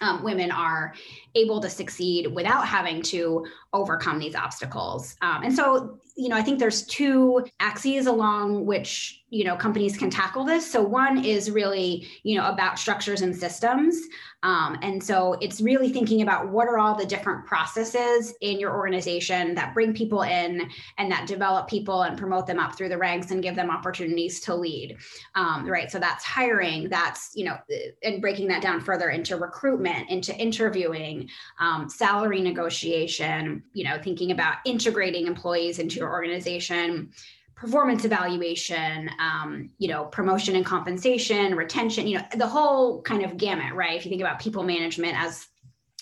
um, 0.00 0.22
women 0.22 0.50
are 0.50 0.94
able 1.34 1.60
to 1.60 1.70
succeed 1.70 2.26
without 2.26 2.66
having 2.66 3.02
to 3.02 3.46
overcome 3.72 4.18
these 4.18 4.34
obstacles. 4.34 5.16
Um, 5.22 5.44
and 5.44 5.54
so, 5.54 5.98
you 6.16 6.28
know, 6.28 6.36
I 6.36 6.42
think 6.42 6.58
there's 6.58 6.86
two 6.86 7.44
axes 7.58 8.06
along 8.06 8.66
which, 8.66 9.22
you 9.30 9.42
know, 9.42 9.56
companies 9.56 9.96
can 9.96 10.10
tackle 10.10 10.44
this. 10.44 10.70
So 10.70 10.80
one 10.80 11.24
is 11.24 11.50
really, 11.50 12.06
you 12.22 12.38
know, 12.38 12.48
about 12.48 12.78
structures 12.78 13.22
and 13.22 13.34
systems. 13.34 14.00
Um, 14.44 14.78
and 14.82 15.02
so 15.02 15.32
it's 15.40 15.60
really 15.60 15.88
thinking 15.88 16.22
about 16.22 16.50
what 16.50 16.68
are 16.68 16.78
all 16.78 16.94
the 16.94 17.06
different 17.06 17.46
processes 17.46 18.32
in 18.42 18.60
your 18.60 18.76
organization 18.76 19.54
that 19.56 19.74
bring 19.74 19.92
people 19.92 20.22
in 20.22 20.68
and 20.98 21.10
that 21.10 21.26
develop 21.26 21.66
people 21.66 22.02
and 22.02 22.16
promote 22.16 22.46
them 22.46 22.60
up 22.60 22.76
through 22.76 22.90
the 22.90 22.98
ranks 22.98 23.32
and 23.32 23.42
give 23.42 23.56
them 23.56 23.70
opportunities 23.70 24.38
to 24.40 24.54
lead. 24.54 24.96
Um, 25.34 25.66
right. 25.66 25.90
So 25.90 25.98
that's 25.98 26.22
hiring, 26.22 26.88
that's, 26.90 27.32
you 27.34 27.46
know, 27.46 27.56
and 28.04 28.20
breaking 28.20 28.46
that 28.48 28.62
down 28.62 28.80
further 28.80 29.10
into 29.10 29.36
recruitment, 29.36 30.10
into 30.10 30.36
interviewing, 30.36 31.28
um, 31.58 31.88
salary 31.88 32.40
negotiation, 32.40 33.64
you 33.72 33.82
know, 33.82 33.98
thinking 34.00 34.30
about 34.30 34.58
integrating 34.64 35.26
employees 35.26 35.80
into 35.80 36.03
your 36.04 36.12
organization 36.12 37.10
performance 37.56 38.04
evaluation, 38.04 39.08
um, 39.18 39.70
you 39.78 39.88
know, 39.88 40.04
promotion 40.06 40.56
and 40.56 40.66
compensation, 40.66 41.54
retention, 41.54 42.06
you 42.06 42.18
know, 42.18 42.24
the 42.36 42.46
whole 42.46 43.00
kind 43.02 43.24
of 43.24 43.36
gamut, 43.36 43.72
right? 43.74 43.96
If 43.96 44.04
you 44.04 44.10
think 44.10 44.20
about 44.20 44.40
people 44.40 44.64
management 44.64 45.14
as 45.16 45.46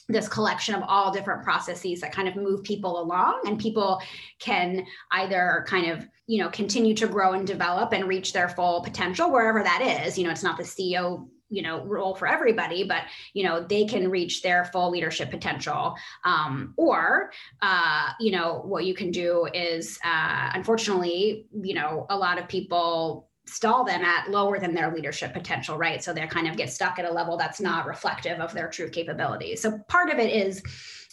this 0.09 0.29
collection 0.29 0.75
of 0.75 0.83
all 0.87 1.13
different 1.13 1.43
processes 1.43 2.01
that 2.01 2.13
kind 2.13 2.27
of 2.27 2.37
move 2.37 2.65
people 2.65 3.01
along 3.01 3.43
and 3.47 3.61
people 3.61 4.01
can 4.39 4.85
either 5.13 5.65
kind 5.69 5.91
of 5.91 6.07
you 6.27 6.43
know 6.43 6.49
continue 6.49 6.95
to 6.95 7.07
grow 7.07 7.33
and 7.33 7.47
develop 7.47 7.93
and 7.93 8.07
reach 8.07 8.33
their 8.33 8.49
full 8.49 8.83
potential 8.83 9.31
wherever 9.31 9.63
that 9.63 9.83
is. 10.07 10.19
You 10.19 10.25
know 10.25 10.31
it's 10.31 10.43
not 10.43 10.57
the 10.57 10.65
ceo 10.65 11.29
you 11.49 11.63
know 11.63 11.85
role 11.85 12.15
for 12.15 12.27
everybody 12.27 12.83
but 12.83 13.03
you 13.35 13.45
know 13.45 13.63
they 13.63 13.85
can 13.85 14.11
reach 14.11 14.43
their 14.43 14.65
full 14.67 14.91
leadership 14.91 15.31
potential. 15.31 15.95
Um, 16.25 16.75
or 16.77 17.31
uh, 17.61 18.11
you 18.19 18.33
know 18.33 18.63
what 18.65 18.85
you 18.87 18.95
can 18.95 19.11
do 19.11 19.47
is 19.53 19.99
uh, 20.05 20.51
unfortunately 20.55 21.47
you 21.63 21.75
know 21.75 22.07
a 22.09 22.17
lot 22.17 22.39
of 22.39 22.49
people 22.49 23.29
stall 23.45 23.85
them 23.85 24.03
at 24.03 24.31
lower 24.31 24.61
than 24.61 24.73
their 24.73 24.95
leadership 24.95 25.33
potential 25.33 25.77
right? 25.77 26.03
So 26.03 26.13
they 26.13 26.27
kind 26.27 26.49
of 26.49 26.57
get 26.57 26.71
stuck 26.71 26.99
at 26.99 27.05
a 27.05 27.13
level 27.13 27.37
that's 27.37 27.61
not 27.61 27.87
reflective 27.87 28.39
of 28.41 28.53
their 28.55 28.69
true 28.69 28.89
capabilities. 28.89 29.61
So 29.61 29.79
part 29.89 30.11
of 30.11 30.19
it 30.19 30.33
is 30.33 30.63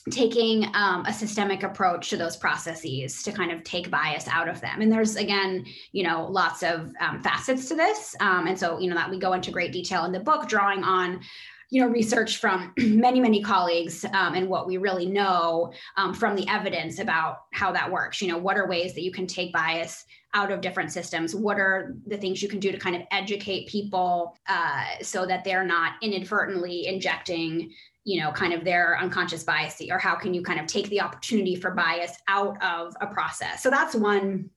taking 0.10 0.66
um, 0.76 1.06
a 1.06 1.14
systemic 1.14 1.64
approach 1.64 2.10
to 2.10 2.18
those 2.18 2.38
processes 2.38 3.24
to 3.24 3.32
kind 3.32 3.52
of 3.52 3.64
take 3.64 3.91
bias 3.91 4.28
out 4.28 4.47
of 4.47 4.62
them. 4.62 4.82
And 4.82 4.91
there's 4.91 5.16
again 5.16 5.66
you 5.91 6.04
know 6.04 6.28
lots 6.30 6.64
of 6.64 6.93
um, 7.00 7.22
facets 7.22 7.68
to 7.70 7.76
this. 7.76 8.16
Um, 8.20 8.47
and 8.47 8.58
so 8.58 8.80
you 8.80 8.89
know 8.89 8.95
that 8.95 9.10
we 9.10 9.20
go 9.20 9.34
into 9.34 9.52
great 9.52 9.72
detail 9.72 10.06
in 10.06 10.12
the 10.12 10.20
book 10.20 10.47
drawing 10.47 10.84
on 10.84 11.22
you 11.70 11.82
know 11.82 11.88
research 11.88 12.38
from 12.38 12.74
many 12.78 13.20
many 13.20 13.41
colleagues 13.41 14.06
um, 14.14 14.34
and 14.36 14.47
what 14.47 14.68
we 14.68 14.78
really 14.78 15.06
know 15.06 15.72
um, 15.97 16.14
from 16.14 16.36
the 16.36 16.47
evidence 16.47 17.00
about 17.00 17.38
how 17.54 17.72
that 17.72 17.91
works. 17.91 18.22
You 18.22 18.30
know 18.30 18.38
what 18.38 18.58
are 18.58 18.68
ways 18.68 18.93
that 18.95 19.04
you 19.04 19.12
can 19.12 19.28
take 19.28 19.54
bias 19.54 20.06
out 20.34 20.52
of 20.52 20.62
different 20.62 20.91
systems? 20.91 21.36
What 21.36 21.60
are 21.60 21.95
the 22.06 22.18
things 22.18 22.41
you 22.41 22.50
can 22.50 22.60
do 22.60 22.72
to 22.72 22.78
kind 22.78 22.95
of 22.95 23.02
educate 23.12 23.68
people 23.68 24.38
uh, 24.47 24.86
so 25.02 25.26
that 25.26 25.43
they're 25.43 25.66
not 25.66 25.93
inadvertently 26.02 26.86
injecting 26.86 27.72
you 28.04 28.22
know 28.22 28.32
kind 28.32 28.54
of 28.54 28.64
their 28.64 28.97
unconscious 29.00 29.43
bias 29.43 29.82
or 29.89 29.97
how 29.97 30.16
can 30.16 30.34
you 30.34 30.41
kind 30.41 30.60
of 30.60 30.66
take 30.66 30.89
the 30.89 31.02
opportunity 31.02 31.56
for 31.56 31.72
bias 31.72 32.18
out 32.28 32.62
of 32.64 32.95
a 33.02 33.08
process? 33.08 33.62
So 33.62 33.70
that's 33.70 33.95
one 33.95 34.50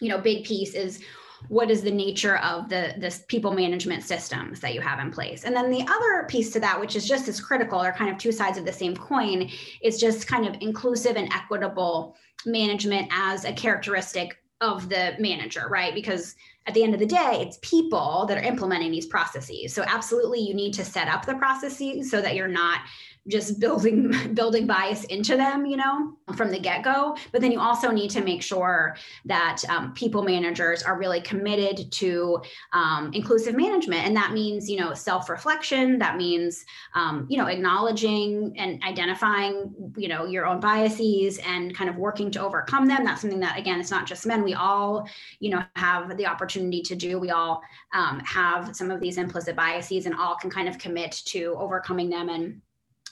you 0.00 0.08
know 0.08 0.18
big 0.18 0.44
piece 0.44 0.74
is 0.74 1.02
what 1.48 1.70
is 1.70 1.82
the 1.82 1.90
nature 1.90 2.36
of 2.38 2.68
the 2.68 2.94
this 2.98 3.24
people 3.28 3.52
management 3.52 4.04
systems 4.04 4.60
that 4.60 4.74
you 4.74 4.80
have 4.80 4.98
in 4.98 5.10
place? 5.10 5.44
And 5.44 5.56
then 5.56 5.70
the 5.70 5.82
other 5.82 6.26
piece 6.28 6.50
to 6.52 6.60
that 6.60 6.78
which 6.78 6.96
is 6.96 7.08
just 7.08 7.28
as 7.28 7.40
critical 7.40 7.78
are 7.78 7.92
kind 7.92 8.10
of 8.10 8.18
two 8.18 8.32
sides 8.32 8.58
of 8.58 8.64
the 8.64 8.72
same 8.72 8.96
coin 8.96 9.50
is 9.82 9.98
just 9.98 10.26
kind 10.26 10.46
of 10.46 10.56
inclusive 10.60 11.16
and 11.16 11.32
equitable 11.32 12.16
management 12.44 13.08
as 13.12 13.44
a 13.44 13.52
characteristic 13.52 14.36
of 14.60 14.88
the 14.88 15.14
manager 15.18 15.68
right? 15.70 15.94
Because 15.94 16.34
at 16.70 16.74
the 16.74 16.84
end 16.84 16.94
of 16.94 17.00
the 17.00 17.06
day, 17.06 17.38
it's 17.40 17.58
people 17.62 18.26
that 18.28 18.38
are 18.38 18.42
implementing 18.42 18.92
these 18.92 19.06
processes. 19.06 19.74
So 19.74 19.82
absolutely 19.88 20.38
you 20.38 20.54
need 20.54 20.72
to 20.74 20.84
set 20.84 21.08
up 21.08 21.26
the 21.26 21.34
processes 21.34 22.08
so 22.08 22.20
that 22.20 22.36
you're 22.36 22.46
not 22.46 22.82
just 23.28 23.60
building 23.60 24.12
building 24.34 24.66
bias 24.66 25.04
into 25.04 25.36
them 25.36 25.66
you 25.66 25.76
know 25.76 26.16
from 26.36 26.50
the 26.50 26.58
get-go. 26.58 27.16
But 27.32 27.40
then 27.40 27.52
you 27.52 27.60
also 27.60 27.90
need 27.90 28.10
to 28.10 28.20
make 28.20 28.42
sure 28.42 28.96
that 29.24 29.62
um, 29.68 29.92
people 29.94 30.22
managers 30.22 30.82
are 30.82 30.98
really 30.98 31.20
committed 31.20 31.90
to 31.92 32.40
um, 32.72 33.10
inclusive 33.12 33.56
management. 33.56 34.06
And 34.06 34.16
that 34.16 34.32
means 34.32 34.68
you 34.68 34.78
know 34.78 34.94
self-reflection. 34.94 35.98
That 35.98 36.16
means 36.16 36.64
um, 36.94 37.26
you 37.28 37.36
know 37.36 37.46
acknowledging 37.46 38.54
and 38.56 38.82
identifying 38.82 39.74
you 39.96 40.08
know 40.08 40.24
your 40.24 40.46
own 40.46 40.60
biases 40.60 41.38
and 41.38 41.74
kind 41.74 41.90
of 41.90 41.96
working 41.96 42.30
to 42.32 42.40
overcome 42.40 42.86
them. 42.86 43.04
That's 43.04 43.20
something 43.20 43.40
that 43.40 43.58
again 43.58 43.80
it's 43.80 43.90
not 43.90 44.06
just 44.06 44.26
men. 44.26 44.42
We 44.42 44.54
all 44.54 45.08
you 45.40 45.50
know 45.50 45.62
have 45.76 46.16
the 46.16 46.26
opportunity 46.26 46.82
to 46.82 46.94
do. 46.94 47.18
We 47.18 47.30
all 47.30 47.62
um, 47.92 48.20
have 48.20 48.74
some 48.74 48.90
of 48.90 49.00
these 49.00 49.18
implicit 49.18 49.56
biases 49.56 50.06
and 50.06 50.14
all 50.14 50.36
can 50.36 50.50
kind 50.50 50.68
of 50.68 50.78
commit 50.78 51.12
to 51.26 51.56
overcoming 51.58 52.08
them 52.08 52.28
and 52.28 52.60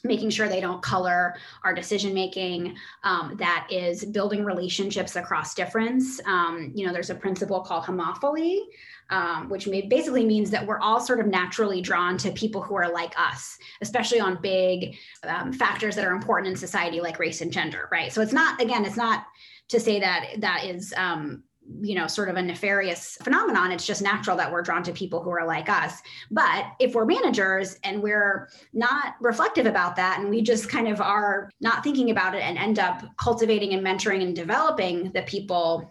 making 0.05 0.31
sure 0.31 0.49
they 0.49 0.61
don't 0.61 0.83
color 0.83 1.37
our 1.65 1.75
decision 1.75 2.15
making 2.15 2.77
um, 3.05 3.37
that 3.39 3.67
is 3.71 4.05
building 4.05 4.45
relationships 4.45 5.17
across 5.17 5.55
difference. 5.55 6.21
Um, 6.27 6.73
you 6.75 6.87
know 6.87 6.93
there's 6.93 7.11
a 7.11 7.15
principle 7.15 7.61
called 7.61 7.85
homophily 7.85 8.61
um, 9.11 9.49
which 9.49 9.67
may, 9.67 9.83
basically 9.83 10.25
means 10.25 10.51
that 10.51 10.67
we're 10.67 10.81
all 10.81 11.01
sort 11.01 11.21
of 11.21 11.27
naturally 11.27 11.81
drawn 11.81 12.19
to 12.19 12.31
people 12.33 12.61
who 12.61 12.75
are 12.75 12.93
like 12.93 13.19
us 13.19 13.59
especially 13.81 14.21
on 14.21 14.41
big 14.43 14.97
um, 15.25 15.53
factors 15.53 15.97
that 15.97 16.05
are 16.05 16.13
important 16.13 16.49
in 16.49 16.57
society 16.57 17.01
like 17.01 17.19
race 17.19 17.41
and 17.41 17.53
gender 17.53 17.89
right? 17.91 18.13
So 18.13 18.21
it's 18.21 18.33
not 18.33 18.61
again 18.61 18.85
it's 18.85 18.97
not 18.97 19.27
to 19.69 19.81
say 19.81 20.01
that 20.01 20.35
that 20.39 20.65
is 20.65 20.95
um, 20.97 21.43
you 21.81 21.95
know 21.95 22.07
sort 22.07 22.29
of 22.29 22.37
a 22.37 22.43
nefarious 22.43 23.17
phenomenon. 23.23 23.73
It's 23.73 23.87
just 23.87 24.03
natural 24.03 24.37
that 24.37 24.51
we're 24.51 24.63
drawn 24.63 24.83
to 24.85 24.93
people 24.93 25.23
who 25.23 25.31
are 25.31 25.47
like 25.47 25.69
us. 25.69 26.01
But 26.31 26.67
if 26.81 26.95
we're 26.95 27.05
managers 27.05 27.79
and 27.85 28.03
we're 28.03 28.49
not 28.73 29.15
reflective 29.21 29.67
about 29.67 29.97
that 29.97 30.21
and 30.21 30.31
we 30.31 30.43
just 30.43 30.69
kind 30.69 30.89
of 30.89 31.01
are 31.01 31.51
not 31.61 31.85
thinking 31.85 32.11
about 32.11 32.35
it 32.35 32.43
and 32.43 32.59
end 32.59 32.79
up 32.79 33.05
cultivating 33.17 33.75
and 33.75 33.87
mentoring 33.87 34.23
and 34.23 34.35
developing 34.35 35.11
the 35.13 35.23
people 35.23 35.91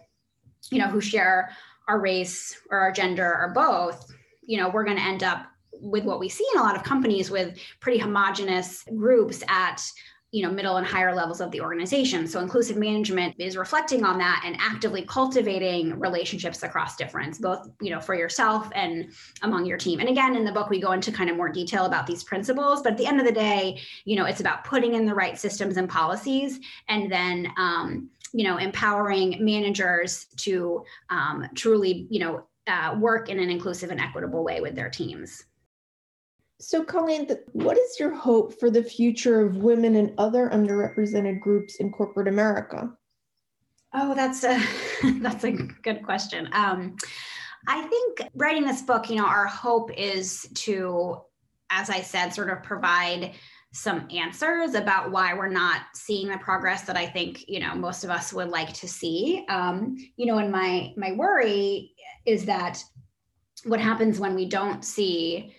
you 0.70 0.78
know 0.78 0.88
who 0.88 1.00
share 1.00 1.50
our 1.86 2.00
race 2.00 2.60
or 2.70 2.78
our 2.78 2.92
gender 2.92 3.24
or 3.24 3.52
both 3.54 4.12
you 4.42 4.56
know 4.56 4.68
we're 4.68 4.84
going 4.84 4.96
to 4.96 5.02
end 5.02 5.22
up 5.22 5.46
with 5.80 6.04
what 6.04 6.18
we 6.18 6.28
see 6.28 6.46
in 6.54 6.60
a 6.60 6.62
lot 6.62 6.76
of 6.76 6.82
companies 6.82 7.30
with 7.30 7.56
pretty 7.80 7.98
homogenous 7.98 8.84
groups 8.96 9.42
at 9.48 9.80
you 10.30 10.42
know 10.42 10.50
middle 10.50 10.76
and 10.76 10.86
higher 10.86 11.14
levels 11.14 11.40
of 11.40 11.50
the 11.50 11.60
organization. 11.60 12.26
So 12.26 12.40
inclusive 12.40 12.76
management 12.76 13.34
is 13.38 13.56
reflecting 13.56 14.04
on 14.04 14.18
that 14.18 14.42
and 14.44 14.56
actively 14.60 15.02
cultivating 15.02 15.98
relationships 15.98 16.62
across 16.62 16.96
difference 16.96 17.38
both 17.38 17.68
you 17.80 17.90
know 17.90 18.00
for 18.00 18.14
yourself 18.14 18.68
and 18.74 19.12
among 19.42 19.64
your 19.64 19.78
team. 19.78 20.00
And 20.00 20.08
again 20.08 20.36
in 20.36 20.44
the 20.44 20.52
book 20.52 20.68
we 20.68 20.80
go 20.80 20.92
into 20.92 21.10
kind 21.10 21.30
of 21.30 21.36
more 21.36 21.48
detail 21.48 21.86
about 21.86 22.06
these 22.06 22.24
principles 22.24 22.82
but 22.82 22.92
at 22.92 22.98
the 22.98 23.06
end 23.06 23.20
of 23.20 23.26
the 23.26 23.32
day 23.32 23.80
you 24.04 24.16
know 24.16 24.26
it's 24.26 24.40
about 24.40 24.64
putting 24.64 24.94
in 24.94 25.06
the 25.06 25.14
right 25.14 25.38
systems 25.38 25.76
and 25.76 25.88
policies 25.88 26.60
and 26.88 27.10
then 27.10 27.48
um, 27.56 28.10
you 28.32 28.44
know 28.44 28.58
empowering 28.58 29.36
managers 29.40 30.26
to 30.36 30.84
um, 31.10 31.46
truly 31.54 32.06
you 32.10 32.20
know 32.20 32.44
uh, 32.66 32.94
work 32.98 33.30
in 33.30 33.38
an 33.38 33.48
inclusive 33.48 33.90
and 33.90 34.00
equitable 34.00 34.44
way 34.44 34.60
with 34.60 34.74
their 34.74 34.90
teams 34.90 35.44
So, 36.60 36.82
Colleen, 36.82 37.28
what 37.52 37.78
is 37.78 38.00
your 38.00 38.12
hope 38.12 38.58
for 38.58 38.68
the 38.68 38.82
future 38.82 39.46
of 39.46 39.58
women 39.58 39.94
and 39.94 40.12
other 40.18 40.50
underrepresented 40.50 41.40
groups 41.40 41.76
in 41.76 41.92
corporate 41.92 42.26
America? 42.26 42.90
Oh, 43.94 44.14
that's 44.14 44.44
a 44.44 44.60
that's 45.20 45.44
a 45.44 45.52
good 45.52 46.02
question. 46.02 46.48
Um, 46.52 46.96
I 47.68 47.82
think 47.82 48.28
writing 48.34 48.66
this 48.66 48.82
book, 48.82 49.08
you 49.08 49.16
know, 49.16 49.26
our 49.26 49.46
hope 49.46 49.92
is 49.96 50.48
to, 50.54 51.20
as 51.70 51.90
I 51.90 52.00
said, 52.00 52.30
sort 52.30 52.50
of 52.50 52.62
provide 52.62 53.34
some 53.72 54.08
answers 54.10 54.74
about 54.74 55.12
why 55.12 55.34
we're 55.34 55.48
not 55.48 55.82
seeing 55.94 56.28
the 56.28 56.38
progress 56.38 56.82
that 56.82 56.96
I 56.96 57.06
think 57.06 57.44
you 57.48 57.60
know 57.60 57.74
most 57.74 58.02
of 58.02 58.10
us 58.10 58.32
would 58.32 58.48
like 58.48 58.72
to 58.74 58.88
see. 58.88 59.44
Um, 59.48 59.96
you 60.16 60.26
know, 60.26 60.38
and 60.38 60.50
my 60.50 60.92
my 60.96 61.12
worry 61.12 61.92
is 62.26 62.44
that 62.46 62.82
what 63.64 63.80
happens 63.80 64.18
when 64.18 64.34
we 64.34 64.46
don't 64.46 64.84
see 64.84 65.54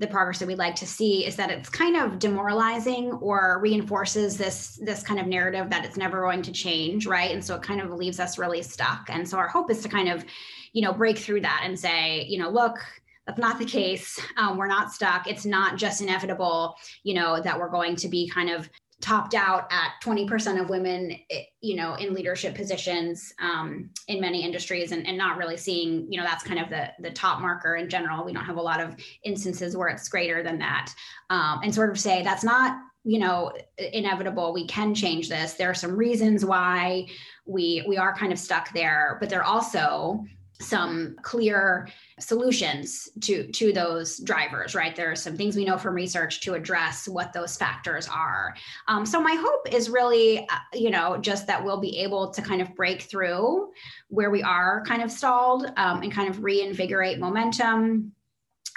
the 0.00 0.06
progress 0.06 0.38
that 0.38 0.48
we'd 0.48 0.58
like 0.58 0.74
to 0.74 0.86
see 0.86 1.26
is 1.26 1.36
that 1.36 1.50
it's 1.50 1.68
kind 1.68 1.94
of 1.94 2.18
demoralizing 2.18 3.12
or 3.12 3.60
reinforces 3.60 4.38
this 4.38 4.80
this 4.82 5.02
kind 5.02 5.20
of 5.20 5.26
narrative 5.26 5.68
that 5.68 5.84
it's 5.84 5.98
never 5.98 6.22
going 6.22 6.40
to 6.42 6.52
change 6.52 7.06
right? 7.06 7.30
And 7.30 7.44
so 7.44 7.54
it 7.54 7.62
kind 7.62 7.80
of 7.80 7.90
leaves 7.92 8.18
us 8.18 8.38
really 8.38 8.62
stuck. 8.62 9.08
And 9.10 9.28
so 9.28 9.36
our 9.36 9.46
hope 9.46 9.70
is 9.70 9.82
to 9.82 9.88
kind 9.88 10.08
of 10.08 10.24
you 10.72 10.82
know 10.82 10.92
break 10.92 11.18
through 11.18 11.42
that 11.42 11.62
and 11.64 11.78
say 11.78 12.24
you 12.24 12.38
know 12.38 12.48
look 12.48 12.78
that's 13.26 13.38
not 13.38 13.58
the 13.58 13.66
case. 13.66 14.18
Um, 14.38 14.56
we're 14.56 14.66
not 14.66 14.90
stuck. 14.90 15.28
It's 15.28 15.44
not 15.44 15.76
just 15.76 16.00
inevitable 16.00 16.76
you 17.04 17.14
know 17.14 17.40
that 17.40 17.58
we're 17.58 17.68
going 17.68 17.94
to 17.96 18.08
be 18.08 18.26
kind 18.28 18.48
of 18.48 18.70
topped 19.00 19.34
out 19.34 19.66
at 19.70 19.92
20% 20.02 20.60
of 20.60 20.68
women 20.68 21.12
eh, 21.30 21.42
you 21.60 21.76
know 21.76 21.94
in 21.94 22.14
leadership 22.14 22.54
positions 22.54 23.32
um, 23.40 23.90
in 24.08 24.20
many 24.20 24.44
industries 24.44 24.92
and, 24.92 25.06
and 25.06 25.16
not 25.16 25.36
really 25.36 25.56
seeing 25.56 26.06
you 26.12 26.18
know 26.18 26.26
that's 26.26 26.44
kind 26.44 26.60
of 26.60 26.68
the 26.68 26.90
the 27.00 27.10
top 27.10 27.40
marker 27.40 27.76
in 27.76 27.88
general. 27.88 28.24
We 28.24 28.32
don't 28.32 28.44
have 28.44 28.56
a 28.56 28.62
lot 28.62 28.80
of 28.80 28.96
instances 29.24 29.76
where 29.76 29.88
it's 29.88 30.08
greater 30.08 30.42
than 30.42 30.58
that. 30.58 30.92
Um, 31.30 31.60
and 31.62 31.74
sort 31.74 31.90
of 31.90 31.98
say 31.98 32.22
that's 32.22 32.44
not 32.44 32.78
you 33.04 33.18
know 33.18 33.52
inevitable. 33.78 34.52
We 34.52 34.66
can 34.66 34.94
change 34.94 35.28
this. 35.28 35.54
There 35.54 35.70
are 35.70 35.74
some 35.74 35.96
reasons 35.96 36.44
why 36.44 37.06
we 37.46 37.84
we 37.88 37.96
are 37.96 38.14
kind 38.14 38.32
of 38.32 38.38
stuck 38.38 38.72
there 38.72 39.16
but 39.20 39.28
there 39.28 39.42
also 39.42 40.24
some 40.60 41.16
clear 41.22 41.88
solutions 42.18 43.08
to 43.20 43.50
to 43.52 43.72
those 43.72 44.18
drivers 44.18 44.74
right? 44.74 44.94
There 44.94 45.10
are 45.10 45.16
some 45.16 45.36
things 45.36 45.56
we 45.56 45.64
know 45.64 45.78
from 45.78 45.94
research 45.94 46.40
to 46.42 46.54
address 46.54 47.08
what 47.08 47.32
those 47.32 47.56
factors 47.56 48.08
are. 48.08 48.54
Um, 48.88 49.06
so 49.06 49.20
my 49.20 49.34
hope 49.34 49.72
is 49.72 49.88
really 49.88 50.40
uh, 50.40 50.58
you 50.74 50.90
know 50.90 51.16
just 51.18 51.46
that 51.46 51.64
we'll 51.64 51.80
be 51.80 51.98
able 51.98 52.30
to 52.30 52.42
kind 52.42 52.60
of 52.60 52.74
break 52.74 53.02
through 53.02 53.70
where 54.08 54.30
we 54.30 54.42
are 54.42 54.84
kind 54.86 55.02
of 55.02 55.10
stalled 55.10 55.66
um, 55.76 56.02
and 56.02 56.12
kind 56.12 56.28
of 56.28 56.44
reinvigorate 56.44 57.18
momentum 57.18 58.12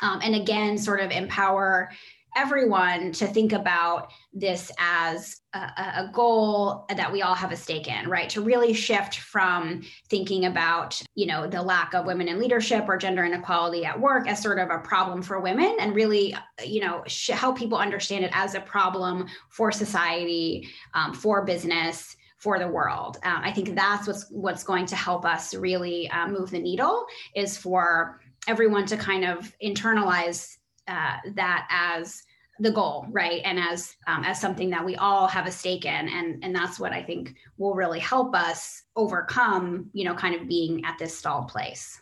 um, 0.02 0.20
and 0.24 0.36
again 0.36 0.78
sort 0.78 1.00
of 1.00 1.12
empower 1.12 1.90
everyone 2.36 3.12
to 3.12 3.28
think 3.28 3.54
about 3.54 4.12
this 4.34 4.72
as 4.80 5.42
a, 5.54 5.60
a, 5.60 6.10
goal 6.12 6.86
that 6.96 7.12
we 7.12 7.22
all 7.22 7.36
have 7.36 7.52
a 7.52 7.56
stake 7.56 7.88
in 7.88 8.10
right 8.10 8.30
to 8.30 8.42
really 8.42 8.74
shift 8.74 9.20
from 9.20 9.82
thinking 10.10 10.46
about 10.46 11.00
you 11.16 11.26
know 11.26 11.48
the 11.48 11.62
lack 11.62 11.94
of 11.94 12.06
women 12.06 12.28
in 12.28 12.40
leadership 12.40 12.86
or 12.88 12.98
gender 12.98 13.24
inequality 13.24 13.86
at 13.86 14.00
work 14.00 14.28
as 14.28 14.42
sort 14.42 14.60
of 14.60 14.70
a 14.70 14.80
problem 14.80 15.22
for 15.22 15.40
women 15.40 15.76
and 15.80 15.96
really 15.96 16.36
you 16.66 16.82
know 16.82 17.04
sh- 17.08 17.30
help 17.30 17.58
people 17.58 17.78
understand 17.78 18.26
it 18.26 18.32
as 18.34 18.56
a 18.56 18.62
problem 18.62 19.28
for 19.50 19.72
society 19.72 20.68
um, 20.94 21.14
for 21.14 21.46
business 21.46 22.16
for 22.44 22.60
the 22.60 22.68
world. 22.68 23.18
Um, 23.24 23.40
I 23.42 23.54
think 23.54 23.74
that's 23.74 24.06
what's 24.06 24.30
what's 24.30 24.64
going 24.64 24.86
to 24.88 24.98
help 24.98 25.26
us 25.26 25.56
really 25.56 26.10
uh, 26.10 26.28
move 26.28 26.52
the 26.52 26.60
needle 26.60 27.06
is 27.36 27.58
for 27.58 28.20
everyone 28.48 28.86
to 28.88 28.98
kind 28.98 29.24
of 29.24 29.54
internalize 29.64 30.58
uh, 30.88 31.18
that 31.36 31.68
as 31.70 32.24
the 32.60 32.72
goal 32.72 33.06
right? 33.10 33.42
And 33.44 33.60
as 33.60 33.96
um, 34.08 34.24
as 34.24 34.40
something 34.40 34.70
that 34.70 34.86
we 34.86 34.96
all 34.96 35.28
have 35.28 35.48
a 35.48 35.52
stake 35.52 35.86
in. 35.86 36.10
And 36.10 36.44
and 36.44 36.56
that's 36.56 36.80
what 36.80 36.94
i 36.94 37.02
think 37.02 37.36
will 37.58 37.74
really 37.74 38.00
help 38.00 38.36
us 38.36 38.84
overcome 38.96 39.90
you 39.94 40.06
know 40.06 40.14
kind 40.14 40.36
of 40.36 40.48
being 40.48 40.84
at 40.86 40.98
this 41.00 41.18
stalled 41.18 41.48
place. 41.48 42.00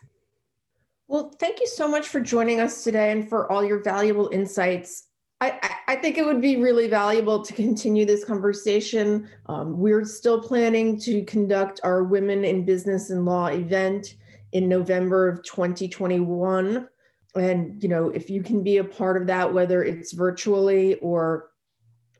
Well 1.08 1.34
thank 1.40 1.60
you 1.60 1.66
so 1.66 1.88
much 1.88 2.08
for 2.08 2.20
joining 2.20 2.60
us 2.60 2.84
today 2.84 3.12
and 3.12 3.28
for 3.28 3.50
all 3.50 3.64
your 3.64 3.82
valuable 3.82 4.28
insights. 4.32 5.08
I, 5.40 5.74
I 5.88 5.96
think 5.96 6.18
it 6.18 6.24
would 6.24 6.40
be 6.40 6.58
really 6.58 6.86
valuable 6.86 7.42
to 7.42 7.52
continue 7.52 8.06
this 8.06 8.24
conversation. 8.24 9.28
Um, 9.46 9.76
we're 9.76 10.04
still 10.04 10.40
planning 10.40 11.00
to 11.00 11.24
conduct 11.24 11.80
our 11.82 12.04
Women 12.04 12.44
in 12.44 12.64
Business 12.64 13.10
and 13.10 13.24
Law 13.24 13.46
event 13.46 14.14
in 14.52 14.68
November 14.68 15.28
of 15.28 15.42
2021 15.42 16.86
and 17.34 17.82
you 17.82 17.88
know 17.88 18.10
if 18.10 18.28
you 18.28 18.42
can 18.42 18.62
be 18.62 18.76
a 18.76 18.84
part 18.84 19.20
of 19.20 19.26
that 19.26 19.52
whether 19.52 19.82
it's 19.82 20.12
virtually 20.12 20.96
or 20.96 21.52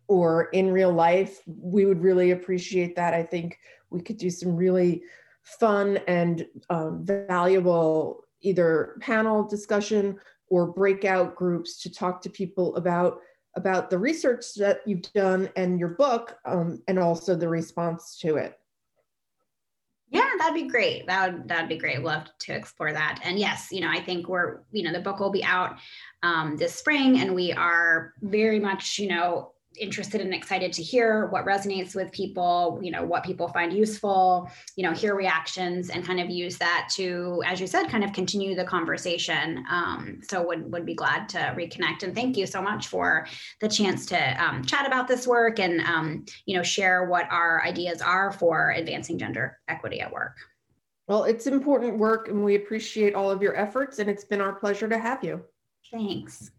or 0.08 0.44
in 0.50 0.70
real 0.70 0.92
life 0.92 1.40
we 1.46 1.86
would 1.86 2.02
really 2.02 2.32
appreciate 2.32 2.96
that. 2.96 3.14
I 3.14 3.22
think 3.22 3.58
we 3.90 4.02
could 4.02 4.18
do 4.18 4.30
some 4.30 4.54
really 4.56 5.02
fun 5.42 5.98
and 6.06 6.46
um, 6.70 7.04
valuable 7.04 8.24
either 8.42 8.96
panel 9.00 9.46
discussion 9.46 10.18
or 10.48 10.66
breakout 10.66 11.34
groups 11.34 11.80
to 11.82 11.90
talk 11.90 12.20
to 12.22 12.30
people 12.30 12.76
about 12.76 13.20
about 13.56 13.90
the 13.90 13.98
research 13.98 14.54
that 14.56 14.80
you've 14.86 15.02
done 15.12 15.48
and 15.56 15.78
your 15.78 15.90
book 15.90 16.38
um, 16.46 16.82
and 16.88 16.98
also 16.98 17.34
the 17.34 17.48
response 17.48 18.18
to 18.18 18.36
it 18.36 18.58
yeah, 20.12 20.28
that'd 20.38 20.54
be 20.54 20.68
great. 20.68 21.06
That 21.06 21.32
would 21.32 21.48
that'd 21.48 21.70
be 21.70 21.78
great. 21.78 22.02
Love 22.02 22.26
to 22.40 22.52
explore 22.52 22.92
that. 22.92 23.20
And 23.24 23.38
yes, 23.38 23.68
you 23.72 23.80
know, 23.80 23.88
I 23.88 23.98
think 23.98 24.28
we're, 24.28 24.60
you 24.70 24.82
know, 24.82 24.92
the 24.92 25.00
book 25.00 25.18
will 25.18 25.32
be 25.32 25.42
out 25.42 25.78
um, 26.22 26.56
this 26.58 26.74
spring, 26.74 27.18
and 27.20 27.34
we 27.34 27.50
are 27.52 28.12
very 28.20 28.60
much, 28.60 28.98
you 28.98 29.08
know, 29.08 29.52
interested 29.78 30.20
and 30.20 30.34
excited 30.34 30.72
to 30.72 30.82
hear 30.82 31.26
what 31.26 31.44
resonates 31.44 31.94
with 31.94 32.10
people 32.12 32.78
you 32.82 32.90
know 32.90 33.04
what 33.04 33.24
people 33.24 33.48
find 33.48 33.72
useful 33.72 34.50
you 34.76 34.82
know 34.82 34.92
hear 34.92 35.14
reactions 35.14 35.90
and 35.90 36.04
kind 36.04 36.20
of 36.20 36.30
use 36.30 36.58
that 36.58 36.88
to 36.90 37.42
as 37.46 37.60
you 37.60 37.66
said 37.66 37.88
kind 37.88 38.04
of 38.04 38.12
continue 38.12 38.54
the 38.54 38.64
conversation. 38.64 39.64
Um, 39.70 40.20
so 40.22 40.46
would 40.46 40.70
would 40.72 40.86
be 40.86 40.94
glad 40.94 41.28
to 41.30 41.38
reconnect. 41.38 42.02
And 42.02 42.14
thank 42.14 42.36
you 42.36 42.46
so 42.46 42.62
much 42.62 42.88
for 42.88 43.26
the 43.60 43.68
chance 43.68 44.06
to 44.06 44.44
um, 44.44 44.64
chat 44.64 44.86
about 44.86 45.08
this 45.08 45.26
work 45.26 45.58
and 45.58 45.80
um, 45.82 46.24
you 46.46 46.56
know 46.56 46.62
share 46.62 47.04
what 47.04 47.26
our 47.30 47.62
ideas 47.64 48.00
are 48.00 48.32
for 48.32 48.72
advancing 48.72 49.18
gender 49.18 49.58
equity 49.68 50.00
at 50.00 50.12
work. 50.12 50.36
Well 51.08 51.24
it's 51.24 51.46
important 51.46 51.98
work 51.98 52.28
and 52.28 52.44
we 52.44 52.54
appreciate 52.54 53.14
all 53.14 53.30
of 53.30 53.42
your 53.42 53.56
efforts 53.56 53.98
and 53.98 54.08
it's 54.08 54.24
been 54.24 54.40
our 54.40 54.54
pleasure 54.54 54.88
to 54.88 54.98
have 54.98 55.22
you. 55.24 55.44
Thanks 55.90 56.50